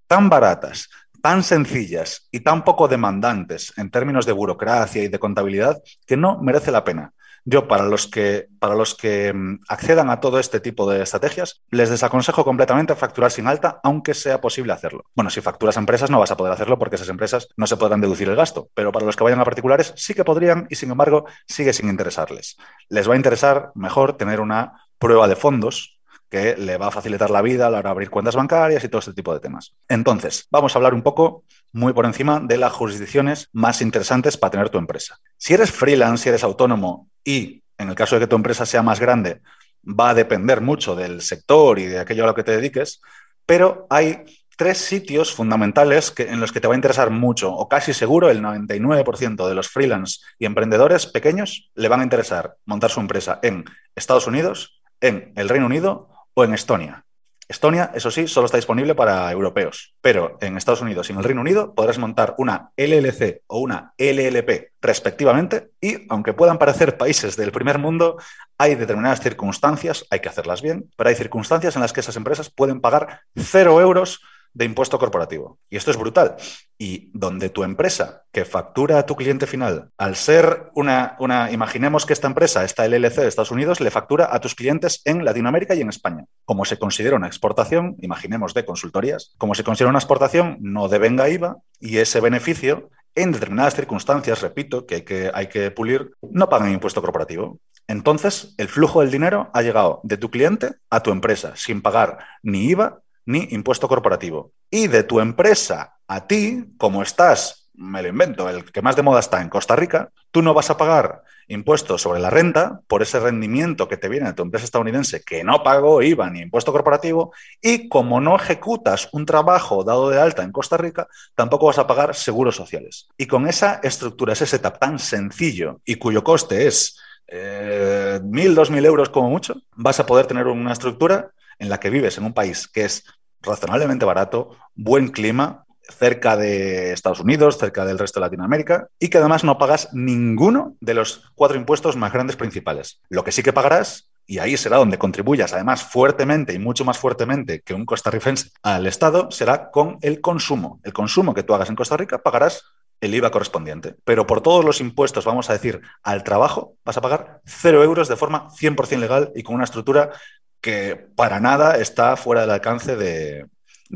tan 0.07 0.29
baratas, 0.29 0.91
tan 1.23 1.43
sencillas 1.43 2.29
y 2.31 2.41
tan 2.41 2.63
poco 2.63 2.89
demandantes 2.89 3.73
en 3.79 3.91
términos 3.91 4.27
de 4.27 4.33
burocracia 4.33 5.03
y 5.03 5.09
de 5.09 5.19
contabilidad 5.19 5.81
que 6.05 6.19
no 6.19 6.39
merece 6.43 6.73
la 6.73 6.85
pena. 6.85 7.15
Yo, 7.47 7.69
para 7.69 7.85
los 7.85 8.07
que, 8.07 8.49
para 8.59 8.75
los 8.75 8.95
que 8.95 9.33
mm, 9.33 9.61
accedan 9.67 10.11
a 10.11 10.21
todo 10.21 10.39
este 10.39 10.61
tipo 10.61 10.91
de 10.91 11.03
estrategias, 11.03 11.63
les 11.71 11.89
desaconsejo 11.89 12.45
completamente 12.45 12.95
facturar 12.95 13.31
sin 13.31 13.47
alta, 13.47 13.81
aunque 13.83 14.13
sea 14.13 14.43
posible 14.43 14.75
hacerlo. 14.75 15.07
Bueno, 15.15 15.31
si 15.31 15.41
facturas 15.41 15.79
empresas 15.79 16.11
no 16.11 16.21
vas 16.21 16.31
a 16.31 16.37
poder 16.37 16.53
hacerlo 16.53 16.79
porque 16.79 16.97
esas 16.97 17.09
empresas 17.09 17.49
no 17.57 17.67
se 17.67 17.79
podrán 17.79 18.03
deducir 18.03 18.29
el 18.29 18.37
gasto, 18.37 18.69
pero 18.75 18.93
para 18.93 19.07
los 19.07 19.17
que 19.17 19.25
vayan 19.25 19.41
a 19.41 19.45
particulares 19.45 19.95
sí 19.97 20.13
que 20.13 20.23
podrían 20.23 20.67
y 20.69 20.75
sin 20.75 20.91
embargo 20.91 21.25
sigue 21.47 21.73
sin 21.73 21.89
interesarles. 21.89 22.59
Les 22.91 23.09
va 23.09 23.15
a 23.15 23.17
interesar 23.17 23.73
mejor 23.75 24.19
tener 24.19 24.41
una 24.41 24.87
prueba 24.99 25.27
de 25.29 25.37
fondos 25.37 26.00
que 26.31 26.57
le 26.57 26.79
va 26.79 26.87
a 26.87 26.91
facilitar 26.93 27.29
la 27.29 27.43
vida 27.43 27.67
a 27.67 27.71
la 27.71 27.79
hora 27.79 27.89
de 27.89 27.93
abrir 27.93 28.11
cuentas 28.11 28.37
bancarias 28.37 28.85
y 28.85 28.89
todo 28.89 29.01
este 29.01 29.13
tipo 29.13 29.35
de 29.35 29.41
temas. 29.41 29.75
Entonces, 29.89 30.47
vamos 30.51 30.75
a 30.75 30.79
hablar 30.79 30.95
un 30.95 31.03
poco 31.03 31.45
muy 31.73 31.93
por 31.93 32.07
encima 32.07 32.41
de 32.41 32.57
las 32.57 32.73
jurisdicciones 32.73 33.49
más 33.53 33.83
interesantes 33.83 34.37
para 34.37 34.53
tener 34.53 34.71
tu 34.71 34.79
empresa. 34.79 35.19
Si 35.37 35.55
eres 35.55 35.73
freelance, 35.73 36.23
si 36.23 36.29
eres 36.29 36.45
autónomo 36.45 37.09
y 37.25 37.63
en 37.79 37.89
el 37.89 37.95
caso 37.95 38.15
de 38.15 38.21
que 38.21 38.27
tu 38.27 38.37
empresa 38.37 38.65
sea 38.65 38.83
más 38.83 39.01
grande, 39.01 39.41
va 39.85 40.11
a 40.11 40.15
depender 40.15 40.61
mucho 40.61 40.95
del 40.95 41.21
sector 41.21 41.79
y 41.79 41.87
de 41.87 41.99
aquello 41.99 42.25
a 42.25 42.29
lo 42.29 42.35
que 42.35 42.45
te 42.45 42.53
dediques, 42.53 43.01
pero 43.45 43.87
hay 43.91 44.25
tres 44.57 44.79
sitios 44.79 45.33
fundamentales 45.33 46.11
que, 46.11 46.25
en 46.25 46.39
los 46.39 46.53
que 46.53 46.61
te 46.61 46.69
va 46.69 46.75
a 46.75 46.77
interesar 46.77 47.11
mucho, 47.11 47.51
o 47.51 47.69
casi 47.69 47.95
seguro 47.95 48.29
el 48.29 48.43
99% 48.43 49.49
de 49.49 49.55
los 49.55 49.69
freelance 49.69 50.21
y 50.39 50.45
emprendedores 50.45 51.07
pequeños 51.07 51.71
le 51.75 51.89
van 51.89 52.01
a 52.01 52.05
interesar 52.05 52.57
montar 52.67 52.91
su 52.91 53.01
empresa 53.01 53.41
en 53.43 53.65
Estados 53.97 54.27
Unidos, 54.27 54.83
en 55.01 55.33
el 55.37 55.49
Reino 55.49 55.65
Unido 55.65 56.10
en 56.45 56.55
Estonia. 56.55 57.05
Estonia, 57.51 57.91
eso 57.95 58.13
sí, 58.13 58.29
solo 58.29 58.47
está 58.47 58.59
disponible 58.59 58.95
para 58.95 59.33
europeos, 59.33 59.97
pero 60.01 60.39
en 60.41 60.57
Estados 60.57 60.83
Unidos 60.83 61.09
y 61.09 61.13
en 61.13 61.19
el 61.19 61.25
Reino 61.25 61.41
Unido 61.41 61.75
podrás 61.75 61.99
montar 61.99 62.37
una 62.39 62.71
LLC 62.77 63.43
o 63.49 63.59
una 63.59 63.93
LLP 63.99 64.71
respectivamente 64.81 65.71
y, 65.81 66.07
aunque 66.11 66.33
puedan 66.33 66.59
parecer 66.59 66.97
países 66.97 67.37
del 67.37 67.51
primer 67.51 67.79
mundo, 67.79 68.19
hay 68.57 68.77
determinadas 68.77 69.21
circunstancias, 69.21 70.07
hay 70.11 70.21
que 70.21 70.29
hacerlas 70.29 70.63
bien, 70.63 70.89
pero 70.97 71.09
hay 71.09 71.17
circunstancias 71.17 71.75
en 71.75 71.83
las 71.83 71.93
que 71.93 71.99
esas 71.99 72.15
empresas 72.15 72.51
pueden 72.51 72.81
pagar 72.81 73.23
cero 73.35 73.81
euros 73.81 74.21
de 74.53 74.65
impuesto 74.65 74.99
corporativo. 74.99 75.59
Y 75.69 75.77
esto 75.77 75.91
es 75.91 75.97
brutal. 75.97 76.37
Y 76.79 77.11
donde 77.13 77.51
tu 77.51 77.63
empresa 77.63 78.25
que 78.33 78.45
factura 78.45 78.99
a 78.99 79.07
tu 79.07 79.17
cliente 79.17 79.47
final, 79.47 79.91
al 79.99 80.17
ser 80.17 80.71
una, 80.75 81.17
una, 81.19 81.51
imaginemos 81.51 82.07
que 82.07 82.13
esta 82.13 82.27
empresa, 82.27 82.65
esta 82.65 82.87
LLC 82.87 83.17
de 83.17 83.29
Estados 83.29 83.51
Unidos, 83.51 83.81
le 83.81 83.91
factura 83.91 84.29
a 84.33 84.41
tus 84.41 84.55
clientes 84.55 85.03
en 85.05 85.25
Latinoamérica 85.25 85.75
y 85.75 85.81
en 85.81 85.89
España. 85.89 86.25
Como 86.45 86.65
se 86.65 86.79
considera 86.79 87.17
una 87.17 87.27
exportación, 87.27 87.97
imaginemos 88.01 88.55
de 88.55 88.65
consultorías, 88.65 89.35
como 89.39 89.55
se 89.55 89.65
considera 89.65 89.91
una 89.91 89.99
exportación, 89.99 90.59
no 90.61 90.89
devenga 90.89 91.29
IVA 91.29 91.59
y 91.79 91.99
ese 91.99 92.21
beneficio 92.21 92.91
en 93.15 93.33
determinadas 93.33 93.75
circunstancias, 93.75 94.41
repito, 94.41 94.87
que 94.87 94.97
hay, 94.97 95.03
que 95.03 95.31
hay 95.35 95.49
que 95.49 95.71
pulir, 95.71 96.13
no 96.23 96.49
pagan 96.49 96.73
impuesto 96.73 97.03
corporativo. 97.03 97.59
Entonces, 97.89 98.55
el 98.57 98.69
flujo 98.69 99.01
del 99.01 99.11
dinero 99.11 99.51
ha 99.53 99.63
llegado 99.63 100.01
de 100.05 100.17
tu 100.17 100.31
cliente 100.31 100.75
a 100.91 101.03
tu 101.03 101.11
empresa 101.11 101.55
sin 101.57 101.83
pagar 101.83 102.19
ni 102.43 102.69
IVA 102.69 103.01
ni 103.27 103.49
impuesto 103.51 103.89
corporativo. 103.89 104.53
Y 104.71 104.87
de 104.89 105.03
tu 105.03 105.21
empresa 105.21 105.97
a 106.07 106.27
ti, 106.27 106.65
como 106.77 107.03
estás, 107.03 107.71
me 107.75 108.03
lo 108.03 108.09
invento, 108.09 108.49
el 108.49 108.65
que 108.71 108.83
más 108.83 108.97
de 108.97 109.03
moda 109.03 109.21
está 109.21 109.41
en 109.41 109.49
Costa 109.49 109.75
Rica, 109.75 110.11
tú 110.31 110.43
no 110.43 110.53
vas 110.55 110.71
a 110.71 110.77
pagar 110.77 111.23
impuestos 111.49 112.03
sobre 112.03 112.21
la 112.21 112.31
renta 112.31 112.81
por 112.87 113.03
ese 113.03 113.19
rendimiento 113.19 113.89
que 113.89 113.97
te 113.97 114.09
viene 114.09 114.27
de 114.27 114.33
tu 114.35 114.43
empresa 114.43 114.65
estadounidense 114.65 115.23
que 115.23 115.43
no 115.43 115.63
pagó 115.63 116.03
IVA 116.03 116.31
ni 116.31 116.41
impuesto 116.41 116.73
corporativo 116.73 117.33
y 117.61 117.89
como 117.89 118.21
no 118.21 118.37
ejecutas 118.37 119.09
un 119.13 119.27
trabajo 119.27 119.83
dado 119.83 120.11
de 120.11 120.21
alta 120.21 120.45
en 120.45 120.53
Costa 120.53 120.77
Rica, 120.77 121.09
tampoco 121.35 121.67
vas 121.67 121.79
a 121.79 121.87
pagar 121.87 122.15
seguros 122.15 122.55
sociales. 122.55 123.09
Y 123.17 123.27
con 123.27 123.49
esa 123.49 123.81
estructura, 123.83 124.35
ese 124.35 124.47
setup 124.47 124.79
tan 124.79 124.99
sencillo 124.99 125.81
y 125.85 125.97
cuyo 125.97 126.23
coste 126.23 126.67
es 126.67 126.99
eh, 127.27 128.21
mil, 128.23 128.55
dos 128.55 128.71
mil 128.71 128.85
euros 128.85 129.09
como 129.09 129.31
mucho, 129.31 129.55
vas 129.75 129.99
a 129.99 130.07
poder 130.07 130.27
tener 130.27 130.47
una 130.47 130.73
estructura 130.73 131.33
en 131.61 131.69
la 131.69 131.79
que 131.79 131.91
vives 131.91 132.19
en 132.19 132.25
un 132.25 132.35
país 132.35 132.67
que 132.67 132.85
es 132.85 133.05
razonablemente 133.43 134.05
barato, 134.05 134.57
buen 134.75 135.09
clima, 135.09 135.65
cerca 135.91 136.37
de 136.37 136.93
Estados 136.93 137.21
Unidos, 137.21 137.59
cerca 137.59 137.85
del 137.85 137.99
resto 137.99 138.21
de 138.21 138.27
Latinoamérica, 138.27 138.89
y 138.99 139.09
que 139.09 139.19
además 139.19 139.45
no 139.45 139.59
pagas 139.59 139.89
ninguno 139.93 140.77
de 140.81 140.95
los 140.95 141.31
cuatro 141.35 141.57
impuestos 141.57 141.97
más 141.97 142.13
grandes 142.13 142.37
principales. 142.37 143.01
Lo 143.09 143.25
que 143.25 143.33
sí 143.33 143.43
que 143.43 143.53
pagarás, 143.53 144.11
y 144.27 144.39
ahí 144.39 144.57
será 144.57 144.77
donde 144.77 144.99
contribuyas 144.99 145.53
además 145.53 145.83
fuertemente 145.83 146.55
y 146.55 146.59
mucho 146.59 146.85
más 146.85 146.99
fuertemente 146.99 147.63
que 147.63 147.75
un 147.75 147.85
costarricense 147.85 148.51
al 148.63 148.87
Estado, 148.87 149.31
será 149.31 149.71
con 149.71 149.99
el 150.03 150.21
consumo. 150.21 150.81
El 150.85 150.93
consumo 150.93 151.35
que 151.35 151.43
tú 151.43 151.55
hagas 151.55 151.69
en 151.69 151.77
Costa 151.77 151.97
Rica 151.97 152.23
pagarás 152.23 152.63
el 153.01 153.15
IVA 153.15 153.31
correspondiente. 153.31 153.97
Pero 154.05 154.27
por 154.27 154.43
todos 154.43 154.65
los 154.65 154.81
impuestos, 154.81 155.25
vamos 155.25 155.51
a 155.51 155.55
decir, 155.55 155.81
al 156.03 156.23
trabajo, 156.23 156.75
vas 156.85 156.97
a 156.97 157.01
pagar 157.01 157.41
cero 157.45 157.83
euros 157.83 158.09
de 158.09 158.17
forma 158.17 158.49
100% 158.51 158.99
legal 158.99 159.33
y 159.35 159.43
con 159.43 159.57
una 159.57 159.65
estructura 159.65 160.13
que 160.61 160.97
para 160.97 161.41
nada 161.41 161.77
está 161.77 162.17
fuera 162.17 162.43
del 162.43 162.51
alcance 162.51 162.97
de, 162.97 163.47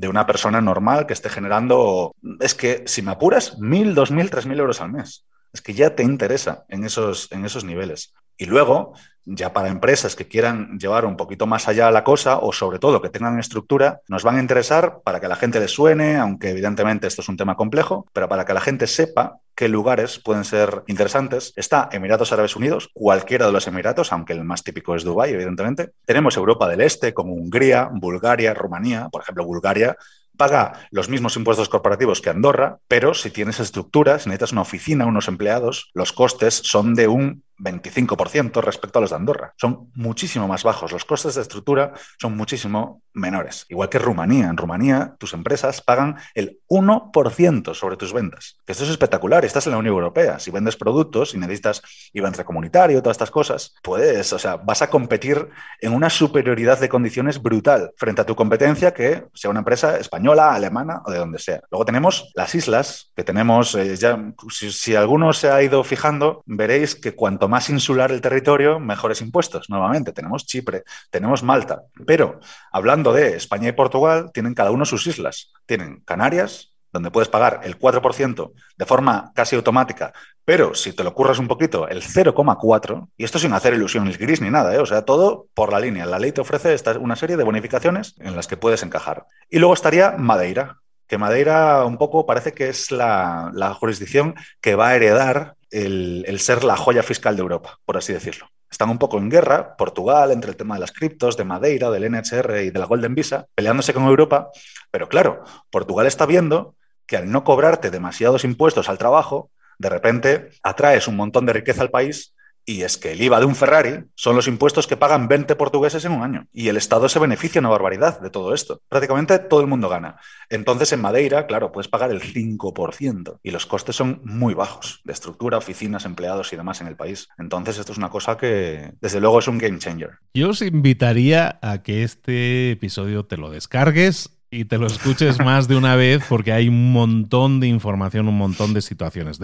una 0.09 0.27
persona 0.27 0.61
normal 0.61 1.07
que 1.07 1.12
esté 1.12 1.29
generando, 1.29 2.14
es 2.40 2.55
que 2.55 2.83
si 2.87 3.03
me 3.03 3.12
apuras, 3.12 3.59
mil, 3.59 3.94
dos 3.94 4.11
mil, 4.11 4.31
tres 4.31 4.46
mil 4.46 4.59
euros 4.59 4.81
al 4.81 4.92
mes. 4.92 5.24
Es 5.54 5.62
que 5.62 5.72
ya 5.72 5.94
te 5.94 6.02
interesa 6.02 6.66
en 6.68 6.84
esos, 6.84 7.30
en 7.30 7.44
esos 7.44 7.64
niveles. 7.64 8.12
Y 8.36 8.46
luego, 8.46 8.94
ya 9.24 9.52
para 9.52 9.68
empresas 9.68 10.16
que 10.16 10.26
quieran 10.26 10.78
llevar 10.80 11.06
un 11.06 11.16
poquito 11.16 11.46
más 11.46 11.68
allá 11.68 11.92
la 11.92 12.02
cosa 12.02 12.38
o 12.38 12.52
sobre 12.52 12.80
todo 12.80 13.00
que 13.00 13.08
tengan 13.08 13.38
estructura, 13.38 14.00
nos 14.08 14.24
van 14.24 14.36
a 14.36 14.40
interesar 14.40 14.98
para 15.04 15.20
que 15.20 15.28
la 15.28 15.36
gente 15.36 15.60
les 15.60 15.70
suene, 15.70 16.16
aunque 16.16 16.50
evidentemente 16.50 17.06
esto 17.06 17.22
es 17.22 17.28
un 17.28 17.36
tema 17.36 17.54
complejo, 17.54 18.04
pero 18.12 18.28
para 18.28 18.44
que 18.44 18.52
la 18.52 18.60
gente 18.60 18.88
sepa 18.88 19.38
qué 19.54 19.68
lugares 19.68 20.18
pueden 20.18 20.44
ser 20.44 20.82
interesantes. 20.88 21.52
Está 21.54 21.88
Emiratos 21.92 22.32
Árabes 22.32 22.56
Unidos, 22.56 22.90
cualquiera 22.92 23.46
de 23.46 23.52
los 23.52 23.68
Emiratos, 23.68 24.12
aunque 24.12 24.32
el 24.32 24.42
más 24.42 24.64
típico 24.64 24.96
es 24.96 25.04
Dubái, 25.04 25.32
evidentemente. 25.32 25.92
Tenemos 26.04 26.36
Europa 26.36 26.68
del 26.68 26.80
Este, 26.80 27.14
como 27.14 27.34
Hungría, 27.34 27.88
Bulgaria, 27.92 28.52
Rumanía. 28.54 29.08
Por 29.08 29.22
ejemplo, 29.22 29.44
Bulgaria 29.44 29.96
paga 30.37 30.88
los 30.90 31.09
mismos 31.09 31.37
impuestos 31.37 31.68
corporativos 31.68 32.20
que 32.20 32.31
Andorra, 32.31 32.79
pero 32.88 33.14
si 33.14 33.31
tienes 33.31 33.61
estructuras, 33.61 34.27
necesitas 34.27 34.53
una 34.53 34.62
oficina, 34.62 35.07
unos 35.07 35.29
empleados, 35.29 35.90
los 35.94 36.12
costes 36.12 36.55
son 36.64 36.94
de 36.94 37.09
un 37.09 37.44
25% 37.58 38.62
respecto 38.62 38.98
a 38.98 39.02
los 39.02 39.10
de 39.10 39.16
Andorra. 39.16 39.54
Son 39.56 39.90
muchísimo 39.94 40.48
más 40.48 40.62
bajos. 40.62 40.92
Los 40.92 41.04
costes 41.04 41.34
de 41.34 41.42
estructura 41.42 41.94
son 42.20 42.36
muchísimo 42.36 43.02
menores. 43.12 43.64
Igual 43.68 43.88
que 43.88 43.98
Rumanía. 43.98 44.48
En 44.48 44.56
Rumanía, 44.56 45.14
tus 45.18 45.32
empresas 45.32 45.80
pagan 45.80 46.16
el 46.34 46.58
1% 46.68 47.74
sobre 47.74 47.96
tus 47.96 48.12
ventas. 48.12 48.58
Esto 48.66 48.84
es 48.84 48.90
espectacular. 48.90 49.44
Estás 49.44 49.66
en 49.66 49.72
la 49.72 49.78
Unión 49.78 49.94
Europea. 49.94 50.38
Si 50.38 50.50
vendes 50.50 50.76
productos 50.76 51.34
y 51.34 51.38
necesitas 51.38 51.82
IVA 52.12 52.32
comunitario, 52.44 53.00
todas 53.02 53.14
estas 53.14 53.30
cosas, 53.30 53.74
puedes, 53.82 54.32
o 54.32 54.38
sea, 54.38 54.56
vas 54.56 54.82
a 54.82 54.90
competir 54.90 55.48
en 55.80 55.92
una 55.92 56.10
superioridad 56.10 56.80
de 56.80 56.88
condiciones 56.88 57.40
brutal 57.40 57.92
frente 57.96 58.22
a 58.22 58.26
tu 58.26 58.34
competencia 58.34 58.92
que 58.92 59.24
sea 59.34 59.50
una 59.50 59.60
empresa 59.60 59.98
española, 59.98 60.54
alemana 60.54 61.02
o 61.04 61.10
de 61.10 61.18
donde 61.18 61.38
sea. 61.38 61.60
Luego 61.70 61.84
tenemos 61.84 62.32
las 62.34 62.54
islas, 62.54 63.12
que 63.14 63.24
tenemos, 63.24 63.74
eh, 63.74 63.96
ya, 63.96 64.32
si, 64.50 64.72
si 64.72 64.96
alguno 64.96 65.32
se 65.32 65.50
ha 65.50 65.62
ido 65.62 65.84
fijando, 65.84 66.42
veréis 66.46 66.94
que 66.94 67.14
cuanto 67.14 67.43
más 67.48 67.70
insular 67.70 68.11
el 68.11 68.20
territorio, 68.20 68.80
mejores 68.80 69.20
impuestos. 69.20 69.70
Nuevamente, 69.70 70.12
tenemos 70.12 70.46
Chipre, 70.46 70.85
tenemos 71.11 71.42
Malta. 71.42 71.83
Pero 72.07 72.40
hablando 72.72 73.12
de 73.12 73.37
España 73.37 73.68
y 73.68 73.72
Portugal, 73.72 74.30
tienen 74.33 74.54
cada 74.54 74.70
uno 74.70 74.85
sus 74.85 75.07
islas. 75.07 75.52
Tienen 75.66 76.02
Canarias, 76.04 76.74
donde 76.92 77.11
puedes 77.11 77.28
pagar 77.28 77.61
el 77.64 77.78
4% 77.78 78.52
de 78.76 78.87
forma 78.87 79.33
casi 79.35 79.57
automática, 79.57 80.12
pero 80.44 80.74
si 80.74 80.92
te 80.92 81.02
lo 81.02 81.12
curras 81.12 81.38
un 81.38 81.48
poquito, 81.48 81.88
el 81.88 82.02
0,4%, 82.02 83.09
y 83.16 83.24
esto 83.24 83.38
sin 83.38 83.52
hacer 83.52 83.74
ilusiones 83.74 84.16
gris 84.16 84.40
ni 84.40 84.50
nada, 84.50 84.74
¿eh? 84.74 84.78
o 84.78 84.87
sea, 84.87 85.02
todo 85.02 85.48
por 85.54 85.72
la 85.72 85.80
línea. 85.80 86.07
La 86.07 86.18
ley 86.18 86.33
te 86.33 86.42
ofrece 86.42 86.72
esta, 86.72 86.98
una 86.98 87.16
serie 87.16 87.37
de 87.37 87.44
bonificaciones 87.44 88.14
en 88.20 88.37
las 88.37 88.46
que 88.46 88.57
puedes 88.57 88.83
encajar. 88.83 89.26
Y 89.50 89.59
luego 89.59 89.74
estaría 89.74 90.12
Madeira, 90.12 90.78
que 91.07 91.18
Madeira 91.18 91.85
un 91.85 91.98
poco 91.98 92.26
parece 92.26 92.52
que 92.52 92.68
es 92.68 92.90
la, 92.90 93.76
jurisdicción 93.78 94.35
que 94.61 94.74
va 94.74 94.88
a 94.88 94.96
heredar 94.96 95.57
el, 95.74 96.40
ser 96.40 96.62
la 96.64 96.76
joya 96.76 97.02
fiscal 97.02 97.34
de 97.37 97.42
Europa, 97.42 97.78
por 97.84 97.96
así 97.96 98.12
decirlo. 98.12 98.48
Están 98.70 98.90
un 98.90 98.98
poco 98.98 99.18
en 99.18 99.28
guerra, 99.28 99.76
Portugal, 99.76 100.30
entre 100.30 100.50
el 100.50 100.56
tema 100.56 100.74
de 100.74 100.80
las 100.80 100.92
criptos, 100.92 101.37
de 101.37 101.44
Madeira, 101.44 101.90
del 101.90 102.10
NHR 102.10 102.62
y 102.62 102.70
de 102.70 102.78
la 102.78 102.87
Golden 102.87 103.14
Visa, 103.14 103.46
peleándose 103.54 103.92
con 103.92 104.04
Europa. 104.04 104.50
Pero 104.90 105.08
claro, 105.08 105.42
Portugal 105.70 106.06
está 106.06 106.26
viendo 106.26 106.76
que 107.06 107.16
al 107.16 107.30
no 107.30 107.44
cobrarte 107.44 107.90
demasiados 107.90 108.44
impuestos 108.44 108.88
al 108.88 108.98
trabajo, 108.98 109.50
de 109.78 109.88
repente 109.88 110.50
atraes 110.62 111.08
un 111.08 111.16
montón 111.16 111.46
de 111.46 111.52
riqueza 111.52 111.82
al 111.82 111.90
país 111.90 112.34
y 112.66 112.83
es 112.83 112.99
que 112.99 113.12
el 113.12 113.22
IVA 113.22 113.41
de 113.41 113.47
un 113.47 113.55
Ferrari 113.55 114.05
son 114.14 114.36
los 114.36 114.49
impuestos 114.49 114.86
que 114.86 114.97
pagan 114.97 115.28
20 115.28 115.55
portugueses 115.57 116.05
en 116.05 116.12
un 116.12 116.22
año. 116.22 116.47
Y 116.53 116.68
el 116.68 116.76
Estado 116.76 117.09
se 117.09 117.18
beneficia 117.18 117.61
una 117.61 117.68
barbaridad 117.68 118.20
de 118.20 118.30
todo 118.30 118.55
esto. 118.55 118.80
Prácticamente 118.88 119.38
todo 119.38 119.61
el 119.61 119.66
mundo 119.66 119.88
gana. 119.88 120.16
Entonces 120.49 120.93
en 120.93 121.01
Madeira, 121.01 121.47
claro, 121.47 121.72
puedes 121.72 121.88
pagar 121.88 122.11
el 122.11 122.22
5% 122.22 123.38
y 123.43 123.51
los 123.51 123.66
costes 123.66 123.97
son 123.97 124.20
muy 124.24 124.55
bajos 124.55 125.01
de 125.05 125.12
estructura, 125.12 125.59
oficinas, 125.59 126.05
empleados 126.05 126.53
y 126.53 126.57
demás 126.57 126.80
en 126.80 126.86
el 126.86 126.97
país. 126.97 127.28
Entonces 127.38 127.78
esto 127.78 127.93
es 127.93 127.99
una 127.99 128.11
cosa 128.11 128.36
que 128.36 128.93
desde 129.01 129.20
luego 129.20 129.38
es 129.38 129.49
un 129.49 129.59
game 129.59 129.78
changer. 129.78 130.18
Yo 130.34 130.51
os 130.51 130.62
invitaría 130.62 131.59
a 131.62 131.82
que 131.82 132.03
este 132.03 132.72
episodio 132.72 133.24
te 133.24 133.36
lo 133.36 133.51
descargues 133.51 134.34
y 134.55 134.64
te 134.64 134.78
lo 134.78 134.86
escuches 134.86 135.40
más 135.40 135.66
de 135.66 135.76
una 135.76 135.96
vez 135.96 136.22
porque 136.28 136.52
hay 136.52 136.68
un 136.68 136.92
montón 136.92 137.59
de 137.61 137.66
información, 137.66 138.28
un 138.28 138.38
montón 138.38 138.72
de 138.72 138.82
situaciones. 138.82 139.40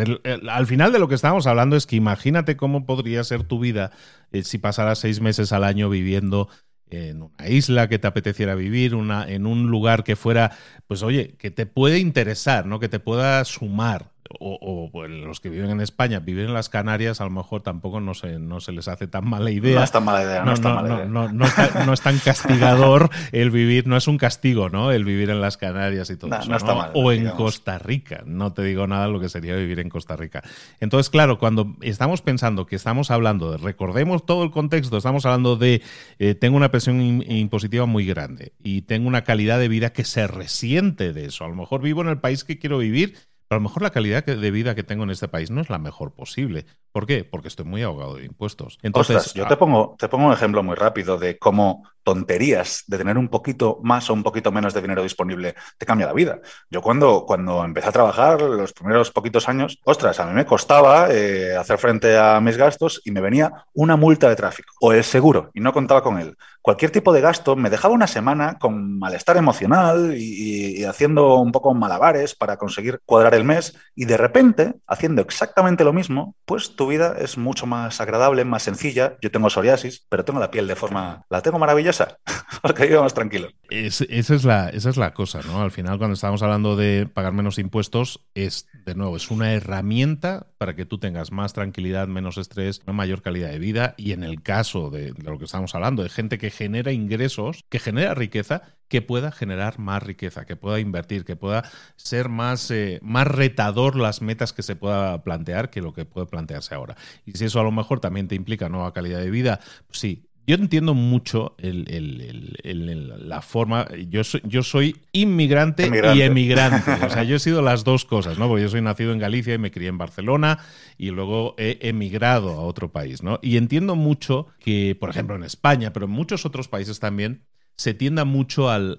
al 0.48 0.66
final 0.66 0.92
de 0.92 0.98
lo 0.98 1.08
que 1.08 1.16
estamos 1.16 1.46
hablando 1.46 1.76
es 1.76 1.86
que 1.86 1.96
imagínate 1.96 2.56
cómo 2.56 2.86
podría 2.86 3.24
ser 3.24 3.42
tu 3.42 3.58
vida 3.58 3.90
eh, 4.30 4.42
si 4.42 4.58
pasaras 4.58 5.00
seis 5.00 5.20
meses 5.20 5.52
al 5.52 5.64
año 5.64 5.90
viviendo 5.90 6.48
en 6.90 7.22
una 7.22 7.48
isla 7.48 7.88
que 7.88 7.98
te 7.98 8.06
apeteciera 8.06 8.54
vivir, 8.54 8.94
una, 8.94 9.28
en 9.28 9.46
un 9.46 9.68
lugar 9.68 10.04
que 10.04 10.16
fuera, 10.16 10.52
pues 10.86 11.02
oye, 11.02 11.34
que 11.38 11.50
te 11.50 11.66
puede 11.66 11.98
interesar, 11.98 12.66
¿no? 12.66 12.80
Que 12.80 12.88
te 12.88 13.00
pueda 13.00 13.44
sumar 13.44 14.12
o, 14.38 14.90
los 15.08 15.40
que 15.40 15.48
viven 15.48 15.70
en 15.70 15.80
España, 15.80 16.20
vivir 16.20 16.46
en 16.46 16.54
las 16.54 16.68
Canarias, 16.68 17.20
a 17.20 17.24
lo 17.24 17.30
mejor 17.30 17.62
tampoco 17.62 18.00
no 18.00 18.14
se, 18.14 18.38
no 18.38 18.60
se 18.60 18.72
les 18.72 18.86
hace 18.86 19.08
tan 19.08 19.28
mala 19.28 19.50
idea. 19.50 19.78
No 19.78 19.84
es 19.84 19.90
tan 19.90 20.04
mala 20.04 20.22
idea, 20.22 20.44
no, 20.44 20.52
es 20.52 20.60
tan 20.60 20.74
mala 20.74 20.94
idea. 20.94 21.06
No, 21.06 21.92
es 21.92 22.00
tan 22.00 22.18
castigador 22.18 23.10
el 23.32 23.50
vivir, 23.50 23.86
no 23.86 23.96
es 23.96 24.06
un 24.06 24.18
castigo, 24.18 24.68
¿no? 24.68 24.92
El 24.92 25.04
vivir 25.04 25.30
en 25.30 25.40
las 25.40 25.56
Canarias 25.56 26.10
y 26.10 26.16
todo 26.16 26.30
eso. 26.36 26.50
o 26.94 27.12
en 27.12 27.30
Costa 27.30 27.78
Rica, 27.78 28.22
no 28.24 28.52
te 28.52 28.62
digo 28.62 28.86
nada 28.86 29.08
lo 29.08 29.20
que 29.20 29.28
sería 29.28 29.56
vivir 29.56 29.80
en 29.80 29.88
Costa 29.88 30.16
Rica. 30.16 30.42
Entonces, 30.78 31.10
claro, 31.10 31.38
cuando 31.38 31.74
estamos 31.80 32.22
pensando 32.22 32.66
que 32.66 32.76
estamos 32.76 33.10
hablando 33.10 33.50
de, 33.52 33.58
recordemos 33.58 34.26
todo 34.26 34.44
el 34.44 34.50
contexto, 34.50 34.96
estamos 34.96 35.26
hablando 35.26 35.56
de, 35.56 35.82
eh, 36.18 36.34
tengo 36.34 36.56
una 36.56 36.70
presión 36.70 37.00
impositiva 37.00 37.86
muy 37.86 38.06
grande 38.06 38.52
y 38.62 38.82
tengo 38.82 39.08
una 39.08 39.24
calidad 39.24 39.58
de 39.58 39.68
vida 39.68 39.92
que 39.92 40.04
se 40.04 40.26
resiente 40.26 41.12
de 41.12 41.26
eso. 41.26 41.44
A 41.44 41.48
lo 41.48 41.56
mejor 41.56 41.82
vivo 41.82 42.02
en 42.02 42.08
el 42.08 42.18
país 42.18 42.44
que 42.44 42.58
quiero 42.58 42.78
vivir 42.78 43.29
a 43.50 43.56
lo 43.56 43.60
mejor 43.60 43.82
la 43.82 43.90
calidad 43.90 44.24
de 44.24 44.50
vida 44.52 44.76
que 44.76 44.84
tengo 44.84 45.02
en 45.02 45.10
este 45.10 45.26
país 45.26 45.50
no 45.50 45.60
es 45.60 45.70
la 45.70 45.78
mejor 45.78 46.14
posible. 46.14 46.66
¿Por 46.92 47.06
qué? 47.06 47.24
Porque 47.24 47.48
estoy 47.48 47.64
muy 47.64 47.82
ahogado 47.82 48.16
de 48.16 48.24
impuestos. 48.24 48.78
Entonces, 48.82 49.34
yo 49.34 49.46
te 49.46 49.56
pongo, 49.56 49.96
te 49.98 50.08
pongo 50.08 50.26
un 50.26 50.32
ejemplo 50.32 50.62
muy 50.62 50.76
rápido 50.76 51.18
de 51.18 51.38
cómo 51.38 51.84
tonterías 52.02 52.84
de 52.86 52.98
tener 52.98 53.18
un 53.18 53.28
poquito 53.28 53.78
más 53.82 54.08
o 54.08 54.14
un 54.14 54.22
poquito 54.22 54.50
menos 54.50 54.72
de 54.72 54.80
dinero 54.80 55.02
disponible 55.02 55.54
te 55.78 55.86
cambia 55.86 56.06
la 56.06 56.12
vida. 56.12 56.40
Yo 56.70 56.80
cuando, 56.80 57.24
cuando 57.26 57.64
empecé 57.64 57.88
a 57.88 57.92
trabajar, 57.92 58.40
los 58.40 58.72
primeros 58.72 59.10
poquitos 59.10 59.48
años, 59.48 59.78
ostras, 59.84 60.18
a 60.18 60.26
mí 60.26 60.32
me 60.32 60.46
costaba 60.46 61.08
eh, 61.10 61.56
hacer 61.56 61.78
frente 61.78 62.16
a 62.16 62.40
mis 62.40 62.56
gastos 62.56 63.02
y 63.04 63.10
me 63.10 63.20
venía 63.20 63.52
una 63.74 63.96
multa 63.96 64.28
de 64.28 64.36
tráfico 64.36 64.72
o 64.80 64.92
el 64.92 65.04
seguro 65.04 65.50
y 65.54 65.60
no 65.60 65.72
contaba 65.72 66.02
con 66.02 66.18
él. 66.18 66.36
Cualquier 66.62 66.90
tipo 66.90 67.12
de 67.12 67.20
gasto 67.20 67.56
me 67.56 67.70
dejaba 67.70 67.94
una 67.94 68.06
semana 68.06 68.58
con 68.58 68.98
malestar 68.98 69.36
emocional 69.36 70.14
y, 70.16 70.80
y 70.80 70.84
haciendo 70.84 71.36
un 71.36 71.52
poco 71.52 71.74
malabares 71.74 72.34
para 72.34 72.56
conseguir 72.56 73.00
cuadrar 73.04 73.34
el 73.34 73.39
mes 73.44 73.76
y 73.94 74.04
de 74.04 74.16
repente, 74.16 74.74
haciendo 74.86 75.22
exactamente 75.22 75.84
lo 75.84 75.92
mismo, 75.92 76.34
pues 76.44 76.76
tu 76.76 76.86
vida 76.86 77.16
es 77.18 77.38
mucho 77.38 77.66
más 77.66 78.00
agradable, 78.00 78.44
más 78.44 78.62
sencilla. 78.62 79.16
Yo 79.20 79.30
tengo 79.30 79.50
psoriasis, 79.50 80.06
pero 80.08 80.24
tengo 80.24 80.40
la 80.40 80.50
piel 80.50 80.66
de 80.66 80.76
forma, 80.76 81.24
la 81.28 81.42
tengo 81.42 81.58
maravillosa, 81.58 82.18
porque 82.62 82.86
vivo 82.86 83.02
más 83.02 83.14
tranquilo. 83.14 83.48
esa, 83.68 84.04
es 84.08 84.44
la, 84.44 84.68
esa 84.70 84.90
es 84.90 84.96
la 84.96 85.12
cosa, 85.12 85.40
¿no? 85.46 85.62
Al 85.62 85.70
final, 85.70 85.98
cuando 85.98 86.14
estamos 86.14 86.42
hablando 86.42 86.76
de 86.76 87.06
pagar 87.12 87.32
menos 87.32 87.58
impuestos, 87.58 88.26
es, 88.34 88.66
de 88.84 88.94
nuevo, 88.94 89.16
es 89.16 89.30
una 89.30 89.52
herramienta 89.52 90.46
para 90.58 90.76
que 90.76 90.86
tú 90.86 90.98
tengas 90.98 91.32
más 91.32 91.52
tranquilidad, 91.52 92.08
menos 92.08 92.38
estrés, 92.38 92.80
una 92.84 92.92
mayor 92.92 93.22
calidad 93.22 93.50
de 93.50 93.58
vida. 93.58 93.94
Y 93.96 94.12
en 94.12 94.24
el 94.24 94.42
caso 94.42 94.90
de, 94.90 95.12
de 95.12 95.30
lo 95.30 95.38
que 95.38 95.44
estamos 95.44 95.74
hablando, 95.74 96.02
de 96.02 96.08
gente 96.08 96.38
que 96.38 96.50
genera 96.50 96.92
ingresos, 96.92 97.64
que 97.68 97.78
genera 97.78 98.14
riqueza, 98.14 98.62
que 98.90 99.02
pueda 99.02 99.30
generar 99.30 99.78
más 99.78 100.02
riqueza, 100.02 100.44
que 100.44 100.56
pueda 100.56 100.80
invertir, 100.80 101.24
que 101.24 101.36
pueda 101.36 101.62
ser 101.94 102.28
más, 102.28 102.70
eh, 102.72 102.98
más 103.02 103.26
retador 103.26 103.94
las 103.94 104.20
metas 104.20 104.52
que 104.52 104.64
se 104.64 104.74
pueda 104.74 105.22
plantear 105.22 105.70
que 105.70 105.80
lo 105.80 105.94
que 105.94 106.04
puede 106.04 106.26
plantearse 106.26 106.74
ahora. 106.74 106.96
Y 107.24 107.32
si 107.32 107.44
eso 107.44 107.60
a 107.60 107.62
lo 107.62 107.70
mejor 107.70 108.00
también 108.00 108.26
te 108.26 108.34
implica 108.34 108.68
nueva 108.68 108.92
calidad 108.92 109.20
de 109.20 109.30
vida, 109.30 109.60
pues 109.86 110.00
sí, 110.00 110.26
yo 110.44 110.56
entiendo 110.56 110.94
mucho 110.94 111.54
la 111.62 113.40
forma. 113.42 113.86
Yo 114.08 114.24
soy, 114.24 114.42
yo 114.44 114.64
soy 114.64 114.96
inmigrante, 115.12 115.88
y 116.12 116.22
emigrante. 116.22 116.90
O 117.06 117.10
sea, 117.10 117.22
yo 117.22 117.36
he 117.36 117.38
sido 117.38 117.62
las 117.62 117.84
dos 117.84 118.04
cosas, 118.04 118.38
¿no? 118.38 118.48
Porque 118.48 118.62
yo 118.62 118.68
soy 118.68 118.82
nacido 118.82 119.12
en 119.12 119.20
Galicia 119.20 119.54
y 119.54 119.58
me 119.58 119.70
crié 119.70 119.88
en 119.88 119.98
Barcelona 119.98 120.58
y 120.98 121.10
luego 121.10 121.54
he 121.58 121.78
emigrado 121.82 122.50
a 122.50 122.62
otro 122.62 122.90
país, 122.90 123.22
¿no? 123.22 123.38
Y 123.42 123.58
entiendo 123.58 123.94
mucho 123.94 124.48
que, 124.58 124.96
por 124.98 125.10
ejemplo, 125.10 125.36
en 125.36 125.44
España, 125.44 125.92
pero 125.92 126.06
en 126.06 126.12
muchos 126.12 126.44
otros 126.44 126.66
países 126.66 126.98
también, 126.98 127.44
se 127.80 127.94
tienda 127.94 128.26
mucho 128.26 128.68
al, 128.68 128.98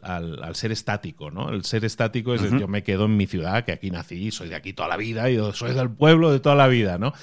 ser 0.53 0.71
estático, 0.71 1.29
¿no? 1.29 1.49
El 1.49 1.63
ser 1.65 1.85
estático 1.85 2.33
es 2.33 2.41
yo 2.41 2.67
me 2.67 2.81
quedo 2.81 3.05
en 3.05 3.15
mi 3.15 3.27
ciudad, 3.27 3.63
que 3.63 3.73
aquí 3.73 3.91
nací, 3.91 4.31
soy 4.31 4.49
de 4.49 4.55
aquí 4.55 4.73
toda 4.73 4.89
la 4.89 4.97
vida, 4.97 5.29
y 5.29 5.37
soy 5.53 5.75
del 5.75 5.91
pueblo 5.91 6.31
de 6.31 6.39
toda 6.39 6.55
la 6.55 6.67
vida, 6.67 6.97
¿no? 6.97 7.13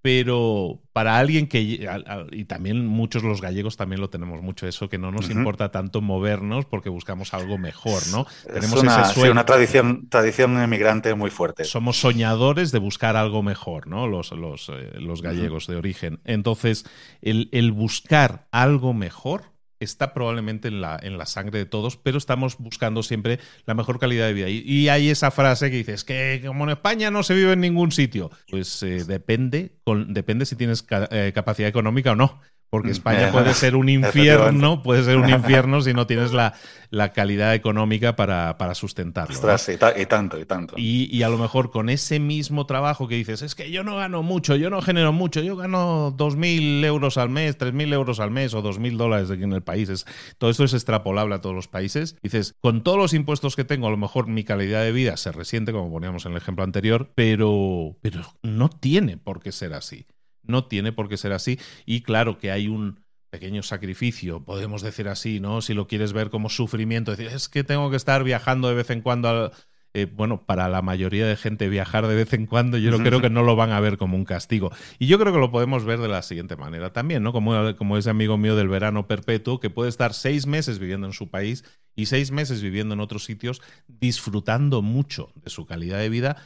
Pero 0.00 0.80
para 0.92 1.18
alguien 1.18 1.48
que, 1.48 1.88
y 2.30 2.44
también 2.44 2.86
muchos 2.86 3.24
los 3.24 3.40
gallegos 3.40 3.76
también 3.76 4.00
lo 4.00 4.10
tenemos 4.10 4.42
mucho 4.42 4.68
eso, 4.68 4.88
que 4.88 4.96
no 4.96 5.10
nos 5.10 5.28
importa 5.28 5.72
tanto 5.72 6.00
movernos 6.00 6.66
porque 6.66 6.88
buscamos 6.88 7.34
algo 7.34 7.58
mejor, 7.58 8.06
¿no? 8.12 8.24
Tenemos 8.46 8.80
una, 8.80 9.12
una 9.28 9.44
tradición, 9.44 10.08
tradición 10.08 10.56
emigrante 10.62 11.12
muy 11.16 11.30
fuerte. 11.30 11.64
Somos 11.64 11.98
soñadores 11.98 12.70
de 12.70 12.78
buscar 12.78 13.16
algo 13.16 13.42
mejor, 13.42 13.88
¿no? 13.88 14.06
Los, 14.06 14.30
los, 14.30 14.68
eh, 14.68 14.92
gallegos 15.20 15.66
de 15.66 15.74
origen. 15.74 16.20
Entonces, 16.22 16.84
el, 17.22 17.48
el 17.50 17.72
buscar 17.72 18.46
algo 18.52 18.94
mejor 18.94 19.57
está 19.80 20.12
probablemente 20.12 20.68
en 20.68 20.80
la, 20.80 20.98
en 21.00 21.18
la 21.18 21.26
sangre 21.26 21.58
de 21.58 21.66
todos, 21.66 21.96
pero 21.96 22.18
estamos 22.18 22.58
buscando 22.58 23.02
siempre 23.02 23.38
la 23.66 23.74
mejor 23.74 23.98
calidad 23.98 24.26
de 24.26 24.32
vida. 24.32 24.48
Y, 24.48 24.88
hay 24.88 25.10
esa 25.10 25.30
frase 25.30 25.70
que 25.70 25.76
dices 25.76 26.04
que 26.04 26.42
como 26.46 26.64
en 26.64 26.70
España 26.70 27.10
no 27.10 27.22
se 27.22 27.34
vive 27.34 27.52
en 27.52 27.60
ningún 27.60 27.92
sitio. 27.92 28.30
Pues 28.50 28.82
eh, 28.82 29.04
depende, 29.04 29.72
depende 30.06 30.46
si 30.46 30.56
tienes 30.56 30.86
eh, 31.10 31.32
capacidad 31.34 31.68
económica 31.68 32.12
o 32.12 32.16
no. 32.16 32.40
Porque 32.70 32.88
mm, 32.88 32.92
España 32.92 33.32
puede 33.32 33.54
ser 33.54 33.76
un 33.76 33.88
infierno, 33.88 34.82
puede 34.82 35.02
ser 35.02 35.16
un 35.16 35.28
infierno 35.30 35.80
si 35.80 35.94
no 35.94 36.06
tienes 36.06 36.32
la, 36.32 36.54
la 36.90 37.12
calidad 37.12 37.54
económica 37.54 38.16
para, 38.16 38.56
para 38.58 38.74
sustentarlo. 38.74 39.34
y, 39.36 40.06
tanto, 40.06 40.38
y 40.38 40.44
tanto. 40.44 40.74
Y, 40.76 41.22
a 41.22 41.28
lo 41.28 41.38
mejor 41.38 41.70
con 41.70 41.88
ese 41.88 42.20
mismo 42.20 42.66
trabajo 42.66 43.08
que 43.08 43.16
dices, 43.16 43.42
es 43.42 43.54
que 43.54 43.70
yo 43.70 43.84
no 43.84 43.96
gano 43.96 44.22
mucho, 44.22 44.56
yo 44.56 44.70
no 44.70 44.80
genero 44.80 45.12
mucho, 45.12 45.40
yo 45.40 45.56
gano 45.56 46.14
2.000 46.16 46.84
euros 46.84 47.18
al 47.18 47.28
mes, 47.28 47.58
3.000 47.58 47.92
euros 47.92 48.20
al 48.20 48.30
mes 48.30 48.54
o 48.54 48.62
2.000 48.62 48.96
dólares 48.96 49.30
aquí 49.30 49.42
en 49.42 49.52
el 49.52 49.62
país. 49.62 50.04
todo 50.38 50.50
esto 50.50 50.64
es 50.64 50.74
extrapolable 50.74 51.34
a 51.34 51.40
todos 51.40 51.54
los 51.54 51.68
países. 51.68 52.16
Dices, 52.22 52.54
con 52.60 52.82
todos 52.82 52.98
los 52.98 53.14
impuestos 53.14 53.56
que 53.56 53.64
tengo, 53.64 53.86
a 53.86 53.90
lo 53.90 53.96
mejor 53.96 54.26
mi 54.26 54.44
calidad 54.44 54.82
de 54.82 54.92
vida 54.92 55.16
se 55.16 55.32
resiente, 55.32 55.72
como 55.72 55.90
poníamos 55.90 56.24
en 56.26 56.32
el 56.32 56.38
ejemplo 56.38 56.64
anterior, 56.64 57.10
pero, 57.14 57.96
pero 58.00 58.22
no 58.42 58.68
tiene 58.68 59.16
por 59.16 59.40
qué 59.40 59.52
ser 59.52 59.74
así. 59.74 60.06
No 60.48 60.64
tiene 60.64 60.92
por 60.92 61.08
qué 61.08 61.16
ser 61.16 61.32
así. 61.32 61.60
Y 61.86 62.00
claro 62.00 62.38
que 62.38 62.50
hay 62.50 62.66
un 62.66 62.98
pequeño 63.30 63.62
sacrificio, 63.62 64.42
podemos 64.42 64.82
decir 64.82 65.08
así, 65.08 65.40
¿no? 65.40 65.60
Si 65.60 65.74
lo 65.74 65.86
quieres 65.86 66.12
ver 66.12 66.30
como 66.30 66.48
sufrimiento, 66.48 67.10
decir, 67.10 67.26
es 67.28 67.48
que 67.48 67.64
tengo 67.64 67.90
que 67.90 67.96
estar 67.96 68.24
viajando 68.24 68.68
de 68.68 68.74
vez 68.74 68.90
en 68.90 69.02
cuando. 69.02 69.52
Eh, 69.94 70.04
bueno, 70.04 70.44
para 70.44 70.68
la 70.68 70.82
mayoría 70.82 71.26
de 71.26 71.34
gente 71.34 71.68
viajar 71.68 72.06
de 72.06 72.14
vez 72.14 72.34
en 72.34 72.44
cuando 72.44 72.76
yo 72.76 72.96
creo 72.98 73.22
que 73.22 73.30
no 73.30 73.42
lo 73.42 73.56
van 73.56 73.72
a 73.72 73.80
ver 73.80 73.96
como 73.96 74.16
un 74.16 74.24
castigo. 74.24 74.70
Y 74.98 75.06
yo 75.06 75.18
creo 75.18 75.32
que 75.32 75.38
lo 75.38 75.50
podemos 75.50 75.84
ver 75.84 75.98
de 75.98 76.08
la 76.08 76.20
siguiente 76.20 76.56
manera 76.56 76.92
también, 76.92 77.22
¿no? 77.22 77.32
Como, 77.32 77.74
como 77.76 77.96
ese 77.96 78.10
amigo 78.10 78.36
mío 78.36 78.54
del 78.54 78.68
verano 78.68 79.06
perpetuo 79.06 79.60
que 79.60 79.70
puede 79.70 79.88
estar 79.88 80.12
seis 80.12 80.46
meses 80.46 80.78
viviendo 80.78 81.06
en 81.06 81.14
su 81.14 81.30
país 81.30 81.64
y 81.96 82.06
seis 82.06 82.30
meses 82.30 82.60
viviendo 82.60 82.94
en 82.94 83.00
otros 83.00 83.24
sitios, 83.24 83.62
disfrutando 83.88 84.82
mucho 84.82 85.32
de 85.36 85.50
su 85.50 85.64
calidad 85.64 85.98
de 85.98 86.10
vida 86.10 86.36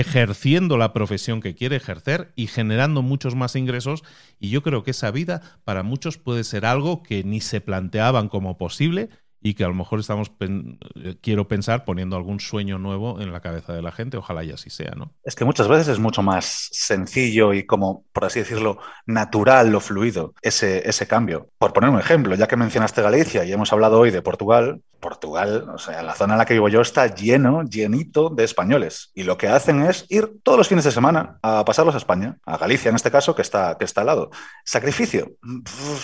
ejerciendo 0.00 0.76
la 0.76 0.92
profesión 0.92 1.40
que 1.40 1.54
quiere 1.54 1.76
ejercer 1.76 2.32
y 2.34 2.48
generando 2.48 3.00
muchos 3.00 3.36
más 3.36 3.54
ingresos. 3.54 4.02
Y 4.40 4.50
yo 4.50 4.60
creo 4.60 4.82
que 4.82 4.90
esa 4.90 5.12
vida 5.12 5.40
para 5.62 5.84
muchos 5.84 6.18
puede 6.18 6.42
ser 6.42 6.66
algo 6.66 7.04
que 7.04 7.22
ni 7.22 7.40
se 7.40 7.60
planteaban 7.60 8.28
como 8.28 8.58
posible 8.58 9.08
y 9.44 9.52
que 9.52 9.62
a 9.62 9.68
lo 9.68 9.74
mejor 9.74 10.00
estamos, 10.00 10.32
eh, 10.40 11.16
quiero 11.20 11.46
pensar, 11.46 11.84
poniendo 11.84 12.16
algún 12.16 12.40
sueño 12.40 12.78
nuevo 12.78 13.20
en 13.20 13.30
la 13.30 13.40
cabeza 13.40 13.74
de 13.74 13.82
la 13.82 13.92
gente. 13.92 14.16
Ojalá 14.16 14.42
y 14.42 14.50
así 14.50 14.70
sea, 14.70 14.92
¿no? 14.96 15.12
Es 15.22 15.34
que 15.34 15.44
muchas 15.44 15.68
veces 15.68 15.88
es 15.88 15.98
mucho 15.98 16.22
más 16.22 16.70
sencillo 16.72 17.52
y 17.52 17.64
como, 17.66 18.04
por 18.14 18.24
así 18.24 18.38
decirlo, 18.38 18.78
natural 19.04 19.74
o 19.74 19.80
fluido 19.80 20.32
ese, 20.40 20.88
ese 20.88 21.06
cambio. 21.06 21.50
Por 21.58 21.74
poner 21.74 21.90
un 21.90 22.00
ejemplo, 22.00 22.34
ya 22.34 22.48
que 22.48 22.56
mencionaste 22.56 23.02
Galicia 23.02 23.44
y 23.44 23.52
hemos 23.52 23.70
hablado 23.70 24.00
hoy 24.00 24.10
de 24.10 24.22
Portugal, 24.22 24.80
Portugal, 25.04 25.68
o 25.68 25.76
sea, 25.76 26.02
la 26.02 26.14
zona 26.14 26.32
en 26.32 26.38
la 26.38 26.46
que 26.46 26.54
vivo 26.54 26.70
yo 26.70 26.80
está 26.80 27.14
lleno, 27.14 27.62
llenito 27.64 28.30
de 28.30 28.44
españoles. 28.44 29.10
Y 29.14 29.24
lo 29.24 29.36
que 29.36 29.48
hacen 29.48 29.82
es 29.82 30.06
ir 30.08 30.40
todos 30.42 30.56
los 30.56 30.68
fines 30.68 30.84
de 30.84 30.92
semana 30.92 31.38
a 31.42 31.62
pasarlos 31.66 31.94
a 31.94 31.98
España, 31.98 32.38
a 32.46 32.56
Galicia 32.56 32.88
en 32.88 32.96
este 32.96 33.10
caso, 33.10 33.34
que 33.34 33.42
está, 33.42 33.76
que 33.76 33.84
está 33.84 34.00
al 34.00 34.06
lado. 34.06 34.30
Sacrificio, 34.64 35.32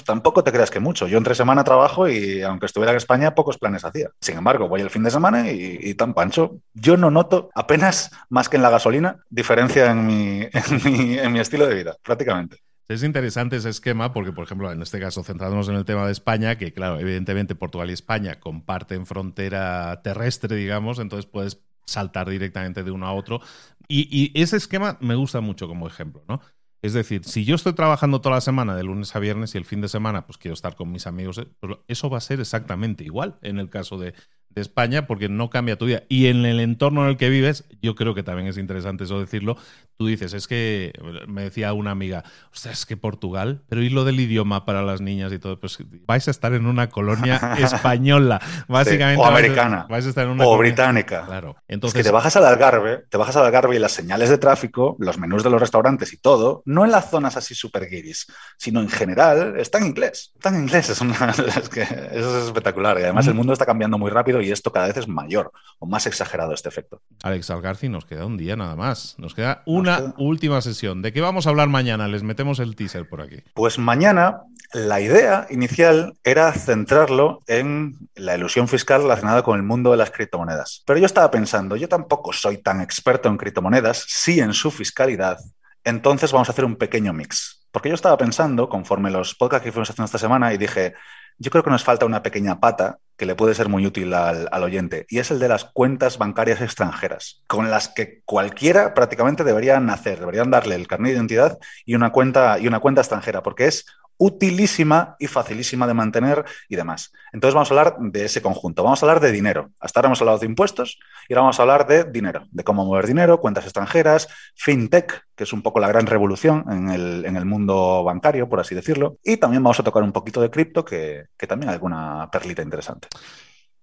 tampoco 0.04 0.44
te 0.44 0.52
creas 0.52 0.70
que 0.70 0.80
mucho. 0.80 1.08
Yo 1.08 1.16
entre 1.16 1.34
semana 1.34 1.64
trabajo 1.64 2.06
y 2.10 2.42
aunque 2.42 2.66
estuviera 2.66 2.92
en 2.92 2.98
España, 2.98 3.29
pocos 3.34 3.58
planes 3.58 3.84
hacía. 3.84 4.10
Sin 4.20 4.38
embargo, 4.38 4.68
voy 4.68 4.80
el 4.80 4.90
fin 4.90 5.02
de 5.02 5.10
semana 5.10 5.50
y, 5.50 5.94
tan 5.94 6.14
pancho. 6.14 6.58
Yo 6.74 6.96
no 6.96 7.10
noto 7.10 7.50
apenas, 7.54 8.10
más 8.28 8.48
que 8.48 8.56
en 8.56 8.62
la 8.62 8.70
gasolina, 8.70 9.24
diferencia 9.28 9.90
en 9.90 10.06
mi, 10.06 10.48
en 10.52 11.32
mi 11.32 11.40
estilo 11.40 11.66
de 11.66 11.74
vida, 11.74 11.96
prácticamente. 12.02 12.58
Es 12.90 13.04
interesante 13.04 13.54
ese 13.54 13.68
esquema 13.68 14.12
porque, 14.12 14.32
por 14.32 14.42
ejemplo, 14.42 14.72
en 14.72 14.82
este 14.82 14.98
caso, 14.98 15.22
centrándonos 15.22 15.68
en 15.68 15.76
el 15.76 15.84
tema 15.84 16.06
de 16.06 16.12
España, 16.12 16.58
que 16.58 16.72
claro, 16.72 16.98
evidentemente 16.98 17.54
Portugal 17.54 17.88
y 17.88 17.92
España 17.92 18.40
comparten 18.40 19.06
frontera 19.06 20.02
terrestre, 20.02 20.56
digamos, 20.56 20.98
entonces 20.98 21.30
puedes 21.30 21.62
saltar 21.86 22.28
directamente 22.28 22.82
de 22.82 22.90
uno 22.90 23.06
a 23.06 23.12
otro. 23.12 23.40
Y, 23.86 24.08
y, 24.10 24.42
ese 24.42 24.56
esquema 24.56 24.98
me 25.00 25.14
gusta 25.14 25.40
mucho 25.40 25.68
como 25.68 25.86
ejemplo, 25.86 26.24
¿no? 26.26 26.40
Es 26.82 26.94
decir, 26.94 27.24
si 27.24 27.44
yo 27.44 27.54
estoy 27.54 27.74
trabajando 27.74 28.20
toda 28.20 28.36
la 28.36 28.40
semana 28.40 28.74
de 28.74 28.84
lunes 28.84 29.14
a 29.14 29.18
viernes 29.18 29.54
y 29.54 29.58
el 29.58 29.64
fin 29.64 29.80
de 29.80 29.88
semana 29.88 30.26
pues 30.26 30.38
quiero 30.38 30.54
estar 30.54 30.76
con 30.76 30.90
mis 30.90 31.06
amigos, 31.06 31.38
eh, 31.38 31.46
pues 31.60 31.78
eso 31.88 32.08
va 32.08 32.18
a 32.18 32.22
ser 32.22 32.40
exactamente 32.40 33.04
igual 33.04 33.38
en 33.42 33.58
el 33.58 33.68
caso 33.68 33.98
de, 33.98 34.14
de 34.50 34.60
España 34.60 35.06
porque 35.06 35.28
no 35.28 35.50
cambia 35.50 35.76
tu 35.76 35.86
vida. 35.86 36.04
Y 36.08 36.26
en 36.26 36.44
el 36.44 36.60
entorno 36.60 37.02
en 37.04 37.10
el 37.10 37.16
que 37.16 37.28
vives, 37.28 37.66
yo 37.82 37.94
creo 37.94 38.14
que 38.14 38.22
también 38.22 38.48
es 38.48 38.58
interesante 38.58 39.04
eso 39.04 39.20
decirlo, 39.20 39.56
tú 40.00 40.06
dices, 40.06 40.32
es 40.32 40.48
que, 40.48 40.94
me 41.28 41.42
decía 41.42 41.74
una 41.74 41.90
amiga, 41.90 42.24
o 42.46 42.56
sea, 42.56 42.72
es 42.72 42.86
que 42.86 42.96
Portugal, 42.96 43.60
pero 43.68 43.82
¿y 43.82 43.90
lo 43.90 44.04
del 44.04 44.18
idioma 44.18 44.64
para 44.64 44.80
las 44.80 45.02
niñas 45.02 45.30
y 45.30 45.38
todo? 45.38 45.60
Pues 45.60 45.76
vais 46.06 46.26
a 46.26 46.30
estar 46.30 46.54
en 46.54 46.64
una 46.64 46.88
colonia 46.88 47.36
española, 47.58 48.40
básicamente. 48.66 49.20
o 49.20 49.26
americana. 49.26 49.86
Vais 49.90 50.06
a 50.06 50.08
estar 50.08 50.24
en 50.24 50.30
una 50.30 50.46
o 50.46 50.56
británica. 50.56 51.26
Claro. 51.26 51.56
Entonces, 51.68 51.98
es 51.98 52.02
que 52.02 52.08
te 52.08 52.14
bajas 52.14 52.34
al 52.36 52.46
Algarve, 52.46 53.04
te 53.10 53.18
bajas 53.18 53.36
al 53.36 53.44
Algarve 53.44 53.76
y 53.76 53.78
las 53.78 53.92
señales 53.92 54.30
de 54.30 54.38
tráfico, 54.38 54.96
los 55.00 55.18
menús 55.18 55.44
de 55.44 55.50
los 55.50 55.60
restaurantes 55.60 56.14
y 56.14 56.16
todo, 56.16 56.62
no 56.64 56.86
en 56.86 56.92
las 56.92 57.10
zonas 57.10 57.36
así 57.36 57.54
super 57.54 57.86
guiris, 57.86 58.26
sino 58.56 58.80
en 58.80 58.88
general, 58.88 59.60
está 59.60 59.76
en 59.80 59.84
inglés. 59.88 60.32
Está 60.34 60.48
en 60.48 60.62
inglés, 60.62 60.88
es, 60.88 61.02
una, 61.02 61.34
es 61.58 61.68
que 61.68 61.82
eso 61.82 62.38
es 62.38 62.46
espectacular. 62.46 62.98
Y 62.98 63.02
además 63.02 63.26
el 63.26 63.34
mundo 63.34 63.52
está 63.52 63.66
cambiando 63.66 63.98
muy 63.98 64.10
rápido 64.10 64.40
y 64.40 64.50
esto 64.50 64.72
cada 64.72 64.86
vez 64.86 64.96
es 64.96 65.08
mayor 65.08 65.52
o 65.78 65.84
más 65.84 66.06
exagerado 66.06 66.54
este 66.54 66.70
efecto. 66.70 67.02
Alex 67.22 67.50
Algarci, 67.50 67.90
nos 67.90 68.06
queda 68.06 68.24
un 68.24 68.38
día 68.38 68.56
nada 68.56 68.76
más. 68.76 69.14
Nos 69.18 69.34
queda 69.34 69.62
una 69.66 69.89
última 70.18 70.60
sesión. 70.60 71.02
¿De 71.02 71.12
qué 71.12 71.20
vamos 71.20 71.46
a 71.46 71.50
hablar 71.50 71.68
mañana? 71.68 72.08
Les 72.08 72.22
metemos 72.22 72.58
el 72.58 72.76
teaser 72.76 73.08
por 73.08 73.20
aquí. 73.20 73.42
Pues 73.54 73.78
mañana 73.78 74.42
la 74.72 75.00
idea 75.00 75.46
inicial 75.50 76.14
era 76.22 76.52
centrarlo 76.52 77.42
en 77.46 77.96
la 78.14 78.36
ilusión 78.36 78.68
fiscal 78.68 79.02
relacionada 79.02 79.42
con 79.42 79.56
el 79.56 79.64
mundo 79.64 79.90
de 79.90 79.96
las 79.96 80.10
criptomonedas. 80.10 80.82
Pero 80.86 80.98
yo 80.98 81.06
estaba 81.06 81.30
pensando, 81.30 81.76
yo 81.76 81.88
tampoco 81.88 82.32
soy 82.32 82.58
tan 82.58 82.80
experto 82.80 83.28
en 83.28 83.36
criptomonedas, 83.36 84.04
sí 84.06 84.38
en 84.38 84.54
su 84.54 84.70
fiscalidad. 84.70 85.38
Entonces 85.82 86.30
vamos 86.32 86.48
a 86.48 86.52
hacer 86.52 86.64
un 86.64 86.76
pequeño 86.76 87.12
mix. 87.12 87.66
Porque 87.72 87.88
yo 87.88 87.94
estaba 87.94 88.16
pensando, 88.16 88.68
conforme 88.68 89.10
los 89.10 89.34
podcasts 89.34 89.64
que 89.64 89.72
fuimos 89.72 89.90
haciendo 89.90 90.06
esta 90.06 90.18
semana, 90.18 90.52
y 90.52 90.58
dije, 90.58 90.94
yo 91.40 91.50
creo 91.50 91.64
que 91.64 91.70
nos 91.70 91.84
falta 91.84 92.04
una 92.04 92.22
pequeña 92.22 92.60
pata 92.60 92.98
que 93.16 93.24
le 93.26 93.34
puede 93.34 93.54
ser 93.54 93.68
muy 93.68 93.86
útil 93.86 94.12
al, 94.14 94.62
oyente, 94.62 95.06
y 95.08 95.18
es 95.18 95.30
el 95.30 95.38
de 95.38 95.48
las 95.48 95.64
cuentas 95.64 96.18
bancarias 96.18 96.60
extranjeras, 96.60 97.42
con 97.46 97.70
las 97.70 97.88
que 97.88 98.20
cualquiera 98.24 98.94
prácticamente 98.94 99.42
debería 99.42 99.80
nacer, 99.80 100.20
deberían 100.20 100.50
darle 100.50 100.74
el 100.74 100.86
carnet 100.86 101.12
de 101.12 101.16
identidad 101.16 101.58
y 101.84 101.94
una 101.94 102.12
cuenta, 102.12 102.58
y 102.58 102.66
una 102.66 102.80
cuenta 102.80 103.00
extranjera, 103.00 103.42
porque 103.42 103.66
es 103.66 103.86
utilísima 104.20 105.16
y 105.18 105.26
facilísima 105.28 105.86
de 105.86 105.94
mantener 105.94 106.44
y 106.68 106.76
demás. 106.76 107.10
Entonces 107.32 107.54
vamos 107.54 107.70
a 107.70 107.74
hablar 107.74 107.96
de 107.98 108.26
ese 108.26 108.42
conjunto. 108.42 108.84
Vamos 108.84 109.02
a 109.02 109.06
hablar 109.06 109.20
de 109.20 109.32
dinero. 109.32 109.70
Hasta 109.80 109.98
ahora 109.98 110.08
hemos 110.08 110.20
hablado 110.20 110.38
de 110.38 110.46
impuestos 110.46 110.98
y 111.26 111.32
ahora 111.32 111.42
vamos 111.42 111.58
a 111.58 111.62
hablar 111.62 111.86
de 111.86 112.04
dinero, 112.04 112.46
de 112.50 112.62
cómo 112.62 112.84
mover 112.84 113.06
dinero, 113.06 113.40
cuentas 113.40 113.64
extranjeras, 113.64 114.28
fintech, 114.54 115.26
que 115.34 115.44
es 115.44 115.52
un 115.54 115.62
poco 115.62 115.80
la 115.80 115.88
gran 115.88 116.06
revolución 116.06 116.64
en 116.68 116.90
el, 117.34 117.44
mundo 117.46 118.04
bancario, 118.04 118.46
por 118.46 118.60
así 118.60 118.74
decirlo. 118.74 119.16
Y 119.24 119.38
también 119.38 119.62
vamos 119.62 119.80
a 119.80 119.84
tocar 119.84 120.02
un 120.02 120.12
poquito 120.12 120.42
de 120.42 120.50
cripto, 120.50 120.84
que, 120.84 121.24
que 121.38 121.46
también 121.46 121.70
hay 121.70 121.74
alguna 121.74 122.28
perlita 122.30 122.60
interesante. 122.60 123.08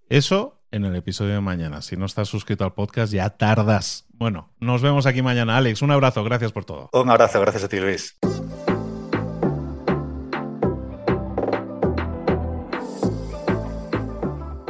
Eso 0.07 0.61
en 0.69 0.85
el 0.85 0.95
episodio 0.95 1.33
de 1.33 1.41
mañana. 1.41 1.81
Si 1.81 1.97
no 1.97 2.05
estás 2.05 2.29
suscrito 2.29 2.63
al 2.63 2.73
podcast, 2.73 3.11
ya 3.11 3.31
tardas. 3.31 4.05
Bueno, 4.13 4.53
nos 4.59 4.83
vemos 4.83 5.07
aquí 5.07 5.23
mañana. 5.23 5.57
Alex, 5.57 5.81
un 5.81 5.91
abrazo. 5.91 6.23
Gracias 6.23 6.51
por 6.51 6.63
todo. 6.63 6.89
Un 6.93 7.09
abrazo. 7.09 7.41
Gracias 7.41 7.63
a 7.63 7.69
ti, 7.69 7.79
Luis. 7.79 8.17